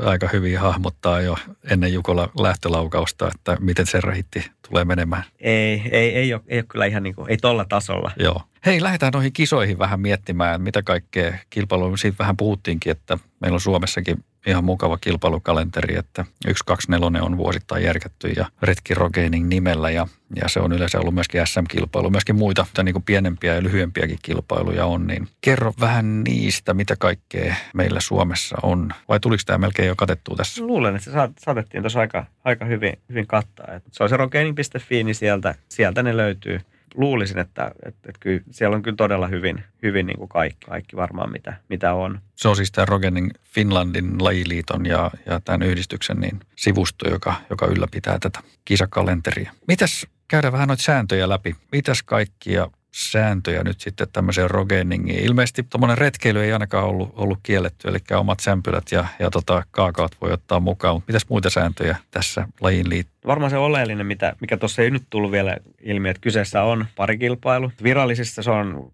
aika 0.05 0.29
hyvin 0.33 0.59
hahmottaa 0.59 1.21
jo 1.21 1.37
ennen 1.63 1.93
Jukola 1.93 2.29
lähtölaukausta, 2.39 3.31
että 3.35 3.57
miten 3.59 3.87
se 3.87 4.01
rahitti 4.01 4.51
tulee 4.69 4.85
menemään. 4.85 5.23
Ei, 5.39 5.81
ei, 5.91 6.15
ei, 6.15 6.33
ole, 6.33 6.41
ei 6.47 6.59
ole 6.59 6.65
kyllä 6.67 6.85
ihan 6.85 7.03
niin 7.03 7.15
kuin, 7.15 7.29
ei 7.29 7.37
tolla 7.37 7.65
tasolla. 7.65 8.11
Joo. 8.19 8.41
Hei, 8.65 8.83
lähdetään 8.83 9.11
noihin 9.13 9.33
kisoihin 9.33 9.79
vähän 9.79 9.99
miettimään, 9.99 10.61
mitä 10.61 10.83
kaikkea 10.83 11.33
kilpailua. 11.49 11.97
Siitä 11.97 12.17
vähän 12.19 12.37
puhuttiinkin, 12.37 12.91
että 12.91 13.17
meillä 13.39 13.55
on 13.55 13.61
Suomessakin 13.61 14.23
ihan 14.45 14.63
mukava 14.63 14.97
kilpailukalenteri, 14.97 15.95
että 15.95 16.25
124 16.47 17.23
on 17.23 17.37
vuosittain 17.37 17.83
järkätty 17.83 18.27
ja 18.27 18.45
Retki 18.61 18.93
Rogaining 18.93 19.47
nimellä 19.47 19.89
ja, 19.89 20.07
ja 20.35 20.49
se 20.49 20.59
on 20.59 20.73
yleensä 20.73 20.99
ollut 20.99 21.13
myöskin 21.13 21.47
SM-kilpailu. 21.47 22.09
Myöskin 22.09 22.35
muita 22.35 22.65
niin 22.83 22.93
kuin 22.93 23.03
pienempiä 23.03 23.55
ja 23.55 23.63
lyhyempiäkin 23.63 24.19
kilpailuja 24.21 24.85
on, 24.85 25.07
niin 25.07 25.27
kerro 25.41 25.73
vähän 25.79 26.23
niistä, 26.23 26.73
mitä 26.73 26.95
kaikkea 26.99 27.55
meillä 27.73 27.99
Suomessa 27.99 28.57
on. 28.63 28.89
Vai 29.09 29.19
tuliko 29.19 29.43
tämä 29.45 29.57
melkein 29.57 29.87
jo 29.87 29.95
katettua 29.95 30.35
tässä? 30.35 30.63
Luulen, 30.65 30.95
että 30.95 31.11
se 31.11 31.17
saatettiin 31.39 31.83
tuossa 31.83 31.99
aika, 31.99 32.25
aika 32.43 32.65
hyvin, 32.65 32.93
hyvin 33.09 33.27
kattaa. 33.27 33.75
Et 33.75 33.83
se 33.91 34.03
on 34.03 34.09
se 34.09 34.17
rogaining.fi, 34.17 35.03
niin 35.03 35.15
sieltä, 35.15 35.55
sieltä 35.69 36.03
ne 36.03 36.17
löytyy 36.17 36.61
luulisin, 36.95 37.39
että, 37.39 37.71
että, 37.85 38.09
että 38.09 38.19
kyllä 38.19 38.41
siellä 38.51 38.75
on 38.75 38.81
kyllä 38.81 38.95
todella 38.95 39.27
hyvin, 39.27 39.63
hyvin 39.83 40.05
niin 40.05 40.17
kuin 40.17 40.29
kaikki, 40.29 40.65
kaikki 40.65 40.95
varmaan 40.95 41.31
mitä, 41.31 41.53
mitä 41.69 41.93
on. 41.93 42.19
Se 42.35 42.47
on 42.47 42.55
siis 42.55 42.71
tämä 42.71 42.85
Rogening 42.85 43.29
Finlandin 43.43 44.23
lajiliiton 44.23 44.85
ja, 44.85 45.11
ja 45.25 45.39
tämän 45.39 45.63
yhdistyksen 45.63 46.19
niin 46.19 46.39
sivusto, 46.55 47.09
joka, 47.09 47.33
joka 47.49 47.65
ylläpitää 47.65 48.19
tätä 48.19 48.39
kisakalenteria. 48.65 49.51
Mitäs 49.67 50.07
käydään 50.27 50.53
vähän 50.53 50.67
noita 50.67 50.83
sääntöjä 50.83 51.29
läpi? 51.29 51.55
Mitäs 51.71 52.03
kaikkia 52.03 52.67
sääntöjä 52.91 53.63
nyt 53.63 53.81
sitten 53.81 54.07
tämmöiseen 54.13 54.51
rogeningiin. 54.51 55.25
Ilmeisesti 55.25 55.63
tuommoinen 55.63 55.97
retkeily 55.97 56.43
ei 56.43 56.53
ainakaan 56.53 56.85
ollut, 56.85 57.13
ollut 57.15 57.39
kielletty, 57.43 57.87
eli 57.87 57.97
omat 58.11 58.39
sämpylät 58.39 58.91
ja, 58.91 59.05
ja 59.19 59.29
tota, 59.29 59.63
kaakaot 59.71 60.21
voi 60.21 60.31
ottaa 60.31 60.59
mukaan. 60.59 60.95
Mutta 60.95 61.09
mitäs 61.11 61.25
muita 61.29 61.49
sääntöjä 61.49 61.97
tässä 62.11 62.47
lajiin 62.61 62.89
liittyy? 62.89 63.10
Varmaan 63.27 63.49
se 63.51 63.57
oleellinen, 63.57 64.05
mitä, 64.05 64.35
mikä 64.41 64.57
tuossa 64.57 64.81
ei 64.81 64.91
nyt 64.91 65.03
tullut 65.09 65.31
vielä 65.31 65.57
ilmi, 65.81 66.09
että 66.09 66.21
kyseessä 66.21 66.63
on 66.63 66.85
parikilpailu. 66.95 67.71
Virallisissa 67.83 68.43
se 68.43 68.51
on 68.51 68.91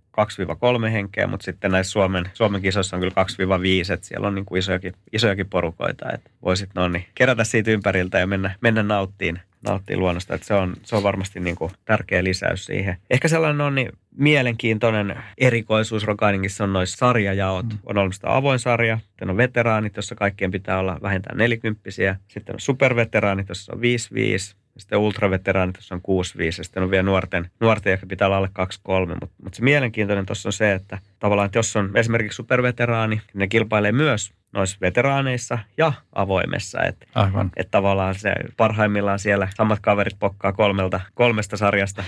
2-3 0.87 0.89
henkeä, 0.91 1.27
mutta 1.27 1.43
sitten 1.43 1.71
näissä 1.71 1.91
Suomen, 1.91 2.29
Suomen 2.33 2.61
kisoissa 2.61 2.95
on 2.95 3.01
kyllä 3.01 3.13
2-5, 3.89 3.93
että 3.93 4.07
siellä 4.07 4.27
on 4.27 4.35
niin 4.35 4.45
kuin 4.45 4.59
isojakin, 4.59 4.93
isojakin 5.13 5.49
porukoita, 5.49 6.11
että 6.13 6.29
voisit 6.41 6.69
no 6.75 6.87
niin, 6.87 7.05
kerätä 7.15 7.43
siitä 7.43 7.71
ympäriltä 7.71 8.19
ja 8.19 8.27
mennä, 8.27 8.55
mennä 8.61 8.83
nauttiin 8.83 9.39
nauttii 9.61 9.97
luonnosta. 9.97 10.35
Että 10.35 10.47
se, 10.47 10.53
on, 10.53 10.73
se 10.83 10.95
on 10.95 11.03
varmasti 11.03 11.39
niin 11.39 11.55
kuin 11.55 11.71
tärkeä 11.85 12.23
lisäys 12.23 12.65
siihen. 12.65 12.97
Ehkä 13.09 13.27
sellainen 13.27 13.61
on 13.61 13.75
niin 13.75 13.91
mielenkiintoinen 14.17 15.23
erikoisuus 15.37 16.05
Rokainingissa 16.05 16.63
on 16.63 16.73
noissa 16.73 16.97
sarjajaot. 16.97 17.65
Mm. 17.65 17.79
On 17.85 17.97
olemassa 17.97 18.35
avoin 18.35 18.59
sarja, 18.59 18.99
sitten 19.07 19.29
on 19.29 19.37
veteraanit, 19.37 19.95
jossa 19.95 20.15
kaikkien 20.15 20.51
pitää 20.51 20.79
olla 20.79 20.99
vähintään 21.01 21.37
nelikymppisiä. 21.37 22.15
Sitten 22.27 22.55
on 22.55 22.59
superveteraanit, 22.59 23.49
jossa 23.49 23.73
on 23.73 23.79
5-5. 23.79 23.81
Sitten 24.77 24.99
ultraveteraanit, 24.99 25.75
jossa 25.75 25.95
on 25.95 26.01
6-5. 26.41 26.43
Ja 26.43 26.51
sitten 26.51 26.83
on 26.83 26.91
vielä 26.91 27.03
nuorten, 27.03 27.51
nuorten 27.59 27.91
jotka 27.91 28.05
pitää 28.05 28.27
olla 28.27 28.37
alle 28.37 28.49
2-3. 29.07 29.07
Mutta 29.07 29.27
mut 29.43 29.53
se 29.53 29.63
mielenkiintoinen 29.63 30.25
tuossa 30.25 30.49
on 30.49 30.53
se, 30.53 30.73
että 30.73 30.99
tavallaan, 31.19 31.45
että 31.45 31.59
jos 31.59 31.75
on 31.75 31.91
esimerkiksi 31.95 32.35
superveteraani, 32.35 33.15
niin 33.15 33.23
ne 33.33 33.47
kilpailee 33.47 33.91
myös 33.91 34.31
noissa 34.57 34.77
veteraaneissa 34.81 35.59
ja 35.77 35.93
avoimessa. 36.15 36.83
Että 36.83 37.05
Aivan. 37.15 37.51
et 37.55 37.71
tavallaan 37.71 38.15
se 38.15 38.33
parhaimmillaan 38.57 39.19
siellä 39.19 39.47
samat 39.55 39.79
kaverit 39.81 40.19
pokkaa 40.19 40.53
kolmelta, 40.53 40.99
kolmesta 41.13 41.57
sarjasta 41.57 42.03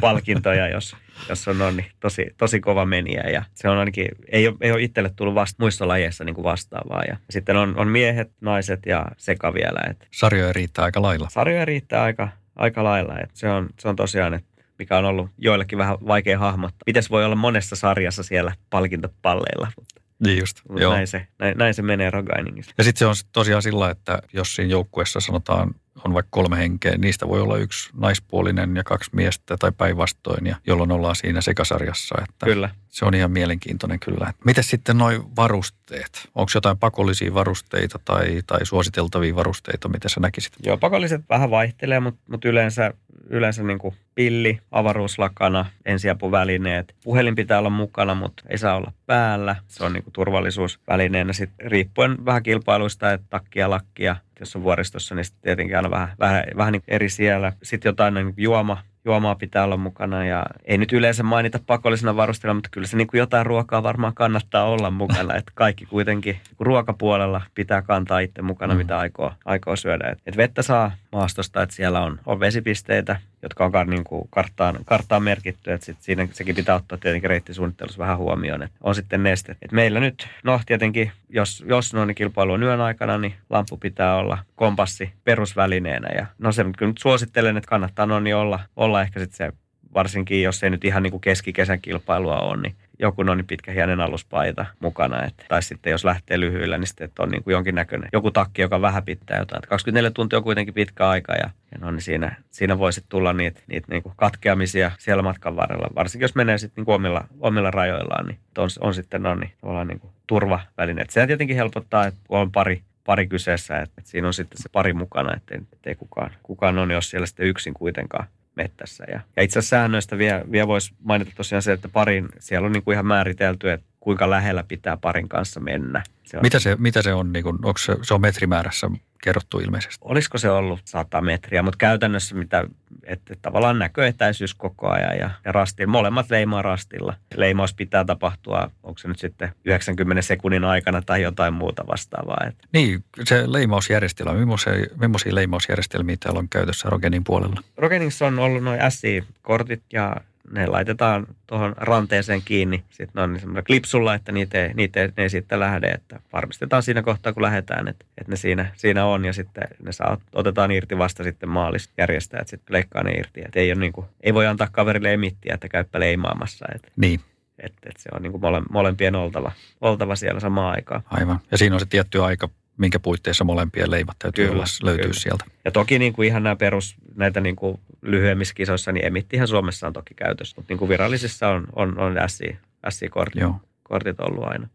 palkintoja, 0.00 0.68
jos, 0.68 0.96
jos 1.28 1.48
on, 1.48 1.62
on 1.62 1.76
niin 1.76 1.90
tosi, 2.00 2.26
tosi 2.36 2.60
kova 2.60 2.86
meniä. 2.86 3.22
Ja 3.32 3.42
se 3.54 3.68
on 3.68 3.78
ainakin, 3.78 4.08
ei 4.28 4.48
ole, 4.48 4.56
ei 4.60 4.72
ole 4.72 4.82
itselle 4.82 5.10
tullut 5.16 5.34
vasta, 5.34 5.62
muissa 5.62 5.88
lajeissa 5.88 6.24
niin 6.24 6.34
kuin 6.34 6.44
vastaavaa. 6.44 7.02
Ja 7.08 7.16
sitten 7.30 7.56
on, 7.56 7.78
on 7.78 7.88
miehet, 7.88 8.32
naiset 8.40 8.80
ja 8.86 9.06
seka 9.16 9.54
vielä. 9.54 9.80
Et 9.90 10.08
Sarjoja 10.10 10.52
riittää 10.52 10.84
aika 10.84 11.02
lailla. 11.02 11.28
Sarjoja 11.30 11.64
riittää 11.64 12.02
aika, 12.02 12.28
aika 12.56 12.84
lailla. 12.84 13.18
Et 13.18 13.30
se, 13.34 13.48
on, 13.48 13.68
se 13.78 13.88
on 13.88 13.96
tosiaan, 13.96 14.34
että 14.34 14.52
mikä 14.78 14.98
on 14.98 15.04
ollut 15.04 15.30
joillekin 15.38 15.78
vähän 15.78 15.96
vaikea 16.06 16.38
hahmottaa. 16.38 16.82
Miten 16.86 17.02
voi 17.10 17.24
olla 17.24 17.36
monessa 17.36 17.76
sarjassa 17.76 18.22
siellä 18.22 18.52
palkintopalleilla? 18.70 19.72
Mutta 19.76 20.01
niin 20.24 20.38
just, 20.38 20.60
joo. 20.78 20.92
Näin, 20.92 21.06
se, 21.06 21.26
näin, 21.38 21.58
näin 21.58 21.74
se 21.74 21.82
menee 21.82 22.10
Rogainingissa. 22.10 22.74
Ja 22.78 22.84
sitten 22.84 22.98
se 22.98 23.06
on 23.06 23.14
tosiaan 23.32 23.62
sillä, 23.62 23.90
että 23.90 24.22
jos 24.32 24.54
siinä 24.54 24.70
joukkueessa 24.70 25.20
sanotaan 25.20 25.74
on 26.04 26.14
vaikka 26.14 26.28
kolme 26.30 26.58
henkeä, 26.58 26.98
niistä 26.98 27.28
voi 27.28 27.40
olla 27.40 27.56
yksi 27.56 27.90
naispuolinen 27.94 28.76
ja 28.76 28.84
kaksi 28.84 29.10
miestä 29.12 29.56
tai 29.56 29.72
päinvastoin, 29.72 30.46
ja 30.46 30.56
jolloin 30.66 30.92
ollaan 30.92 31.16
siinä 31.16 31.40
sekasarjassa. 31.40 32.14
Että 32.22 32.46
kyllä. 32.46 32.70
Se 32.88 33.04
on 33.04 33.14
ihan 33.14 33.30
mielenkiintoinen 33.30 34.00
kyllä. 34.00 34.32
Miten 34.44 34.64
sitten 34.64 34.98
noin 34.98 35.36
varusteet? 35.36 36.28
Onko 36.34 36.50
jotain 36.54 36.78
pakollisia 36.78 37.34
varusteita 37.34 37.98
tai, 38.04 38.42
tai 38.46 38.66
suositeltavia 38.66 39.36
varusteita, 39.36 39.88
mitä 39.88 40.08
sä 40.08 40.20
näkisit? 40.20 40.52
Joo, 40.66 40.76
pakolliset 40.76 41.22
vähän 41.30 41.50
vaihtelee, 41.50 42.00
mutta, 42.00 42.20
mutta 42.28 42.48
yleensä, 42.48 42.94
yleensä 43.30 43.62
niin 43.62 43.78
kuin 43.78 43.94
pilli, 44.14 44.58
avaruuslakana, 44.70 45.66
ensiapuvälineet. 45.84 46.94
Puhelin 47.04 47.34
pitää 47.34 47.58
olla 47.58 47.70
mukana, 47.70 48.14
mutta 48.14 48.42
ei 48.48 48.58
saa 48.58 48.76
olla 48.76 48.92
päällä. 49.06 49.56
Se 49.68 49.84
on 49.84 49.92
niin 49.92 50.02
kuin 50.02 50.12
turvallisuusvälineenä. 50.12 51.32
Sitten 51.32 51.70
riippuen 51.70 52.24
vähän 52.24 52.42
kilpailuista, 52.42 53.12
että 53.12 53.26
takkia, 53.30 53.70
lakkia, 53.70 54.16
jos 54.40 54.56
on 54.56 54.62
vuoristossa, 54.62 55.14
niin 55.14 55.24
sitten 55.24 55.42
tietenkin 55.42 55.76
aina 55.76 55.90
vähän, 55.90 56.08
vähän, 56.20 56.44
vähän 56.56 56.72
niin 56.72 56.82
eri 56.88 57.08
siellä. 57.08 57.52
Sitten 57.62 57.88
jotain 57.88 58.14
niin 58.14 58.34
juoma, 58.36 58.78
juomaa 59.04 59.34
pitää 59.34 59.64
olla 59.64 59.76
mukana 59.76 60.24
ja 60.24 60.46
ei 60.64 60.78
nyt 60.78 60.92
yleensä 60.92 61.22
mainita 61.22 61.60
pakollisena 61.66 62.16
varusteella, 62.16 62.54
mutta 62.54 62.70
kyllä 62.72 62.86
se 62.86 62.96
niin 62.96 63.06
kuin 63.06 63.18
jotain 63.18 63.46
ruokaa 63.46 63.82
varmaan 63.82 64.14
kannattaa 64.14 64.64
olla 64.64 64.90
mukana. 64.90 65.34
Että 65.34 65.52
kaikki 65.54 65.86
kuitenkin 65.86 66.36
ruokapuolella 66.58 67.42
pitää 67.54 67.82
kantaa 67.82 68.20
itse 68.20 68.42
mukana, 68.42 68.74
mm. 68.74 68.78
mitä 68.78 68.98
aikoo, 68.98 69.32
aikoo 69.44 69.76
syödä. 69.76 70.08
Et, 70.08 70.18
et 70.26 70.36
vettä 70.36 70.62
saa 70.62 70.92
maastosta, 71.12 71.62
että 71.62 71.74
siellä 71.74 72.00
on, 72.00 72.18
on 72.26 72.40
vesipisteitä, 72.40 73.20
jotka 73.42 73.64
on 73.64 73.72
niin 73.86 74.04
kuin 74.04 74.28
karttaan, 74.30 74.78
karttaan 74.84 75.22
merkitty. 75.22 75.72
Että 75.72 75.86
sit 75.86 75.96
siinä, 76.00 76.28
sekin 76.32 76.54
pitää 76.54 76.74
ottaa 76.74 76.98
tietenkin 76.98 77.30
reittisuunnittelussa 77.30 77.98
vähän 77.98 78.18
huomioon. 78.18 78.62
Että 78.62 78.78
on 78.82 78.94
sitten 78.94 79.22
neste. 79.22 79.56
Et 79.62 79.72
meillä 79.72 80.00
nyt, 80.00 80.28
no 80.44 80.60
tietenkin, 80.66 81.12
jos, 81.28 81.64
jos 81.66 81.94
no, 81.94 82.04
niin 82.04 82.14
kilpailu 82.14 82.52
on 82.52 82.62
yön 82.62 82.80
aikana, 82.80 83.18
niin 83.18 83.34
lampu 83.50 83.76
pitää 83.76 84.16
olla 84.16 84.38
kompassi 84.56 85.12
perusvälineenä. 85.24 86.08
Ja 86.16 86.26
no 86.38 86.52
se 86.52 86.64
kyllä 86.78 86.90
nyt 86.90 86.98
suosittelen, 86.98 87.56
että 87.56 87.68
kannattaa 87.68 88.06
no 88.06 88.20
niin 88.20 88.36
olla, 88.36 88.60
olla 88.76 89.02
ehkä 89.02 89.20
sitten 89.20 89.36
se 89.36 89.52
varsinkin 89.94 90.42
jos 90.42 90.62
ei 90.62 90.70
nyt 90.70 90.84
ihan 90.84 91.02
niin 91.02 91.10
kuin 91.10 91.20
keskikesän 91.20 91.80
kilpailua 91.80 92.40
on, 92.40 92.62
niin 92.62 92.74
joku 92.98 93.22
noin 93.22 93.46
pitkä 93.46 93.72
hienen 93.72 94.00
aluspaita 94.00 94.66
mukana. 94.80 95.24
Et, 95.24 95.34
tai 95.48 95.62
sitten 95.62 95.90
jos 95.90 96.04
lähtee 96.04 96.40
lyhyillä, 96.40 96.78
niin 96.78 96.86
sitten 96.86 97.10
on 97.18 97.28
niin 97.28 97.42
kuin 97.42 97.52
jonkinnäköinen 97.52 98.08
joku 98.12 98.30
takki, 98.30 98.62
joka 98.62 98.80
vähän 98.80 99.02
pitää 99.02 99.38
jotain. 99.38 99.58
Et 99.58 99.66
24 99.66 100.10
tuntia 100.10 100.38
on 100.38 100.42
kuitenkin 100.42 100.74
pitkä 100.74 101.08
aika 101.08 101.32
ja, 101.32 101.50
ja 101.72 101.78
no, 101.80 101.90
niin 101.90 102.02
siinä, 102.02 102.36
siinä 102.50 102.78
voisi 102.78 103.04
tulla 103.08 103.32
niitä, 103.32 103.60
niitä 103.66 103.86
niin 103.90 104.02
kuin 104.02 104.12
katkeamisia 104.16 104.90
siellä 104.98 105.22
matkan 105.22 105.56
varrella. 105.56 105.94
Varsinkin 105.94 106.24
jos 106.24 106.34
menee 106.34 106.58
sitten 106.58 106.80
niin 106.80 106.86
kuin 106.86 106.94
omilla, 106.94 107.24
omilla 107.40 107.70
rajoillaan, 107.70 108.26
niin 108.26 108.38
on, 108.58 108.68
on 108.80 108.94
sitten 108.94 109.22
no, 109.22 109.34
niin, 109.34 109.52
tavallaan 109.60 109.88
niin 109.88 110.00
kuin 110.00 110.12
turvavälineet. 110.26 111.10
Se 111.10 111.26
tietenkin 111.26 111.56
helpottaa, 111.56 112.06
että 112.06 112.20
kun 112.28 112.38
on 112.38 112.52
pari, 112.52 112.82
pari 113.04 113.26
kyseessä, 113.26 113.78
että, 113.78 113.94
että 113.98 114.10
siinä 114.10 114.26
on 114.26 114.34
sitten 114.34 114.62
se 114.62 114.68
pari 114.68 114.92
mukana, 114.92 115.36
ettei, 115.36 115.58
ettei 115.72 115.94
kukaan, 115.94 116.30
kukaan 116.42 116.78
on, 116.78 116.90
jos 116.90 117.10
siellä 117.10 117.26
sitten 117.26 117.46
yksin 117.46 117.74
kuitenkaan 117.74 118.26
mettässä. 118.56 119.04
Ja, 119.08 119.20
ja 119.36 119.42
itse 119.42 119.58
asiassa 119.58 119.76
säännöistä 119.76 120.18
vielä, 120.18 120.42
vielä 120.50 120.66
voisi 120.66 120.94
mainita 121.04 121.30
tosiaan 121.36 121.62
se, 121.62 121.72
että 121.72 121.88
parin, 121.88 122.28
siellä 122.38 122.66
on 122.66 122.72
niin 122.72 122.82
kuin 122.82 122.92
ihan 122.92 123.06
määritelty, 123.06 123.70
että 123.70 123.86
kuinka 124.00 124.30
lähellä 124.30 124.64
pitää 124.68 124.96
parin 124.96 125.28
kanssa 125.28 125.60
mennä. 125.60 126.02
Se 126.32 126.36
on, 126.36 126.42
mitä, 126.42 126.58
se, 126.58 126.76
mitä 126.78 127.02
se 127.02 127.14
on, 127.14 127.32
niin 127.32 127.42
kuin, 127.42 127.54
onko 127.54 127.78
se, 127.78 127.96
se 128.02 128.14
on 128.14 128.20
metrimäärässä 128.20 128.90
kerrottu 129.22 129.58
ilmeisesti? 129.58 129.98
Olisiko 130.00 130.38
se 130.38 130.50
ollut 130.50 130.80
100 130.84 131.20
metriä, 131.20 131.62
mutta 131.62 131.78
käytännössä 131.78 132.34
mitä, 132.34 132.64
että 133.04 133.34
tavallaan 133.42 133.78
näköetäisyys 133.78 134.54
koko 134.54 134.88
ajan 134.88 135.18
ja, 135.18 135.30
ja 135.44 135.52
rastin, 135.52 135.88
molemmat 135.90 136.30
leimaa 136.30 136.62
rastilla. 136.62 137.14
Leimaus 137.36 137.74
pitää 137.74 138.04
tapahtua, 138.04 138.70
onko 138.82 138.98
se 138.98 139.08
nyt 139.08 139.18
sitten 139.18 139.52
90 139.64 140.22
sekunnin 140.22 140.64
aikana 140.64 141.02
tai 141.02 141.22
jotain 141.22 141.54
muuta 141.54 141.86
vastaavaa. 141.86 142.46
Että. 142.48 142.66
Niin, 142.72 143.04
se 143.24 143.52
leimausjärjestelmä, 143.52 144.34
millaisia, 144.34 144.72
millaisia 145.00 145.34
leimausjärjestelmiä 145.34 146.16
täällä 146.20 146.38
on 146.38 146.48
käytössä 146.48 146.90
Rogenin 146.90 147.24
puolella? 147.24 147.60
Rogenissa 147.76 148.26
on 148.26 148.38
ollut 148.38 148.64
noin 148.64 148.80
SI-kortit 148.88 149.82
ja 149.92 150.16
ne 150.52 150.66
laitetaan 150.66 151.26
tuohon 151.46 151.74
ranteeseen 151.76 152.42
kiinni. 152.44 152.84
Sitten 152.90 153.10
ne 153.14 153.22
on 153.22 153.40
semmoinen 153.40 153.64
klipsulla, 153.64 154.14
että 154.14 154.32
niitä 154.32 154.64
ei, 154.64 154.74
niitä 154.74 155.00
ei, 155.00 155.08
ne 155.16 155.22
ei 155.22 155.30
sitten 155.30 155.60
lähde. 155.60 155.86
Että 155.86 156.20
varmistetaan 156.32 156.82
siinä 156.82 157.02
kohtaa, 157.02 157.32
kun 157.32 157.42
lähdetään, 157.42 157.88
että, 157.88 158.04
että 158.18 158.32
ne 158.32 158.36
siinä, 158.36 158.72
siinä 158.76 159.06
on. 159.06 159.24
Ja 159.24 159.32
sitten 159.32 159.64
ne 159.82 159.92
saa, 159.92 160.18
otetaan 160.34 160.70
irti 160.70 160.98
vasta 160.98 161.24
sitten 161.24 161.48
maalista 161.48 161.94
järjestäjät 161.98 162.48
sitten 162.48 162.74
leikkaa 162.74 163.02
ne 163.02 163.12
irti. 163.12 163.40
Että 163.44 163.60
ei, 163.60 163.72
ole 163.72 163.80
niin 163.80 163.92
kuin, 163.92 164.06
ei 164.20 164.34
voi 164.34 164.46
antaa 164.46 164.68
kaverille 164.72 165.12
emittiä, 165.12 165.54
että 165.54 165.68
käyppä 165.68 166.00
leimaamassa. 166.00 166.66
Että. 166.74 166.88
Niin. 166.96 167.20
Että 167.58 167.88
et 167.90 167.96
se 167.98 168.08
on 168.14 168.22
niin 168.22 168.32
kuin 168.32 168.40
mole, 168.40 168.62
molempien 168.70 169.14
oltava, 169.14 169.52
oltava 169.80 170.16
siellä 170.16 170.40
samaan 170.40 170.74
aikaan. 170.74 171.02
Aivan. 171.10 171.40
Ja 171.50 171.58
siinä 171.58 171.76
on 171.76 171.80
se 171.80 171.86
tietty 171.86 172.24
aika, 172.24 172.48
minkä 172.82 172.98
puitteissa 172.98 173.44
molempien 173.44 173.90
leimat 173.90 174.16
täytyy 174.18 174.44
Kyllä, 174.44 174.56
olla, 174.56 174.64
löytyä 174.82 175.02
kyllä. 175.02 175.20
sieltä. 175.20 175.44
Ja 175.64 175.70
toki 175.70 175.98
niin 175.98 176.12
kuin 176.12 176.28
ihan 176.28 176.42
nämä 176.42 176.56
perus, 176.56 176.94
näitä 177.14 177.40
niin 177.40 177.56
kuin 177.56 177.80
lyhyemmissä 178.02 178.54
kisoissa, 178.54 178.92
niin 178.92 179.06
emittihän 179.06 179.48
Suomessa 179.48 179.86
on 179.86 179.92
toki 179.92 180.14
käytössä. 180.14 180.54
Mutta 180.56 180.72
niin 180.72 180.78
kuin 180.78 180.88
virallisissa 180.88 181.48
on, 181.48 181.66
on, 181.76 181.98
on 181.98 182.14
SI, 182.26 182.58
SI-kortit 182.88 183.40
Joo. 183.40 183.60
kortit 183.82 184.20
ollut 184.20 184.44
aina. 184.44 184.68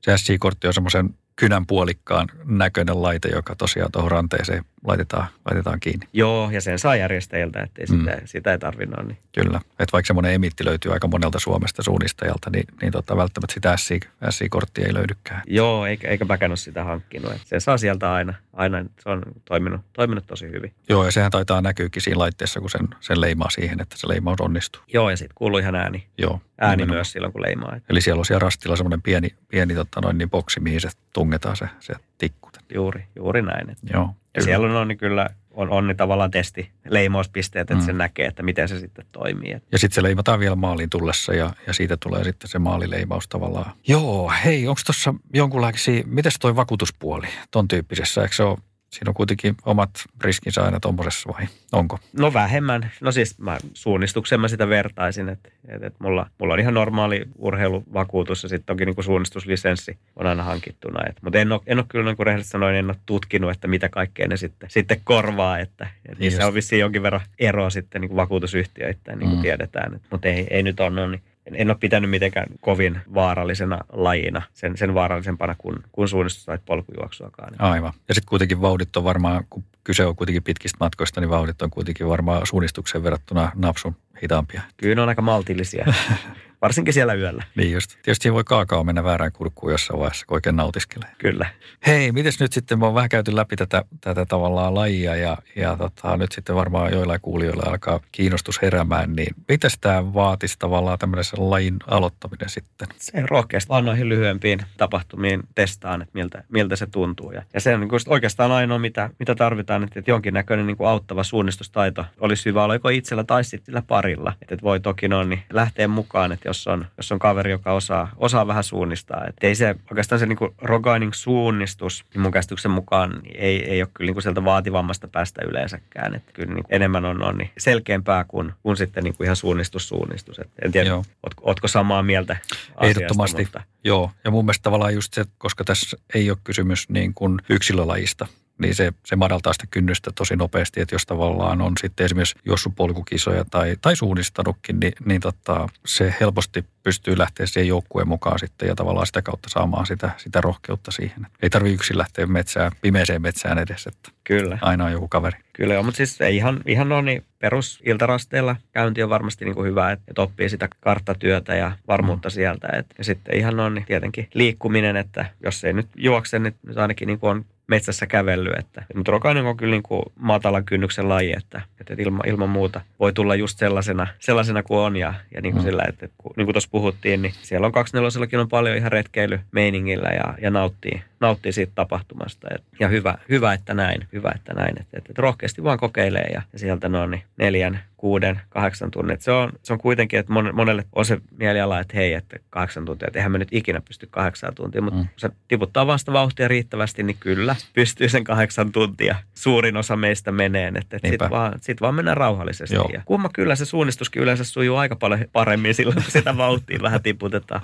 Se 0.00 0.16
SC-kortti 0.16 0.66
on 0.66 0.74
semmoisen 0.74 1.14
kynän 1.36 1.66
puolikkaan 1.66 2.28
näköinen 2.44 3.02
laite, 3.02 3.28
joka 3.28 3.56
tosiaan 3.56 3.92
tuohon 3.92 4.10
ranteeseen 4.10 4.64
laitetaan, 4.86 5.26
laitetaan 5.50 5.80
kiinni. 5.80 6.06
Joo, 6.12 6.50
ja 6.50 6.60
sen 6.60 6.78
saa 6.78 6.96
järjestäjiltä, 6.96 7.62
että 7.62 7.82
Mm. 7.92 7.98
sitä, 7.98 8.18
sitä 8.24 8.52
ei 8.52 8.58
tarvinnut. 8.58 9.06
Niin. 9.06 9.18
Kyllä. 9.34 9.58
Että 9.70 9.92
vaikka 9.92 10.06
semmoinen 10.06 10.32
emitti 10.34 10.64
löytyy 10.64 10.92
aika 10.92 11.08
monelta 11.08 11.38
Suomesta 11.38 11.82
suunnistajalta, 11.82 12.50
niin, 12.50 12.64
niin 12.82 12.92
tota, 12.92 13.16
välttämättä 13.16 13.54
sitä 13.54 13.76
SC, 13.76 14.06
SC-korttia 14.30 14.86
ei 14.86 14.94
löydykään. 14.94 15.42
Joo, 15.46 15.86
eikä, 15.86 16.08
eikä 16.08 16.24
mäkään 16.24 16.50
ole 16.50 16.56
sitä 16.56 16.84
hankkinut. 16.84 17.32
Et 17.32 17.40
sen 17.44 17.60
saa 17.60 17.78
sieltä 17.78 18.12
aina, 18.12 18.34
aina 18.52 18.84
se 19.02 19.08
on 19.08 19.22
toiminut, 19.44 19.80
toiminut 19.92 20.26
tosi 20.26 20.46
hyvin. 20.50 20.74
Joo, 20.88 21.04
ja 21.04 21.12
sehän 21.12 21.30
taitaa 21.30 21.60
näkyykin 21.60 22.02
siinä 22.02 22.18
laitteessa, 22.18 22.60
kun 22.60 22.70
sen, 22.70 22.88
sen 23.00 23.20
leimaa 23.20 23.50
siihen, 23.50 23.80
että 23.80 23.96
se 23.98 24.08
leimaus 24.08 24.40
onnistuu. 24.40 24.82
Joo, 24.92 25.10
ja 25.10 25.16
sitten 25.16 25.34
kuuluu 25.34 25.58
ihan 25.58 25.74
ääni, 25.74 26.06
Joo. 26.18 26.40
ääni 26.60 26.76
nimenomaan. 26.76 26.96
myös 26.96 27.12
silloin, 27.12 27.32
kun 27.32 27.42
leimaa. 27.42 27.76
Eli 27.90 28.00
siellä 28.00 28.18
on 28.20 28.24
siellä 28.26 28.38
rastilla 28.42 28.76
semmoinen 28.76 29.02
pieni, 29.02 29.34
pieni 29.48 29.74
tota 29.74 30.00
noin, 30.00 30.18
niin 30.18 30.30
boksi, 30.30 30.60
mihin 30.60 30.80
se 30.80 30.88
tungetaan 31.12 31.56
se, 31.56 31.68
se 31.80 31.94
tikku. 32.18 32.50
juuri, 32.74 33.04
juuri 33.16 33.42
näin. 33.42 33.70
Et. 33.70 33.78
Joo. 33.92 34.14
Ja 34.36 34.42
siellä 34.42 34.66
on, 34.66 34.76
on 34.76 34.88
niin 34.88 34.98
kyllä 34.98 35.28
on, 35.50 35.70
on 35.70 35.86
niin 35.86 35.96
tavallaan 35.96 36.30
testi, 36.30 36.70
leimauspisteet, 36.88 37.70
että 37.70 37.74
Mm. 37.74 37.86
se 37.86 37.92
näkee, 37.92 38.26
että 38.26 38.42
miten 38.42 38.68
se 38.68 38.78
sitten 38.78 39.06
toimii. 39.12 39.50
Ja 39.72 39.78
sitten 39.78 39.94
se 39.94 40.02
leimataan 40.02 40.40
vielä 40.40 40.56
maaliin 40.56 40.90
tullessa 40.90 41.34
ja, 41.34 41.50
ja 41.66 41.72
siitä 41.72 41.96
tulee 41.96 42.24
sitten 42.24 42.50
se 42.50 42.58
maalileimaus 42.58 43.28
tavallaan. 43.28 43.72
Joo, 43.88 44.32
hei, 44.44 44.68
onko 44.68 44.80
tuossa 44.86 45.14
jonkunlaisia, 45.34 46.02
mites 46.06 46.34
toi 46.40 46.56
vakuutuspuoli 46.56 47.26
ton 47.50 47.68
tyyppisessä? 47.68 48.22
Eikö 48.22 48.34
se 48.34 48.42
ole, 48.42 48.58
siinä 48.90 49.10
on 49.10 49.14
kuitenkin 49.14 49.54
omat 49.64 49.90
riskinsä 50.20 50.62
aina 50.64 50.80
tuommoisessa 50.80 51.32
vai 51.32 51.46
onko? 51.72 51.98
No 52.12 52.32
vähemmän. 52.32 52.90
No 53.00 53.12
siis 53.12 53.38
mä 53.38 53.58
suunnistuksen 53.74 54.40
mä 54.40 54.48
sitä 54.48 54.68
vertaisin, 54.68 55.28
että 55.28 55.48
et, 55.68 55.82
et 55.82 55.94
mulla, 55.98 56.26
mulla 56.38 56.54
on 56.54 56.60
ihan 56.60 56.74
normaali 56.74 57.22
urheiluvakuutus 57.38 58.42
ja 58.42 58.48
sitten 58.48 58.66
toki 58.76 58.84
niin 58.86 59.04
suunnistuslisenssi 59.04 59.98
on 60.16 60.26
aina 60.26 60.42
hankittuna. 60.42 61.00
Et, 61.08 61.16
mutta 61.22 61.38
en 61.38 61.52
ole, 61.52 61.60
en 61.66 61.78
ole 61.78 61.86
kyllä 61.88 62.04
niin 62.04 62.16
kuin 62.16 62.26
rehellisesti 62.26 62.52
sanoin, 62.52 62.74
en 62.74 62.90
ole 62.90 62.96
tutkinut, 63.06 63.50
että 63.50 63.68
mitä 63.68 63.88
kaikkea 63.88 64.28
ne 64.28 64.36
sitten, 64.36 64.70
sitten 64.70 65.00
korvaa. 65.04 65.58
Että, 65.58 65.88
et 66.08 66.18
niissä 66.18 66.42
Just. 66.42 66.48
on 66.48 66.54
vissiin 66.54 66.80
jonkin 66.80 67.02
verran 67.02 67.20
eroa 67.38 67.70
sitten 67.70 68.00
niin 68.00 68.08
kuin 68.08 68.16
vakuutusyhtiöittäin, 68.16 69.18
niin 69.18 69.28
kuin 69.28 69.38
Mm. 69.38 69.42
tiedetään. 69.42 69.94
Et, 69.94 70.02
mutta 70.10 70.28
ei, 70.28 70.46
ei 70.50 70.62
nyt 70.62 70.80
ole, 70.80 70.90
no 70.90 71.06
niin, 71.06 71.22
en, 71.54 71.68
ole 71.68 71.76
pitänyt 71.80 72.10
mitenkään 72.10 72.46
kovin 72.60 73.00
vaarallisena 73.14 73.78
lajina, 73.92 74.42
sen, 74.52 74.76
sen 74.76 74.94
vaarallisempana 74.94 75.54
kuin, 75.58 75.76
kuin 75.92 76.08
suunnistus 76.08 76.44
tai 76.44 76.58
polkujuoksuakaan. 76.66 77.54
Aivan. 77.58 77.92
Ja 78.08 78.14
sitten 78.14 78.28
kuitenkin 78.28 78.60
vauhdit 78.60 78.96
on 78.96 79.04
varmaan, 79.04 79.44
kun 79.50 79.64
kyse 79.84 80.06
on 80.06 80.16
kuitenkin 80.16 80.42
pitkistä 80.42 80.76
matkoista, 80.80 81.20
niin 81.20 81.30
vauhdit 81.30 81.62
on 81.62 81.70
kuitenkin 81.70 82.08
varmaan 82.08 82.46
suunnistukseen 82.46 83.04
verrattuna 83.04 83.52
napsun 83.54 83.96
hitaampia. 84.22 84.62
Kyllä 84.76 84.94
ne 84.94 85.02
on 85.02 85.08
aika 85.08 85.22
maltillisia, 85.22 85.86
varsinkin 86.62 86.94
siellä 86.94 87.14
yöllä. 87.14 87.44
Niin 87.54 87.72
just. 87.72 87.90
Tietysti 88.02 88.32
voi 88.32 88.44
kaakao 88.44 88.84
mennä 88.84 89.04
väärään 89.04 89.32
kurkkuun 89.32 89.72
jossain 89.72 90.00
vaiheessa, 90.00 90.26
kun 90.26 90.36
oikein 90.36 90.56
nautiskelee. 90.56 91.10
Kyllä. 91.18 91.46
Hei, 91.86 92.12
mites 92.12 92.40
nyt 92.40 92.52
sitten, 92.52 92.78
me 92.78 92.86
on 92.86 92.94
vähän 92.94 93.08
käyty 93.08 93.36
läpi 93.36 93.56
tätä, 93.56 93.84
tätä 94.00 94.26
tavallaan 94.26 94.74
lajia 94.74 95.16
ja, 95.16 95.36
ja 95.56 95.76
tota, 95.76 96.16
nyt 96.16 96.32
sitten 96.32 96.54
varmaan 96.56 96.92
joillain 96.92 97.20
kuulijoilla 97.20 97.62
alkaa 97.66 98.00
kiinnostus 98.12 98.62
heräämään, 98.62 99.12
niin 99.12 99.34
mitäs 99.48 99.78
tämä 99.80 100.14
vaatisi 100.14 100.56
tavallaan 100.58 100.98
tämmöisen 100.98 101.50
lajin 101.50 101.76
aloittaminen 101.86 102.48
sitten? 102.48 102.88
se 102.96 103.22
rohkeasti 103.26 103.68
vaan 103.68 103.84
noihin 103.84 104.08
lyhyempiin 104.08 104.60
tapahtumiin 104.76 105.42
testaan, 105.54 106.02
että 106.02 106.12
miltä, 106.14 106.44
miltä 106.48 106.76
se 106.76 106.86
tuntuu. 106.86 107.32
Ja, 107.32 107.42
ja 107.54 107.60
se 107.60 107.74
on 107.74 107.80
niin 107.80 107.88
kuin 107.88 108.00
oikeastaan 108.06 108.52
ainoa, 108.52 108.78
mitä, 108.78 109.10
mitä 109.18 109.34
tarvitaan, 109.34 109.82
että, 109.82 109.98
että 109.98 110.10
jonkinnäköinen 110.10 110.66
niin 110.66 110.76
kuin 110.76 110.88
auttava 110.88 111.24
suunnistustaito 111.24 112.04
olisi 112.20 112.44
hyvä, 112.44 112.64
oliko 112.64 112.88
itsellä 112.88 113.24
tai 113.24 113.44
sitten 113.44 113.66
sillä 113.66 113.82
parilla. 113.82 114.32
Että, 114.42 114.54
että 114.54 114.64
voi 114.64 114.80
toki 114.80 115.08
noin 115.08 115.28
niin 115.28 115.42
lähteä 115.52 115.88
mukaan, 115.88 116.32
että 116.32 116.49
jos 116.50 116.66
on, 116.66 116.86
jos 116.96 117.12
on 117.12 117.18
kaveri, 117.18 117.50
joka 117.50 117.72
osaa, 117.72 118.12
osaa 118.16 118.46
vähän 118.46 118.64
suunnistaa. 118.64 119.24
Että 119.28 119.46
ei 119.46 119.54
se 119.54 119.76
oikeastaan 119.90 120.18
se 120.18 120.26
niin 120.26 120.36
kuin 120.36 120.54
rogaining 120.58 121.12
suunnistus, 121.12 122.04
niin 122.14 122.22
mun 122.22 122.32
käsityksen 122.32 122.70
mukaan 122.70 123.20
ei, 123.34 123.70
ei 123.70 123.82
ole 123.82 123.88
kyllä 123.94 124.08
niin 124.08 124.14
kuin 124.14 124.22
sieltä 124.22 124.44
vaativammasta 124.44 125.08
päästä 125.08 125.42
yleensäkään. 125.44 126.14
Että 126.14 126.32
kyllä 126.32 126.54
niin 126.54 126.64
kuin 126.64 126.74
enemmän 126.74 127.04
on, 127.04 127.22
on 127.22 127.38
niin 127.38 127.50
selkeämpää 127.58 128.24
kuin, 128.24 128.52
kuin 128.62 128.76
sitten 128.76 129.04
niin 129.04 129.16
kuin 129.16 129.24
ihan 129.24 129.36
suunnistus 129.36 129.88
suunnistus. 129.88 130.38
Et 130.38 130.50
en 130.64 130.72
tiedä, 130.72 130.88
Joo. 130.88 131.04
ootko, 131.22 131.42
ootko 131.46 131.68
samaa 131.68 132.02
mieltä 132.02 132.36
asiasta, 132.76 133.00
Ehdottomasti. 133.00 133.42
Mutta 133.42 133.62
Joo, 133.84 134.10
ja 134.24 134.30
mun 134.30 134.44
mielestä 134.44 134.62
tavallaan 134.62 134.94
just 134.94 135.14
se, 135.14 135.24
koska 135.38 135.64
tässä 135.64 135.96
ei 136.14 136.30
ole 136.30 136.38
kysymys 136.44 136.88
niin 136.88 137.14
kuin 137.14 137.38
yksilölajista, 137.48 138.26
niin 138.60 138.74
se, 138.74 138.92
se 139.06 139.16
madaltaa 139.16 139.52
sitä 139.52 139.66
kynnystä 139.70 140.10
tosi 140.14 140.36
nopeasti, 140.36 140.80
että 140.80 140.94
jos 140.94 141.06
tavallaan 141.06 141.60
on 141.62 141.72
sitten 141.80 142.04
esimerkiksi 142.04 142.38
juossut 142.44 142.76
polkukisoja 142.76 143.44
tai, 143.50 143.76
tai 143.82 143.96
suunnistanutkin, 143.96 144.80
niin, 144.80 144.92
niin 145.04 145.20
tota, 145.20 145.68
se 145.86 146.14
helposti 146.20 146.64
pystyy 146.82 147.18
lähteä 147.18 147.46
siihen 147.46 147.68
joukkueen 147.68 148.08
mukaan 148.08 148.38
sitten 148.38 148.68
ja 148.68 148.74
tavallaan 148.74 149.06
sitä 149.06 149.22
kautta 149.22 149.48
saamaan 149.48 149.86
sitä, 149.86 150.10
sitä 150.16 150.40
rohkeutta 150.40 150.90
siihen. 150.90 151.26
Ei 151.42 151.50
tarvitse 151.50 151.74
yksin 151.74 151.98
lähteä 151.98 152.26
metsään, 152.26 152.72
pimeeseen 152.80 153.22
metsään 153.22 153.58
edes, 153.58 153.86
että 153.86 154.10
kyllä. 154.24 154.58
aina 154.62 154.84
on 154.84 154.92
joku 154.92 155.08
kaveri. 155.08 155.38
Kyllä 155.52 155.74
joo, 155.74 155.82
mutta 155.82 155.96
siis 155.96 156.20
ei 156.20 156.36
ihan, 156.36 156.60
ihan 156.66 156.88
no 156.88 157.00
niin 157.00 157.24
perusiltarasteella 157.38 158.56
käynti 158.72 159.02
on 159.02 159.10
varmasti 159.10 159.44
niin 159.44 159.54
kuin 159.54 159.68
hyvä, 159.68 159.92
että, 159.92 160.04
että 160.08 160.22
oppii 160.22 160.48
sitä 160.48 160.68
karttatyötä 160.80 161.54
ja 161.54 161.72
varmuutta 161.88 162.28
mm. 162.28 162.32
sieltä. 162.32 162.68
Et, 162.72 162.86
ja 162.98 163.04
sitten 163.04 163.36
ihan 163.36 163.56
no 163.56 163.68
niin 163.68 163.84
tietenkin 163.84 164.28
liikkuminen, 164.34 164.96
että 164.96 165.26
jos 165.44 165.64
ei 165.64 165.72
nyt 165.72 165.88
juokse, 165.96 166.38
niin 166.38 166.54
nyt 166.66 166.78
ainakin 166.78 167.06
niin 167.06 167.18
kuin 167.18 167.30
on 167.30 167.44
metsässä 167.70 168.06
kävellyt. 168.06 168.58
Että, 168.58 168.84
mutta 168.94 169.12
rokainen 169.12 169.44
on 169.46 169.56
kyllä 169.56 169.70
niin 169.70 169.82
kuin 169.82 170.02
matalan 170.18 170.64
kynnyksen 170.64 171.08
laji, 171.08 171.32
että, 171.36 171.60
että 171.80 171.94
ilman, 171.98 172.28
ilman 172.28 172.48
muuta 172.48 172.80
voi 173.00 173.12
tulla 173.12 173.34
just 173.34 173.58
sellaisena, 173.58 174.06
sellaisena 174.18 174.62
kuin 174.62 174.80
on. 174.80 174.96
Ja, 174.96 175.14
ja 175.34 175.40
niin 175.40 175.52
kuin 175.52 175.60
Mm. 175.64 175.70
sillä, 175.70 175.82
että 175.88 176.08
kun, 176.18 176.32
niin 176.36 176.46
kuin 176.46 176.54
tuossa 176.54 176.68
puhuttiin, 176.72 177.22
niin 177.22 177.34
siellä 177.42 177.66
on 177.66 177.72
24 177.72 178.40
on 178.40 178.48
paljon 178.48 178.76
ihan 178.76 178.92
retkeilymeiningillä 178.92 180.08
ja, 180.08 180.34
ja 180.42 180.50
nauttii, 180.50 181.02
nauttii 181.20 181.52
siitä 181.52 181.72
tapahtumasta. 181.74 182.48
Et, 182.54 182.62
ja 182.80 182.88
hyvä, 182.88 183.18
hyvä, 183.28 183.52
että 183.52 183.74
näin, 183.74 184.06
hyvä, 184.12 184.32
että 184.34 184.54
näin. 184.54 184.70
Että, 184.80 184.98
että, 184.98 185.10
että 185.12 185.22
rohkeasti 185.22 185.64
vaan 185.64 185.78
kokeilee 185.78 186.28
ja, 186.34 186.42
ja 186.52 186.58
sieltä 186.58 186.88
noin 186.88 187.10
niin 187.10 187.22
neljän, 187.36 187.80
kuuden, 188.00 188.40
kahdeksan 188.48 188.90
tunnin. 188.90 189.14
Et 189.14 189.20
se, 189.20 189.32
on, 189.32 189.52
se 189.62 189.72
on 189.72 189.78
kuitenkin, 189.78 190.18
että 190.18 190.32
mon- 190.32 190.52
monelle 190.52 190.84
on 190.92 191.04
se 191.04 191.20
mieliala, 191.38 191.80
että 191.80 191.96
hei, 191.96 192.12
että 192.12 192.36
kahdeksan 192.50 192.84
tuntia, 192.84 193.06
että 193.08 193.18
eihän 193.18 193.32
me 193.32 193.38
nyt 193.38 193.48
ikinä 193.52 193.80
pysty 193.80 194.06
kahdeksan 194.10 194.54
tuntia, 194.54 194.82
mutta 194.82 195.00
Mm. 195.00 195.06
kun 195.08 195.14
se 195.20 195.30
tiputtaa 195.48 195.86
vaan 195.86 195.98
sitä 195.98 196.12
vauhtia 196.12 196.48
riittävästi, 196.48 197.02
niin 197.02 197.16
kyllä 197.20 197.56
pystyy 197.72 198.08
sen 198.08 198.24
kahdeksan 198.24 198.72
tuntia. 198.72 199.16
Suurin 199.34 199.76
osa 199.76 199.96
meistä 199.96 200.32
menee, 200.32 200.72
että, 200.74 200.96
Niinpä. 201.02 201.08
sitten 201.08 201.30
vaan, 201.30 201.52
sit 201.60 201.80
vaan 201.80 201.94
mennään 201.94 202.16
rauhallisesti. 202.16 202.74
Joo. 202.74 202.90
Ja 202.92 203.02
kumma 203.04 203.30
kyllä 203.34 203.54
se 203.56 203.64
suunnistuskin 203.64 204.22
yleensä 204.22 204.44
sujuu 204.44 204.76
aika 204.76 204.96
paljon 204.96 205.20
paremmin 205.32 205.74
silloin, 205.74 205.94
kun 206.02 206.12
sitä 206.12 206.36
vauhtia 206.36 206.78
vähän 206.82 207.02
tiputetaan, 207.02 207.60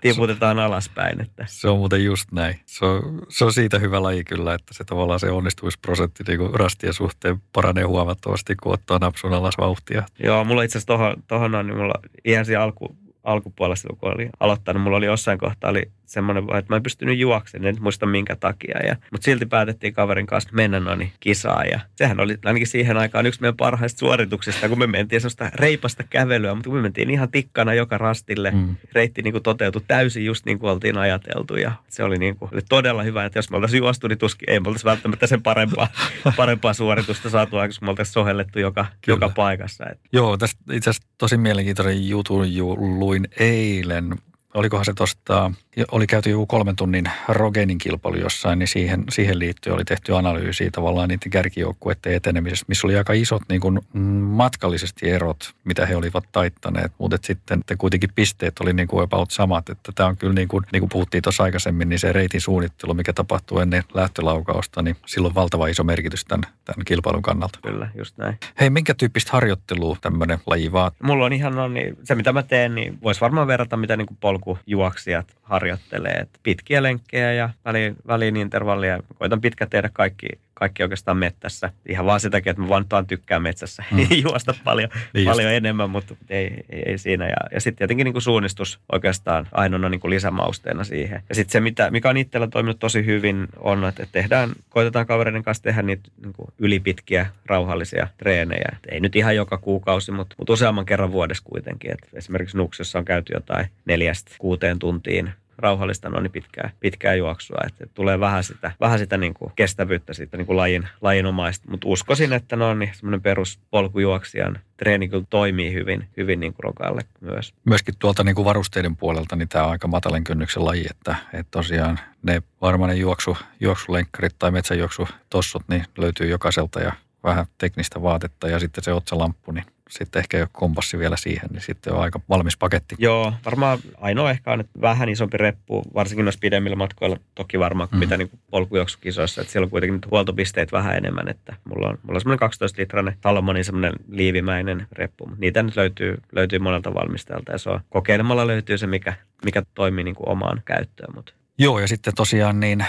tiputetaan 0.00 0.58
alaspäin. 0.58 1.20
Että. 1.20 1.44
Se 1.48 1.68
on 1.68 1.78
muuten 1.78 2.04
just 2.04 2.32
näin. 2.32 2.60
Se 2.66 2.84
on, 2.84 3.22
se 3.28 3.44
on 3.44 3.52
siitä 3.52 3.78
hyvä 3.78 4.02
laji 4.02 4.24
kyllä, 4.24 4.54
että 4.54 4.74
se 4.74 4.84
tavallaan 4.84 5.20
se 5.20 5.30
onnistumisprosentti 5.30 6.24
niin 6.28 6.54
rastien 6.54 6.94
suhteen 6.94 7.42
paranee 7.52 7.84
huomattavasti, 7.84 8.56
kun 8.62 8.72
ottaa 8.74 8.98
napsun 8.98 9.32
alas 9.32 9.58
vauhtia. 9.58 9.79
Joo, 10.18 10.44
mulla 10.44 10.62
itse 10.62 10.78
asiassa 10.78 10.86
tohon, 10.86 11.14
tohon 11.26 11.54
on, 11.54 11.66
niin 11.66 11.76
mulla 11.76 11.94
ihan 12.24 12.44
siinä 12.44 12.62
alku, 12.62 12.96
alkupuolella 13.24 13.76
silloin, 13.76 13.98
kun 13.98 14.14
oli 14.14 14.30
aloittanut, 14.40 14.82
mulla 14.82 14.96
oli 14.96 15.06
jossain 15.06 15.38
kohtaa 15.38 15.70
oli 15.70 15.90
semmoinen, 16.10 16.44
että 16.58 16.72
mä 16.72 16.76
en 16.76 16.82
pystynyt 16.82 17.18
juoksemaan, 17.18 17.68
en 17.68 17.76
muista 17.80 18.06
minkä 18.06 18.36
takia. 18.36 18.78
Ja, 18.86 18.96
mutta 19.12 19.24
silti 19.24 19.46
päätettiin 19.46 19.94
kaverin 19.94 20.26
kanssa 20.26 20.50
mennä 20.52 20.80
noin 20.80 21.12
kisaan. 21.20 21.66
Ja 21.70 21.80
sehän 21.96 22.20
oli 22.20 22.38
ainakin 22.44 22.66
siihen 22.66 22.96
aikaan 22.96 23.26
yksi 23.26 23.40
meidän 23.40 23.56
parhaista 23.56 23.98
suorituksista, 23.98 24.68
kun 24.68 24.78
me 24.78 24.86
mentiin 24.86 25.20
sellaista 25.20 25.50
reipasta 25.54 26.04
kävelyä, 26.10 26.54
mutta 26.54 26.70
kun 26.70 26.78
me 26.78 26.82
mentiin 26.82 27.10
ihan 27.10 27.30
tikkana 27.30 27.74
joka 27.74 27.98
rastille. 27.98 28.50
Mm. 28.50 28.76
Reitti 28.92 29.22
niin 29.22 29.32
kuin 29.32 29.42
toteutui 29.42 29.82
täysin 29.88 30.24
just 30.24 30.46
niin 30.46 30.58
kuin 30.58 30.70
oltiin 30.70 30.98
ajateltu 30.98 31.56
ja 31.56 31.72
se 31.88 32.04
oli, 32.04 32.18
niin 32.18 32.36
kuin, 32.36 32.50
oli 32.52 32.62
todella 32.68 33.02
hyvä, 33.02 33.24
että 33.24 33.38
jos 33.38 33.50
me 33.50 33.56
oltaisiin 33.56 33.78
juostu, 33.78 34.08
niin 34.08 34.18
tuskin 34.18 34.50
ei 34.50 34.60
me 34.60 34.68
oltaisi 34.68 34.84
välttämättä 34.84 35.26
sen 35.26 35.42
parempaa, 35.42 35.88
parempaa 36.36 36.72
suoritusta 36.72 37.30
saatu 37.30 37.56
aikaan, 37.56 37.78
kun 37.78 37.86
me 37.86 37.90
oltaisiin 37.90 38.12
sohellettu 38.12 38.58
joka, 38.58 38.86
Kyllä. 39.00 39.16
joka 39.16 39.28
paikassa. 39.28 39.86
Et 39.86 40.00
Joo, 40.12 40.36
tästä 40.36 40.60
itse 40.72 40.90
asiassa 40.90 41.08
tosi 41.18 41.36
mielenkiintoinen 41.36 42.08
jutun 42.08 42.54
ju, 42.54 42.76
luin 42.76 43.28
eilen 43.38 44.14
olikohan 44.54 44.84
se 44.84 44.92
tuosta, 44.94 45.52
oli 45.90 46.06
käyty 46.06 46.30
joku 46.30 46.46
kolmen 46.46 46.76
tunnin 46.76 47.04
Rogenin 47.28 47.78
kilpailu 47.78 48.16
jossain, 48.16 48.58
niin 48.58 48.68
siihen, 48.68 49.04
siihen 49.10 49.38
liittyen 49.38 49.74
oli 49.74 49.84
tehty 49.84 50.16
analyysi 50.16 50.70
tavallaan 50.70 51.08
niiden 51.08 51.30
kärkijoukkueiden 51.30 52.14
etenemisestä, 52.14 52.64
missä 52.68 52.86
oli 52.86 52.96
aika 52.96 53.12
isot 53.12 53.42
niin 53.48 53.60
kuin 53.60 53.80
matkallisesti 54.20 55.10
erot, 55.10 55.54
mitä 55.64 55.86
he 55.86 55.96
olivat 55.96 56.24
taittaneet, 56.32 56.92
mutta 56.98 57.18
sitten 57.22 57.60
te 57.66 57.76
kuitenkin 57.76 58.10
pisteet 58.14 58.60
oli 58.60 58.72
niin 58.72 58.88
kuin 58.88 59.04
about 59.04 59.30
samat, 59.30 59.68
että 59.68 59.92
tämä 59.94 60.08
on 60.08 60.16
kyllä 60.16 60.34
niin 60.34 60.48
kuin, 60.48 60.64
niin 60.72 60.80
kuin 60.80 60.90
puhuttiin 60.90 61.22
tuossa 61.22 61.42
aikaisemmin, 61.42 61.88
niin 61.88 61.98
se 61.98 62.12
reitin 62.12 62.40
suunnittelu, 62.40 62.94
mikä 62.94 63.12
tapahtuu 63.12 63.58
ennen 63.58 63.82
lähtölaukausta, 63.94 64.82
niin 64.82 64.96
silloin 65.06 65.34
valtava 65.34 65.66
iso 65.66 65.84
merkitys 65.84 66.24
tämän, 66.24 66.42
tämän 66.64 66.84
kilpailun 66.84 67.22
kannalta. 67.22 67.58
Kyllä, 67.62 67.90
just 67.94 68.18
näin. 68.18 68.38
Hei, 68.60 68.70
minkä 68.70 68.94
tyyppistä 68.94 69.30
harjoittelua 69.32 69.96
tämmöinen 70.00 70.38
laji 70.46 70.72
vaatii? 70.72 71.06
Mulla 71.06 71.24
on 71.24 71.32
ihan 71.32 71.54
no, 71.54 71.68
niin, 71.68 71.96
se 72.04 72.14
mitä 72.14 72.32
mä 72.32 72.42
teen, 72.42 72.74
niin 72.74 72.98
voisi 73.02 73.20
varmaan 73.20 73.46
verrata 73.46 73.76
mitä 73.76 73.96
niin 73.96 74.06
kuin 74.06 74.18
polkujuoksijat 74.40 75.36
harjoittelee. 75.42 76.12
Et 76.12 76.30
pitkiä 76.42 76.82
lenkkejä 76.82 77.32
ja 77.32 77.50
väliin, 77.64 77.96
väliin 78.06 78.36
intervallia. 78.36 79.02
Koitan 79.18 79.40
pitkä 79.40 79.66
tehdä 79.66 79.90
kaikki 79.92 80.26
kaikki 80.60 80.82
oikeastaan 80.82 81.16
mettässä. 81.16 81.72
Ihan 81.88 82.06
vaan 82.06 82.20
sitä 82.20 82.30
takia, 82.30 82.50
että 82.50 82.62
mä 82.62 82.68
vaan, 82.68 82.86
vaan 82.90 83.06
tykkään 83.06 83.42
metsässä 83.42 83.84
mm. 83.90 83.98
juosta 84.22 84.54
paljon, 84.64 84.90
niin 85.14 85.26
paljon 85.26 85.52
enemmän, 85.52 85.90
mutta 85.90 86.14
ei, 86.30 86.64
ei, 86.70 86.82
ei 86.86 86.98
siinä. 86.98 87.28
Ja, 87.28 87.36
ja 87.54 87.60
sitten 87.60 87.78
tietenkin 87.78 88.04
niin 88.04 88.12
kuin 88.12 88.22
suunnistus 88.22 88.80
oikeastaan 88.92 89.46
ainoana 89.52 89.88
niin 89.88 90.00
kuin 90.00 90.10
lisämausteena 90.10 90.84
siihen. 90.84 91.22
Ja 91.28 91.34
sitten 91.34 91.52
se, 91.52 91.60
mitä, 91.60 91.90
mikä 91.90 92.08
on 92.08 92.16
itsellä 92.16 92.46
toiminut 92.46 92.78
tosi 92.78 93.06
hyvin, 93.06 93.48
on, 93.56 93.84
että 93.84 94.06
tehdään, 94.12 94.50
koitetaan 94.68 95.06
kavereiden 95.06 95.42
kanssa 95.42 95.62
tehdä 95.62 95.82
niitä 95.82 96.10
niin 96.22 96.32
kuin 96.32 96.48
ylipitkiä, 96.58 97.26
rauhallisia 97.46 98.08
treenejä. 98.18 98.68
Et 98.72 98.92
ei 98.92 99.00
nyt 99.00 99.16
ihan 99.16 99.36
joka 99.36 99.58
kuukausi, 99.58 100.12
mutta, 100.12 100.34
mutta 100.38 100.52
useamman 100.52 100.86
kerran 100.86 101.12
vuodessa 101.12 101.44
kuitenkin. 101.46 101.90
Et 101.90 102.08
esimerkiksi 102.12 102.56
Nuksessa 102.56 102.98
on 102.98 103.04
käyty 103.04 103.32
jotain 103.34 103.66
neljästä 103.84 104.30
kuuteen 104.38 104.78
tuntiin 104.78 105.30
rauhallista 105.60 106.08
no 106.08 106.20
niin 106.20 106.32
pitkää, 106.32 106.70
pitkää 106.80 107.14
juoksua. 107.14 107.58
Että 107.66 107.86
tulee 107.94 108.20
vähän 108.20 108.44
sitä, 108.44 108.72
vähän 108.80 108.98
sitä 108.98 109.16
niin 109.16 109.34
kuin 109.34 109.52
kestävyyttä 109.56 110.12
siitä 110.12 110.36
niin 110.36 110.46
kuin 110.46 110.56
lajin, 110.56 110.88
lajinomaista. 111.00 111.70
Mutta 111.70 111.88
uskoisin, 111.88 112.32
että 112.32 112.56
no 112.56 112.74
niin 112.74 112.90
semmoinen 112.94 113.22
peruspolkujuoksijan 113.22 114.58
treeni 114.76 115.08
kyllä 115.08 115.24
toimii 115.30 115.72
hyvin, 115.72 116.08
hyvin 116.16 116.40
niin 116.40 116.52
kuin 116.52 116.64
rokalle 116.64 117.02
myös. 117.20 117.54
Myöskin 117.64 117.94
tuolta 117.98 118.24
niin 118.24 118.34
kuin 118.34 118.44
varusteiden 118.44 118.96
puolelta 118.96 119.36
niin 119.36 119.48
tämä 119.48 119.64
on 119.64 119.70
aika 119.70 119.88
matalan 119.88 120.24
kynnyksen 120.24 120.64
laji, 120.64 120.86
että, 120.90 121.16
että 121.32 121.50
tosiaan 121.50 122.00
ne 122.22 122.42
varmaan 122.60 122.90
ne 122.90 122.96
juoksu, 122.96 123.36
juoksulenkkarit 123.60 124.34
tai 124.38 124.50
metsäjuoksutossut 124.50 125.62
niin 125.68 125.84
löytyy 125.98 126.26
jokaiselta 126.26 126.80
ja 126.80 126.92
vähän 127.24 127.46
teknistä 127.58 128.02
vaatetta 128.02 128.48
ja 128.48 128.58
sitten 128.58 128.84
se 128.84 128.92
otsalamppu, 128.92 129.52
niin 129.52 129.64
sitten 129.90 130.20
ehkä 130.20 130.38
jo 130.38 130.46
kompassi 130.52 130.98
vielä 130.98 131.16
siihen, 131.16 131.48
niin 131.52 131.62
sitten 131.62 131.92
on 131.92 132.00
aika 132.00 132.20
valmis 132.28 132.56
paketti. 132.56 132.94
Joo, 132.98 133.32
varmaan 133.44 133.78
ainoa 133.96 134.30
ehkä 134.30 134.52
on, 134.52 134.60
että 134.60 134.80
vähän 134.80 135.08
isompi 135.08 135.36
reppu, 135.36 135.82
varsinkin 135.94 136.24
noissa 136.24 136.40
pidemmillä 136.40 136.76
matkoilla, 136.76 137.16
toki 137.34 137.58
varmaan 137.58 137.88
kuin 137.88 137.98
mm. 137.98 138.00
mitä 138.00 138.16
niin 138.16 138.30
polkujuoksukisoissa, 138.50 139.40
että 139.40 139.52
siellä 139.52 139.64
on 139.64 139.70
kuitenkin 139.70 139.94
nyt 139.94 140.10
huoltopisteet 140.10 140.72
vähän 140.72 140.96
enemmän, 140.96 141.28
että 141.28 141.56
mulla 141.64 141.88
on, 141.88 141.98
mulla 142.02 142.16
on 142.16 142.20
semmoinen 142.20 142.38
12 142.38 142.80
litrainen 142.80 143.16
Salomonin 143.22 143.64
semmoinen 143.64 143.92
liivimäinen 144.08 144.86
reppu, 144.92 145.26
mutta 145.26 145.40
niitä 145.40 145.62
nyt 145.62 145.76
löytyy, 145.76 146.18
löytyy 146.32 146.58
monelta 146.58 146.94
valmistajalta 146.94 147.52
ja 147.52 147.58
se 147.58 147.70
on, 147.70 147.80
kokeilemalla 147.90 148.46
löytyy 148.46 148.78
se, 148.78 148.86
mikä, 148.86 149.14
mikä 149.44 149.62
toimii 149.74 150.04
niin 150.04 150.14
kuin 150.14 150.28
omaan 150.28 150.62
käyttöön. 150.64 151.14
Mutta. 151.14 151.32
Joo, 151.58 151.80
ja 151.80 151.88
sitten 151.88 152.14
tosiaan 152.14 152.60
niin 152.60 152.84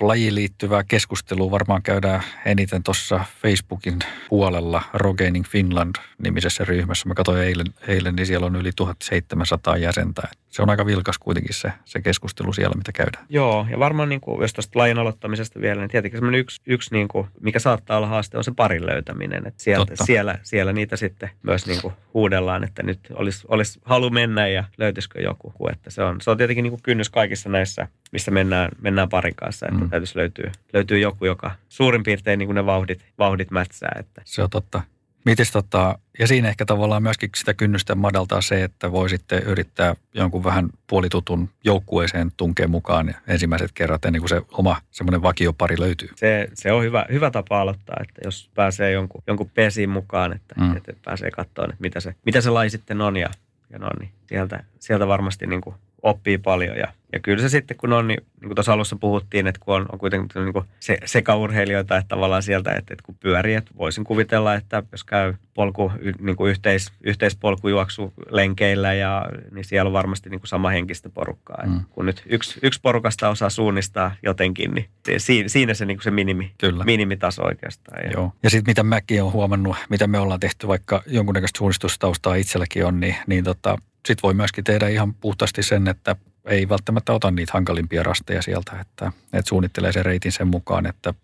lajiin 0.00 0.34
liittyvää 0.34 0.84
keskustelua 0.84 1.50
varmaan 1.50 1.82
käydään 1.82 2.22
eniten 2.46 2.82
tuossa 2.82 3.20
Facebookin 3.42 3.98
puolella 4.28 4.82
Roganing 4.92 5.44
Finland-nimisessä 5.44 6.64
ryhmässä. 6.64 7.08
Mä 7.08 7.14
katsoin 7.14 7.42
eilen, 7.42 7.66
eilen, 7.88 8.16
niin 8.16 8.26
siellä 8.26 8.46
on 8.46 8.56
yli 8.56 8.70
1700 8.76 9.76
jäsentä. 9.76 10.22
Se 10.48 10.62
on 10.62 10.70
aika 10.70 10.86
vilkas 10.86 11.18
kuitenkin 11.18 11.54
se, 11.54 11.72
se 11.84 12.00
keskustelu 12.00 12.52
siellä, 12.52 12.74
mitä 12.76 12.92
käydään. 12.92 13.26
Joo, 13.28 13.66
ja 13.70 13.78
varmaan 13.78 14.08
niin 14.08 14.20
kuin, 14.20 14.42
jos 14.42 14.52
tuosta 14.52 14.78
lajin 14.78 14.98
aloittamisesta 14.98 15.60
vielä, 15.60 15.80
niin 15.80 15.90
tietenkin 15.90 16.34
yksi, 16.34 16.60
yksi 16.66 16.94
niin 16.94 17.08
kuin, 17.08 17.28
mikä 17.40 17.58
saattaa 17.58 17.96
olla 17.96 18.06
haaste, 18.06 18.38
on 18.38 18.44
se 18.44 18.52
parin 18.56 18.86
löytäminen. 18.86 19.46
Että 19.46 19.62
sieltä, 19.62 19.94
siellä, 20.04 20.38
siellä 20.42 20.72
niitä 20.72 20.96
sitten 20.96 21.30
myös 21.42 21.66
niin 21.66 21.82
kuin 21.82 21.94
huudellaan, 22.14 22.64
että 22.64 22.82
nyt 22.82 23.00
olisi, 23.14 23.44
olisi 23.48 23.80
halu 23.84 24.10
mennä 24.10 24.48
ja 24.48 24.64
löytyisikö 24.78 25.20
joku. 25.20 25.52
Että 25.72 25.90
se, 25.90 26.02
on, 26.02 26.20
se 26.20 26.30
on 26.30 26.36
tietenkin 26.36 26.62
niin 26.62 26.72
kuin 26.72 26.82
kynnys 26.82 27.10
kaikissa 27.10 27.48
näissä, 27.48 27.88
missä 28.12 28.30
mennään, 28.30 28.70
mennään 28.80 29.08
parin 29.08 29.34
kanssa. 29.34 29.66
Että 29.66 29.80
mm. 29.80 29.90
täytyisi 29.90 30.18
löytyä, 30.18 30.52
löytyy 30.72 30.98
joku, 30.98 31.24
joka 31.24 31.50
suurin 31.68 32.02
piirtein 32.02 32.38
niin 32.38 32.46
kuin 32.48 32.54
ne 32.54 32.66
vauhdit, 32.66 33.04
vauhdit 33.18 33.50
mätsää. 33.50 33.96
Että. 33.98 34.22
Se 34.24 34.42
on 34.42 34.50
totta. 34.50 34.82
Mites 35.24 35.52
tota, 35.52 35.98
ja 36.18 36.26
siinä 36.26 36.48
ehkä 36.48 36.64
tavallaan 36.64 37.02
myöskin 37.02 37.30
sitä 37.36 37.54
kynnystä 37.54 37.94
madaltaa 37.94 38.40
se, 38.40 38.64
että 38.64 38.92
voi 38.92 39.08
sitten 39.08 39.42
yrittää 39.42 39.96
jonkun 40.14 40.44
vähän 40.44 40.68
puolitutun 40.86 41.48
joukkueeseen 41.64 42.32
tunkea 42.36 42.68
mukaan 42.68 43.14
ensimmäiset 43.26 43.72
kerrat 43.74 44.04
ennen 44.04 44.20
kuin 44.20 44.28
se 44.28 44.42
oma 44.52 44.76
semmoinen 44.90 45.22
vakiopari 45.22 45.80
löytyy. 45.80 46.08
Se, 46.14 46.48
se 46.54 46.72
on 46.72 46.82
hyvä, 46.82 47.06
hyvä 47.12 47.30
tapa 47.30 47.60
aloittaa, 47.60 47.96
että 48.00 48.20
jos 48.24 48.50
pääsee 48.54 48.92
jonkun, 48.92 49.22
jonkun 49.26 49.50
pesiin 49.54 49.90
mukaan, 49.90 50.32
että, 50.32 50.54
mm. 50.60 50.76
että 50.76 50.92
pääsee 51.04 51.30
katsomaan, 51.30 51.70
että 51.70 51.82
mitä 51.82 52.00
se, 52.00 52.14
mitä 52.24 52.40
se 52.40 52.50
laji 52.50 52.70
sitten 52.70 53.00
on 53.00 53.16
ja, 53.16 53.28
ja 53.70 53.78
no 53.78 53.90
niin, 54.00 54.10
sieltä, 54.26 54.64
sieltä 54.78 55.06
varmasti 55.06 55.46
niin 55.46 55.60
kuin 55.60 55.76
oppii 56.02 56.38
paljon 56.38 56.76
ja 56.76 56.92
ja 57.12 57.20
kyllä 57.20 57.42
se 57.42 57.48
sitten, 57.48 57.76
kun 57.76 57.92
on, 57.92 58.08
niin, 58.08 58.20
niin 58.40 58.48
kuin 58.48 58.54
tuossa 58.54 58.72
alussa 58.72 58.96
puhuttiin, 58.96 59.46
että 59.46 59.60
kun 59.64 59.74
on, 59.74 59.86
on 59.92 59.98
kuitenkin 59.98 60.44
niin 60.44 60.52
kuin 60.52 60.64
se, 60.80 60.98
sekaurheilijoita, 61.04 61.96
että 61.96 62.08
tavallaan 62.08 62.42
sieltä, 62.42 62.70
että, 62.70 62.94
että 62.94 63.04
kun 63.06 63.16
pyörii, 63.20 63.54
että 63.54 63.70
voisin 63.78 64.04
kuvitella, 64.04 64.54
että 64.54 64.82
jos 64.92 65.04
käy 65.04 65.34
polku, 65.54 65.92
niin 66.20 66.36
kuin 66.36 66.50
yhteis, 66.50 66.92
yhteispolkujuoksu 67.00 68.12
lenkeillä, 68.30 68.94
ja, 68.94 69.26
niin 69.52 69.64
siellä 69.64 69.88
on 69.88 69.92
varmasti 69.92 70.30
niin 70.30 70.40
kuin 70.40 70.48
sama 70.48 70.70
henkistä 70.70 71.08
porukkaa. 71.08 71.66
Mm. 71.66 71.80
Kun 71.90 72.06
nyt 72.06 72.22
yksi, 72.26 72.60
yksi 72.62 72.80
porukasta 72.82 73.28
osaa 73.28 73.50
suunnistaa 73.50 74.14
jotenkin, 74.22 74.70
niin 74.74 74.88
siinä, 75.18 75.48
siinä 75.48 75.74
se, 75.74 75.86
niin 75.86 75.96
kuin 75.96 76.04
se 76.04 76.10
minimi, 76.10 76.52
kyllä. 76.58 76.84
minimitaso 76.84 77.42
oikeastaan. 77.42 78.04
Ja, 78.04 78.10
Joo. 78.10 78.32
ja 78.42 78.50
sitten 78.50 78.70
mitä 78.70 78.82
mäkin 78.82 79.22
olen 79.22 79.32
huomannut, 79.32 79.76
mitä 79.88 80.06
me 80.06 80.18
ollaan 80.18 80.40
tehty, 80.40 80.68
vaikka 80.68 81.02
jonkunnäköistä 81.06 81.58
suunnistustaustaa 81.58 82.34
itselläkin 82.34 82.86
on, 82.86 83.00
niin, 83.00 83.16
niin 83.26 83.44
tota, 83.44 83.78
sitten 84.06 84.22
voi 84.22 84.34
myöskin 84.34 84.64
tehdä 84.64 84.88
ihan 84.88 85.14
puhtaasti 85.14 85.62
sen, 85.62 85.88
että 85.88 86.16
ei 86.44 86.68
välttämättä 86.68 87.12
ota 87.12 87.30
niitä 87.30 87.52
hankalimpia 87.52 88.02
rasteja 88.02 88.42
sieltä, 88.42 88.72
että, 88.80 89.12
että 89.32 89.48
suunnittelee 89.48 89.92
sen 89.92 90.04
reitin 90.04 90.32
sen 90.32 90.48
mukaan, 90.48 90.86
että 90.86 91.14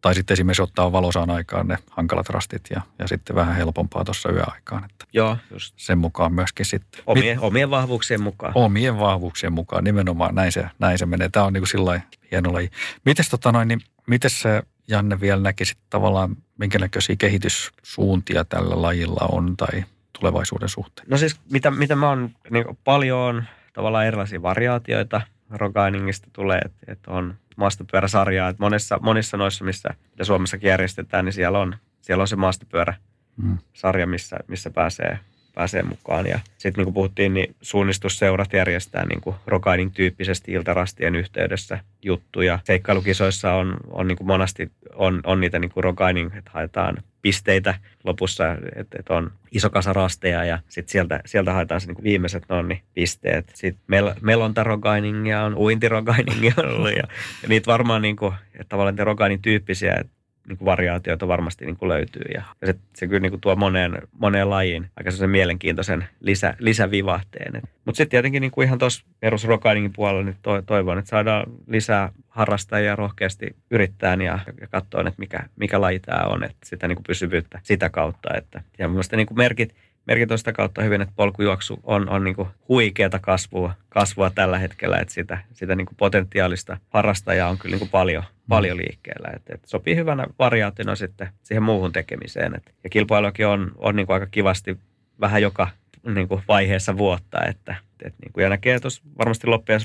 tai 0.00 0.14
sitten 0.14 0.34
esimerkiksi 0.34 0.62
ottaa 0.62 0.92
valosaan 0.92 1.30
aikaan 1.30 1.68
ne 1.68 1.78
hankalat 1.90 2.28
rastit 2.28 2.62
ja, 2.70 2.80
ja 2.98 3.08
sitten 3.08 3.36
vähän 3.36 3.56
helpompaa 3.56 4.04
tuossa 4.04 4.32
yöaikaan. 4.32 4.84
Että 4.84 5.06
Joo, 5.12 5.36
just. 5.50 5.74
Sen 5.76 5.98
mukaan 5.98 6.34
myöskin 6.34 6.66
sitten. 6.66 7.02
Omien, 7.06 7.36
Mit, 7.36 7.44
omien 7.44 7.70
vahvuuksien 7.70 8.22
mukaan. 8.22 8.52
Omien 8.54 8.98
vahvuuksien 8.98 9.52
mukaan, 9.52 9.84
nimenomaan 9.84 10.34
näin 10.34 10.52
se, 10.52 10.64
näin 10.78 10.98
se 10.98 11.06
menee. 11.06 11.28
Tämä 11.28 11.46
on 11.46 11.52
niin 11.52 11.60
kuin 11.60 11.68
sillä 11.68 12.00
hieno 12.30 12.52
laji. 12.52 12.70
Mites, 13.04 13.28
tota 13.28 13.52
noin, 13.52 13.68
niin, 13.68 13.80
miten 14.06 14.30
se 14.30 14.62
Janne 14.88 15.20
vielä 15.20 15.42
näkisit 15.42 15.78
tavallaan, 15.90 16.36
minkä 16.58 16.78
näköisiä 16.78 17.16
kehityssuuntia 17.18 18.44
tällä 18.44 18.82
lajilla 18.82 19.28
on 19.32 19.56
tai 19.56 19.84
tulevaisuuden 20.20 20.68
suhteen? 20.68 21.06
No 21.10 21.16
siis 21.16 21.40
mitä, 21.52 21.70
mitä 21.70 21.96
mä 21.96 22.08
oon 22.08 22.30
niin 22.50 22.78
paljon 22.84 23.44
tavallaan 23.72 24.06
erilaisia 24.06 24.42
variaatioita 24.42 25.20
rogainingista 25.50 26.28
tulee, 26.32 26.58
että, 26.64 26.92
että 26.92 27.10
on 27.10 27.34
maastopyöräsarjaa. 27.56 28.48
Että 28.48 28.62
monessa, 28.62 28.98
monissa 29.02 29.36
noissa, 29.36 29.64
missä 29.64 29.94
mitä 30.10 30.24
Suomessakin 30.24 30.68
järjestetään, 30.68 31.24
niin 31.24 31.32
siellä 31.32 31.58
on, 31.58 31.76
siellä 32.00 32.22
on 32.22 32.28
se 32.28 32.36
maastopyöräsarja, 32.36 34.06
missä, 34.06 34.36
missä 34.48 34.70
pääsee, 34.70 35.18
pääsee 35.54 35.82
mukaan. 35.82 36.26
Ja 36.26 36.40
sitten 36.58 36.78
niin 36.80 36.86
kuin 36.86 36.94
puhuttiin, 36.94 37.34
niin 37.34 37.54
suunnistusseurat 37.62 38.52
järjestää 38.52 39.06
niin 39.06 39.20
kuin 39.20 39.36
rokaining-tyyppisesti 39.46 40.52
iltarastien 40.52 41.14
yhteydessä 41.14 41.78
juttuja. 42.02 42.58
Seikkailukisoissa 42.64 43.54
on, 43.54 43.76
on 43.90 44.08
niin 44.08 44.18
kuin 44.18 44.26
monasti 44.26 44.70
on, 44.94 45.20
on 45.24 45.40
niitä 45.40 45.58
niin 45.58 45.70
kuin 45.70 45.84
rokaining, 45.84 46.36
että 46.36 46.50
haetaan 46.54 46.96
pisteitä 47.22 47.74
lopussa, 48.04 48.44
että, 48.76 48.98
että 48.98 49.14
on 49.14 49.32
iso 49.52 49.70
kasa 49.70 49.92
rasteja 49.92 50.44
ja 50.44 50.58
sitten 50.68 50.92
sieltä, 50.92 51.20
sieltä 51.26 51.52
haetaan 51.52 51.80
se 51.80 51.86
niin 51.86 52.04
viimeiset 52.04 52.42
nonni 52.48 52.82
pisteet. 52.94 53.52
Sitten 53.54 53.84
mel, 53.86 54.14
melontarogainingia 54.20 55.42
on, 55.42 55.54
uintirogainingia 55.56 56.54
on 56.56 56.68
ollut 56.68 56.90
ja, 56.90 57.04
ja 57.42 57.48
niitä 57.48 57.66
varmaan 57.66 58.02
niin 58.02 58.16
kuin, 58.16 58.34
että 58.54 58.68
tavallaan 58.68 59.40
tyyppisiä, 59.42 59.94
että 59.94 60.12
niin 60.48 60.58
kuin 60.58 60.66
variaatioita 60.66 61.28
varmasti 61.28 61.64
niin 61.66 61.76
kuin 61.76 61.88
löytyy. 61.88 62.22
Ja, 62.34 62.42
se, 62.64 62.74
se 62.94 63.06
kyllä 63.06 63.20
niin 63.20 63.32
kuin 63.32 63.40
tuo 63.40 63.56
moneen, 63.56 63.98
moneen 64.18 64.50
lajiin 64.50 64.90
aika 64.96 65.10
sen 65.10 65.30
mielenkiintoisen 65.30 66.06
lisä, 66.20 66.54
lisävivahteen. 66.58 67.62
Mutta 67.84 67.96
sitten 67.96 68.10
tietenkin 68.10 68.40
niin 68.40 68.50
kuin 68.50 68.66
ihan 68.66 68.78
tuossa 68.78 69.04
perusrokainingin 69.20 69.92
puolella 69.92 70.22
nyt 70.22 70.36
to, 70.42 70.62
toivon, 70.62 70.98
että 70.98 71.08
saadaan 71.08 71.46
lisää 71.66 72.12
harrastajia 72.28 72.96
rohkeasti 72.96 73.56
yrittää 73.70 74.14
ja, 74.14 74.38
ja 74.60 74.66
katsoa, 74.70 75.00
että 75.00 75.14
mikä, 75.18 75.40
mikä 75.56 75.80
laji 75.80 75.98
tämä 75.98 76.22
on, 76.24 76.44
että 76.44 76.58
sitä 76.64 76.88
niin 76.88 76.96
kuin 76.96 77.04
pysyvyyttä 77.06 77.60
sitä 77.62 77.90
kautta. 77.90 78.34
Että, 78.36 78.62
ja 78.78 78.88
mielestäni 78.88 79.24
niin 79.24 79.36
merkit, 79.36 79.74
merkit 80.10 80.32
on 80.32 80.38
sitä 80.38 80.52
kautta 80.52 80.82
hyvin, 80.82 81.00
että 81.00 81.14
polkujuoksu 81.16 81.80
on, 81.82 82.08
on 82.08 82.24
niin 82.24 82.36
huikeata 82.68 83.18
kasvua, 83.18 83.74
kasvua 83.88 84.30
tällä 84.30 84.58
hetkellä, 84.58 84.98
että 84.98 85.14
sitä, 85.14 85.38
sitä 85.52 85.74
niin 85.74 85.86
potentiaalista 85.96 86.76
harrastajaa 86.88 87.50
on 87.50 87.58
kyllä 87.58 87.76
niin 87.76 87.88
paljon, 87.88 88.22
mm. 88.22 88.48
paljon 88.48 88.76
liikkeellä. 88.76 89.28
Että, 89.36 89.54
että 89.54 89.68
sopii 89.68 89.96
hyvänä 89.96 90.26
variaationa 90.38 90.96
sitten 90.96 91.28
siihen 91.42 91.62
muuhun 91.62 91.92
tekemiseen. 91.92 92.56
Että, 92.56 92.70
ja 92.84 92.90
kilpailuakin 92.90 93.46
on, 93.46 93.72
on 93.76 93.96
niin 93.96 94.06
aika 94.08 94.26
kivasti 94.26 94.78
vähän 95.20 95.42
joka 95.42 95.68
niin 96.14 96.28
vaiheessa 96.48 96.98
vuotta, 96.98 97.44
että 97.44 97.76
et 98.04 98.14
niin 98.22 98.32
kuin, 98.32 98.42
ja 98.42 98.48
näkee 98.48 98.80
tuossa 98.80 99.02
varmasti 99.18 99.46
loppujen 99.46 99.80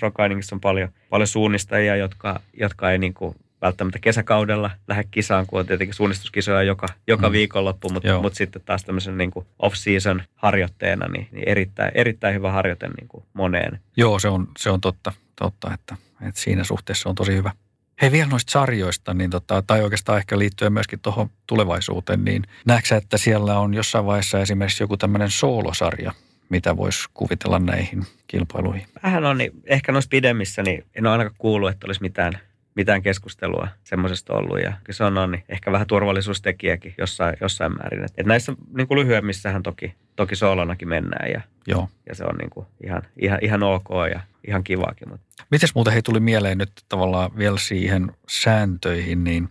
on 0.51 0.61
paljon, 0.61 0.89
paljon 1.09 1.27
suunnistajia, 1.27 1.95
jotka, 1.95 2.39
jotka 2.53 2.91
ei 2.91 2.97
niin 2.97 3.13
kuin 3.13 3.35
välttämättä 3.61 3.99
kesäkaudella 3.99 4.71
lähde 4.87 5.03
kisaan, 5.11 5.47
kun 5.47 5.59
on 5.59 5.65
tietenkin 5.65 5.93
suunnistuskisoja 5.93 6.63
joka, 6.63 6.87
joka 7.07 7.29
mm. 7.29 7.33
viikonloppu, 7.33 7.89
mutta, 7.89 8.21
mutta 8.21 8.37
sitten 8.37 8.61
taas 8.65 8.83
tämmöisen 8.83 9.17
niin 9.17 9.31
kuin 9.31 9.45
off-season 9.59 10.21
harjoitteena, 10.35 11.07
niin, 11.07 11.27
niin 11.31 11.49
erittäin, 11.49 11.91
erittäin 11.95 12.35
hyvä 12.35 12.51
harjoite 12.51 12.87
niin 12.87 13.07
kuin 13.07 13.23
moneen. 13.33 13.79
Joo, 13.97 14.19
se 14.19 14.27
on, 14.27 14.47
se 14.57 14.69
on 14.69 14.81
totta, 14.81 15.13
totta 15.35 15.73
että, 15.73 15.97
että 16.27 16.41
siinä 16.41 16.63
suhteessa 16.63 17.09
on 17.09 17.15
tosi 17.15 17.35
hyvä. 17.35 17.51
Hei 18.01 18.11
vielä 18.11 18.29
noista 18.29 18.51
sarjoista, 18.51 19.13
niin 19.13 19.29
tota, 19.29 19.63
tai 19.67 19.83
oikeastaan 19.83 20.17
ehkä 20.17 20.39
liittyen 20.39 20.73
myöskin 20.73 20.99
tuohon 20.99 21.29
tulevaisuuteen, 21.47 22.25
niin 22.25 22.43
näetkö 22.65 22.95
että 22.95 23.17
siellä 23.17 23.59
on 23.59 23.73
jossain 23.73 24.05
vaiheessa 24.05 24.39
esimerkiksi 24.39 24.83
joku 24.83 24.97
tämmöinen 24.97 25.31
soolosarja, 25.31 26.11
mitä 26.49 26.77
voisi 26.77 27.09
kuvitella 27.13 27.59
näihin 27.59 28.03
kilpailuihin? 28.27 28.87
Vähän 29.03 29.25
on, 29.25 29.37
niin 29.37 29.51
ehkä 29.65 29.91
noissa 29.91 30.09
pidemmissä, 30.09 30.63
niin 30.63 30.85
en 30.95 31.05
ole 31.05 31.11
ainakaan 31.11 31.35
kuullut, 31.37 31.69
että 31.69 31.87
olisi 31.87 32.01
mitään 32.01 32.39
mitään 32.75 33.01
keskustelua 33.01 33.67
semmoisesta 33.83 34.33
ollut. 34.33 34.59
Ja 34.59 34.73
se 34.91 35.03
on, 35.03 35.31
niin 35.31 35.43
ehkä 35.49 35.71
vähän 35.71 35.87
turvallisuustekijäkin 35.87 36.93
jossain, 36.97 37.37
jossain 37.41 37.77
määrin. 37.77 38.03
Et, 38.03 38.13
et 38.17 38.25
näissä 38.25 38.53
niin 38.77 38.87
kuin 38.87 38.99
lyhyemmissähän 38.99 39.63
toki, 39.63 39.95
toki 40.15 40.35
soolonakin 40.35 40.87
mennään 40.87 41.31
ja, 41.31 41.41
Joo. 41.67 41.89
ja 42.09 42.15
se 42.15 42.23
on 42.23 42.35
niin 42.35 42.49
kuin 42.49 42.65
ihan, 42.83 43.01
ihan, 43.17 43.39
ihan 43.41 43.63
ok 43.63 43.89
ja 44.13 44.19
ihan 44.47 44.63
kivaakin. 44.63 45.09
Mutta. 45.09 45.43
Mites 45.51 45.75
muuten 45.75 45.93
hei 45.93 46.01
tuli 46.01 46.19
mieleen 46.19 46.57
nyt 46.57 46.71
tavallaan 46.89 47.37
vielä 47.37 47.57
siihen 47.57 48.11
sääntöihin, 48.27 49.23
niin 49.23 49.49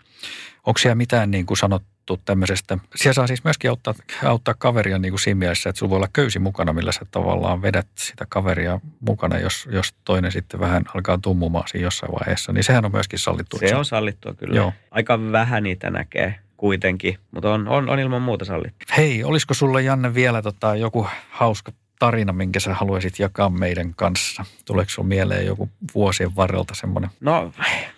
onko 0.66 0.78
siellä 0.78 0.94
mitään 0.94 1.30
niin 1.30 1.46
kuin 1.46 1.58
sanot, 1.58 1.82
juttu 2.10 2.22
tämmöisestä. 2.24 2.78
Siellä 2.96 3.14
saa 3.14 3.26
siis 3.26 3.44
myöskin 3.44 3.70
auttaa, 3.70 3.94
auttaa 4.24 4.54
kaveria 4.58 4.98
niin 4.98 5.12
kuin 5.12 5.20
siinä 5.20 5.38
mielessä, 5.38 5.70
että 5.70 5.78
sulla 5.78 5.90
voi 5.90 5.96
olla 5.96 6.08
köysi 6.12 6.38
mukana, 6.38 6.72
millä 6.72 6.92
sä 6.92 7.00
tavallaan 7.10 7.62
vedät 7.62 7.86
sitä 7.94 8.26
kaveria 8.28 8.80
mukana, 9.00 9.38
jos, 9.38 9.68
jos 9.72 9.94
toinen 10.04 10.32
sitten 10.32 10.60
vähän 10.60 10.82
alkaa 10.94 11.18
tummumaan 11.18 11.68
siinä 11.68 11.86
jossain 11.86 12.12
vaiheessa. 12.12 12.52
Niin 12.52 12.64
sehän 12.64 12.84
on 12.84 12.92
myöskin 12.92 13.18
sallittu. 13.18 13.58
Se 13.58 13.76
on 13.76 13.84
sallittua 13.84 14.34
kyllä. 14.34 14.56
Joo. 14.56 14.72
Aika 14.90 15.32
vähän 15.32 15.62
niitä 15.62 15.90
näkee 15.90 16.34
kuitenkin, 16.56 17.18
mutta 17.30 17.52
on, 17.52 17.68
on, 17.68 17.88
on 17.90 17.98
ilman 17.98 18.22
muuta 18.22 18.44
sallittu. 18.44 18.86
Hei, 18.96 19.24
olisiko 19.24 19.54
sulla 19.54 19.80
Janne 19.80 20.14
vielä 20.14 20.42
tota, 20.42 20.76
joku 20.76 21.06
hauska 21.30 21.72
tarina, 21.98 22.32
minkä 22.32 22.60
sä 22.60 22.74
haluaisit 22.74 23.18
jakaa 23.18 23.50
meidän 23.50 23.94
kanssa? 23.94 24.44
Tuleeko 24.64 24.90
sinulla 24.90 25.08
mieleen 25.08 25.46
joku 25.46 25.70
vuosien 25.94 26.36
varrelta 26.36 26.74
semmoinen? 26.74 27.10
No 27.20 27.52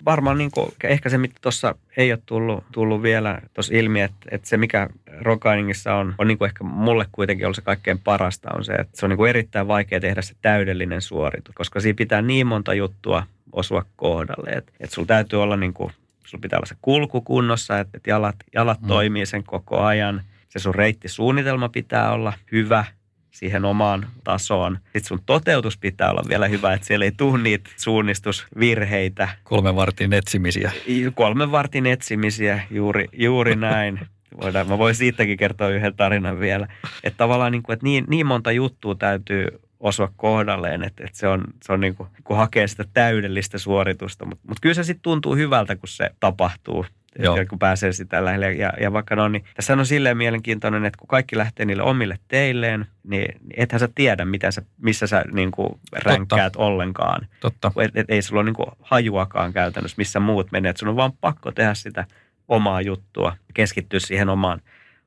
varmaan 0.04 0.38
niin 0.38 0.50
kuin, 0.50 0.72
ehkä 0.84 1.08
se, 1.08 1.18
mitä 1.18 1.34
tuossa 1.40 1.74
ei 1.96 2.12
ole 2.12 2.22
tullut, 2.26 2.64
tullut 2.72 3.02
vielä 3.02 3.42
tuossa 3.54 3.74
ilmi, 3.74 4.00
että, 4.00 4.16
että 4.30 4.48
se 4.48 4.56
mikä 4.56 4.88
rokainingissa 5.20 5.94
on, 5.94 6.14
on 6.18 6.28
niin 6.28 6.38
kuin 6.38 6.46
ehkä 6.46 6.64
mulle 6.64 7.06
kuitenkin 7.12 7.46
ollut 7.46 7.56
se 7.56 7.62
kaikkein 7.62 7.98
parasta 7.98 8.48
on 8.54 8.64
se, 8.64 8.72
että 8.72 8.96
se 8.96 9.06
on 9.06 9.10
niin 9.10 9.16
kuin 9.16 9.30
erittäin 9.30 9.68
vaikea 9.68 10.00
tehdä 10.00 10.22
se 10.22 10.34
täydellinen 10.42 11.02
suoritus, 11.02 11.54
koska 11.54 11.80
siinä 11.80 11.96
pitää 11.96 12.22
niin 12.22 12.46
monta 12.46 12.74
juttua 12.74 13.26
osua 13.52 13.84
kohdalle, 13.96 14.50
että, 14.50 14.72
että 14.80 14.94
sulla 14.94 15.06
täytyy 15.06 15.42
olla 15.42 15.56
niin 15.56 15.74
kuin, 15.74 15.92
sulla 16.24 16.42
pitää 16.42 16.58
olla 16.58 16.66
se 16.66 16.76
kulku 16.82 17.20
kunnossa, 17.20 17.78
että, 17.78 17.96
että 17.96 18.10
jalat, 18.10 18.36
jalat 18.54 18.80
mm. 18.80 18.88
toimii 18.88 19.26
sen 19.26 19.44
koko 19.44 19.80
ajan. 19.80 20.22
Se 20.48 20.58
sun 20.58 20.74
reittisuunnitelma 20.74 21.68
pitää 21.68 22.12
olla 22.12 22.32
hyvä– 22.52 22.84
siihen 23.36 23.64
omaan 23.64 24.06
tasoon. 24.24 24.78
Sitten 24.82 25.04
sun 25.04 25.22
toteutus 25.26 25.78
pitää 25.78 26.10
olla 26.10 26.22
vielä 26.28 26.48
hyvä, 26.48 26.72
että 26.72 26.86
siellä 26.86 27.04
ei 27.04 27.12
tule 27.12 27.42
niitä 27.42 27.70
suunnistusvirheitä. 27.76 29.28
Kolmen 29.44 29.76
vartin 29.76 30.12
etsimisiä. 30.12 30.72
Kolmen 31.14 31.52
vartin 31.52 31.86
etsimisiä, 31.86 32.60
juuri, 32.70 33.08
juuri 33.12 33.56
näin. 33.70 34.00
Voidaan, 34.42 34.68
mä 34.68 34.78
voin 34.78 34.94
siitäkin 34.94 35.36
kertoa 35.36 35.68
yhden 35.68 35.96
tarinan 35.96 36.40
vielä. 36.40 36.68
Että 37.04 37.16
tavallaan 37.16 37.52
niin, 37.52 37.62
kuin, 37.62 37.74
että 37.74 37.84
niin, 37.84 38.04
niin 38.08 38.26
monta 38.26 38.52
juttua 38.52 38.94
täytyy 38.94 39.46
osua 39.80 40.12
kohdalleen, 40.16 40.82
että, 40.84 41.04
että 41.04 41.18
se 41.18 41.28
on, 41.28 41.44
se 41.62 41.72
on 41.72 41.80
niin 41.80 41.94
kuin, 41.94 42.08
kun 42.24 42.36
hakee 42.36 42.66
sitä 42.66 42.84
täydellistä 42.94 43.58
suoritusta. 43.58 44.24
Mutta 44.24 44.44
mut 44.48 44.60
kyllä 44.60 44.74
se 44.74 44.84
sitten 44.84 45.02
tuntuu 45.02 45.36
hyvältä, 45.36 45.76
kun 45.76 45.88
se 45.88 46.10
tapahtuu. 46.20 46.86
Joo. 47.18 47.36
kun 47.48 47.58
pääsee 47.58 47.92
sitä 47.92 48.24
lähelle. 48.24 48.52
Ja, 48.52 48.72
ja 48.80 48.92
vaikka 48.92 49.16
no, 49.16 49.28
niin 49.28 49.44
tässä 49.54 49.72
on 49.72 49.86
silleen 49.86 50.16
mielenkiintoinen, 50.16 50.84
että 50.84 50.98
kun 50.98 51.08
kaikki 51.08 51.38
lähtee 51.38 51.66
niille 51.66 51.82
omille 51.82 52.18
teilleen, 52.28 52.86
niin 53.04 53.40
ethän 53.56 53.80
sä 53.80 53.88
tiedä, 53.94 54.24
mitä 54.24 54.50
sä, 54.50 54.62
missä 54.82 55.06
sä 55.06 55.24
niin 55.32 55.50
kuin 55.50 55.80
ränkkäät 55.92 56.52
Totta. 56.52 56.66
ollenkaan. 56.66 57.28
Totta. 57.40 57.72
Et, 57.82 57.96
et, 57.96 58.10
ei 58.10 58.22
sulla 58.22 58.40
ole 58.40 58.44
niin 58.44 58.54
kuin 58.54 58.68
hajuakaan 58.80 59.52
käytännössä, 59.52 59.94
missä 59.98 60.20
muut 60.20 60.52
menee. 60.52 60.70
Et 60.70 60.76
sun 60.76 60.88
on 60.88 60.96
vaan 60.96 61.12
pakko 61.20 61.52
tehdä 61.52 61.74
sitä 61.74 62.04
omaa 62.48 62.80
juttua, 62.80 63.36
keskittyä 63.54 64.00
siihen 64.00 64.28
omaan, 64.28 64.60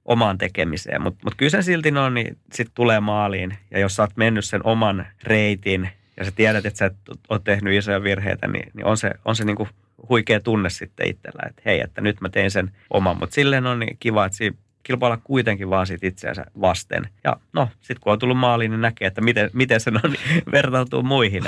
omaan 0.05 0.37
tekemiseen. 0.37 1.01
Mutta 1.01 1.19
mut 1.23 1.35
kyllä 1.37 1.49
sen 1.49 1.63
silti 1.63 1.91
no, 1.91 2.09
niin 2.09 2.37
sitten 2.53 2.75
tulee 2.75 2.99
maaliin. 2.99 3.57
Ja 3.71 3.79
jos 3.79 3.95
sä 3.95 4.03
oot 4.03 4.17
mennyt 4.17 4.45
sen 4.45 4.61
oman 4.65 5.05
reitin 5.23 5.89
ja 6.19 6.25
sä 6.25 6.31
tiedät, 6.31 6.65
että 6.65 6.77
sä 6.77 6.85
et 6.85 6.95
ole 7.29 7.41
tehnyt 7.43 7.73
isoja 7.73 8.03
virheitä, 8.03 8.47
niin, 8.47 8.71
niin 8.73 8.85
on 8.85 8.97
se, 8.97 9.11
on 9.25 9.35
se 9.35 9.45
niin 9.45 9.55
kuin 9.55 9.69
huikea 10.09 10.39
tunne 10.39 10.69
sitten 10.69 11.07
itsellä, 11.07 11.43
että 11.49 11.61
hei, 11.65 11.81
että 11.81 12.01
nyt 12.01 12.21
mä 12.21 12.29
tein 12.29 12.51
sen 12.51 12.71
oman. 12.89 13.17
Mutta 13.19 13.33
silleen 13.33 13.67
on 13.67 13.79
niin 13.79 13.97
kiva, 13.99 14.25
että 14.25 14.37
siinä 14.37 14.55
kilpailla 14.83 15.17
kuitenkin 15.17 15.69
vaan 15.69 15.87
sit 15.87 16.03
itseänsä 16.03 16.45
vasten. 16.61 17.09
Ja 17.23 17.37
no, 17.53 17.69
sitten 17.81 17.99
kun 18.01 18.13
on 18.13 18.19
tullut 18.19 18.37
maaliin, 18.37 18.71
niin 18.71 18.81
näkee, 18.81 19.07
että 19.07 19.21
miten, 19.21 19.49
miten 19.53 19.79
se 19.79 19.91
on, 20.03 20.13
vertautuu 20.51 21.03
muihin. 21.03 21.43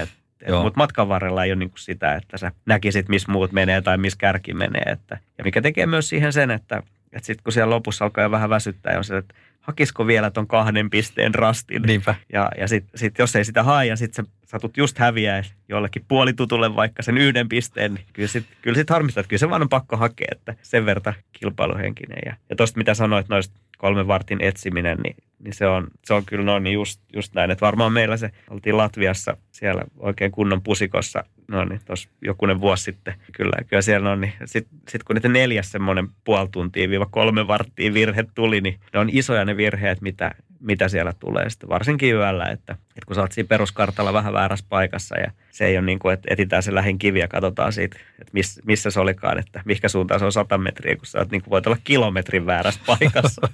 Mutta 0.63 0.77
matkan 0.77 1.09
varrella 1.09 1.43
ei 1.43 1.51
ole 1.51 1.59
niin 1.59 1.71
sitä, 1.77 2.15
että 2.15 2.37
sä 2.37 2.51
näkisit, 2.65 3.09
missä 3.09 3.31
muut 3.31 3.51
menee 3.51 3.81
tai 3.81 3.97
missä 3.97 4.17
kärki 4.17 4.53
menee. 4.53 4.83
Että, 4.85 5.17
ja 5.37 5.43
mikä 5.43 5.61
tekee 5.61 5.85
myös 5.85 6.09
siihen 6.09 6.33
sen, 6.33 6.51
että, 6.51 6.83
että 7.13 7.25
sitten 7.25 7.43
kun 7.43 7.53
siellä 7.53 7.75
lopussa 7.75 8.05
alkaa 8.05 8.23
jo 8.23 8.31
vähän 8.31 8.49
väsyttää, 8.49 8.97
on 8.97 9.03
se, 9.03 9.17
että 9.17 9.35
hakisiko 9.61 10.07
vielä 10.07 10.31
ton 10.31 10.47
kahden 10.47 10.89
pisteen 10.89 11.35
rastin. 11.35 11.81
Niinpä. 11.81 12.15
Ja, 12.33 12.51
ja 12.57 12.67
sitten 12.67 12.99
sit, 12.99 13.17
jos 13.19 13.35
ei 13.35 13.45
sitä 13.45 13.63
hae 13.63 13.85
ja 13.85 13.95
sitten 13.95 14.25
sä 14.25 14.31
satut 14.45 14.77
just 14.77 14.97
häviää 14.97 15.43
jollekin 15.69 16.05
puolitutulle 16.07 16.75
vaikka 16.75 17.03
sen 17.03 17.17
yhden 17.17 17.49
pisteen, 17.49 17.93
niin 17.93 18.05
kyllä 18.13 18.27
sitten 18.27 18.57
kyllä 18.61 18.75
sit 18.75 18.89
harmistaa, 18.89 19.21
että 19.21 19.29
kyllä 19.29 19.39
se 19.39 19.49
vaan 19.49 19.61
on 19.61 19.69
pakko 19.69 19.97
hakea, 19.97 20.27
että 20.31 20.55
sen 20.61 20.85
verta 20.85 21.13
kilpailuhenkinen. 21.33 22.19
Ja, 22.25 22.35
ja 22.49 22.55
tosta 22.55 22.77
mitä 22.77 22.93
sanoit 22.93 23.29
noista 23.29 23.59
kolmen 23.81 24.07
vartin 24.07 24.41
etsiminen, 24.41 24.97
niin, 25.03 25.15
niin 25.39 25.53
se, 25.53 25.67
on, 25.67 25.87
se 26.05 26.13
on 26.13 26.25
kyllä 26.25 26.45
noin 26.45 26.63
niin 26.63 26.73
just, 26.73 27.01
just 27.13 27.33
näin. 27.33 27.51
Että 27.51 27.65
varmaan 27.65 27.93
meillä 27.93 28.17
se, 28.17 28.31
oltiin 28.49 28.77
Latviassa 28.77 29.37
siellä 29.51 29.83
oikein 29.99 30.31
kunnon 30.31 30.61
pusikossa, 30.61 31.23
no 31.47 31.65
niin, 31.65 31.81
tuossa 31.85 32.09
jokunen 32.21 32.61
vuosi 32.61 32.83
sitten. 32.83 33.13
Kyllä, 33.31 33.57
kyllä 33.67 33.81
siellä 33.81 34.11
on, 34.11 34.21
niin 34.21 34.33
sitten 34.45 34.79
sit 34.89 35.03
kun 35.03 35.15
niitä 35.15 35.29
neljäs 35.29 35.71
semmoinen 35.71 36.07
puoli 36.23 36.49
tuntia 36.51 36.89
viiva 36.89 37.05
kolme 37.05 37.47
varttia 37.47 37.93
virhe 37.93 38.25
tuli, 38.35 38.61
niin 38.61 38.79
ne 38.93 38.99
on 38.99 39.09
isoja 39.11 39.45
ne 39.45 39.57
virheet, 39.57 40.01
mitä, 40.01 40.31
mitä 40.61 40.87
siellä 40.87 41.13
tulee 41.19 41.49
sitten, 41.49 41.69
varsinkin 41.69 42.15
yöllä, 42.15 42.45
että, 42.45 42.73
että 42.73 43.05
kun 43.07 43.15
sä 43.15 43.21
oot 43.21 43.31
siinä 43.31 43.47
peruskartalla 43.47 44.13
vähän 44.13 44.33
väärässä 44.33 44.65
paikassa 44.69 45.17
ja 45.19 45.31
se 45.51 45.65
ei 45.65 45.77
ole 45.77 45.85
niin 45.85 45.99
kuin, 45.99 46.13
että 46.13 46.27
etitään 46.31 46.63
se 46.63 46.75
lähin 46.75 46.97
kivi 46.99 47.19
ja 47.19 47.27
katsotaan 47.27 47.73
siitä, 47.73 47.99
että 48.19 48.31
miss, 48.33 48.61
missä 48.65 48.91
se 48.91 48.99
olikaan, 48.99 49.39
että 49.39 49.61
mihinkä 49.65 49.89
suuntaan 49.89 50.19
se 50.19 50.25
on 50.25 50.31
100 50.31 50.57
metriä, 50.57 50.95
kun 50.95 51.05
sä 51.05 51.19
oot, 51.19 51.31
niin 51.31 51.41
kuin 51.41 51.51
voit 51.51 51.67
olla 51.67 51.77
kilometrin 51.83 52.45
väärässä 52.45 52.81
paikassa 52.85 53.49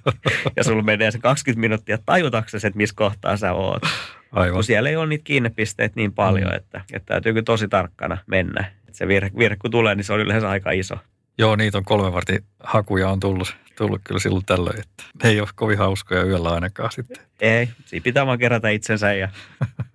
ja 0.55 0.63
sulla 0.63 0.83
menee 0.83 1.11
se 1.11 1.19
20 1.19 1.59
minuuttia 1.59 1.97
tajutaksesi, 2.05 2.67
että 2.67 2.77
missä 2.77 2.95
kohtaa 2.95 3.37
sä 3.37 3.53
oot. 3.53 3.83
Aivan. 4.31 4.53
Kun 4.53 4.63
siellä 4.63 4.89
ei 4.89 4.95
ole 4.95 5.07
niitä 5.07 5.23
kiinnepisteitä 5.23 5.93
niin 5.95 6.13
paljon, 6.13 6.49
mm. 6.49 6.55
että, 6.55 6.81
että 6.93 7.13
täytyy 7.13 7.33
kyllä 7.33 7.43
tosi 7.43 7.67
tarkkana 7.67 8.17
mennä. 8.27 8.65
Että 8.87 8.97
se 8.97 9.07
virhe, 9.07 9.31
virhe 9.37 9.55
kun 9.55 9.71
tulee, 9.71 9.95
niin 9.95 10.03
se 10.03 10.13
on 10.13 10.19
yleensä 10.19 10.49
aika 10.49 10.71
iso. 10.71 10.97
Joo, 11.37 11.55
niitä 11.55 11.77
on 11.77 11.85
kolme 11.85 12.13
vartin 12.13 12.43
hakuja 12.63 13.09
on 13.09 13.19
tullut, 13.19 13.55
tullut 13.77 14.01
kyllä 14.03 14.19
silloin 14.19 14.45
tällöin, 14.45 14.79
että 14.79 15.03
ne 15.23 15.29
ei 15.29 15.39
ole 15.39 15.49
kovin 15.55 15.77
hauskoja 15.77 16.23
yöllä 16.23 16.49
ainakaan 16.49 16.91
sitten. 16.91 17.17
Ei, 17.39 17.69
siinä 17.85 18.03
pitää 18.03 18.25
vaan 18.25 18.39
kerätä 18.39 18.69
itsensä 18.69 19.13
ja 19.13 19.29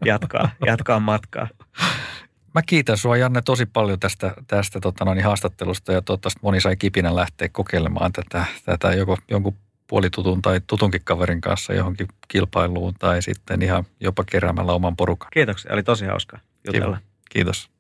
jatkaa, 0.05 0.51
jatkaa 0.67 1.01
matkaa. 1.01 1.49
Mä 2.55 2.63
kiitän 2.67 2.97
sua 2.97 3.17
Janne 3.17 3.43
tosi 3.45 3.67
paljon 3.67 4.01
tästä, 4.01 4.35
tästä 4.47 4.81
tota 4.81 5.05
noin, 5.05 5.25
haastattelusta 5.25 5.93
ja 5.93 6.03
toivottavasti 6.03 6.41
moni 6.43 6.61
sai 6.61 6.77
kipinä 6.77 7.15
lähteä 7.17 7.49
kokeilemaan 7.49 8.13
tätä, 8.13 8.45
tätä 8.65 8.93
joko, 8.93 9.19
jonkun 9.31 9.57
puolitutun 9.87 10.43
tai 10.43 10.61
tutunkin 10.67 11.01
kaverin 11.05 11.41
kanssa 11.41 11.75
johonkin 11.75 12.09
kilpailuun 12.29 12.95
tai 12.99 13.23
sitten 13.23 13.63
ihan 13.63 13.85
jopa 14.01 14.25
keräämällä 14.25 14.73
oman 14.73 14.97
porukan. 14.97 15.29
Kiitoksia, 15.33 15.73
oli 15.73 15.83
tosi 15.83 16.07
hauska 16.07 16.39
jutella. 16.67 16.99
Kiitos. 17.31 17.71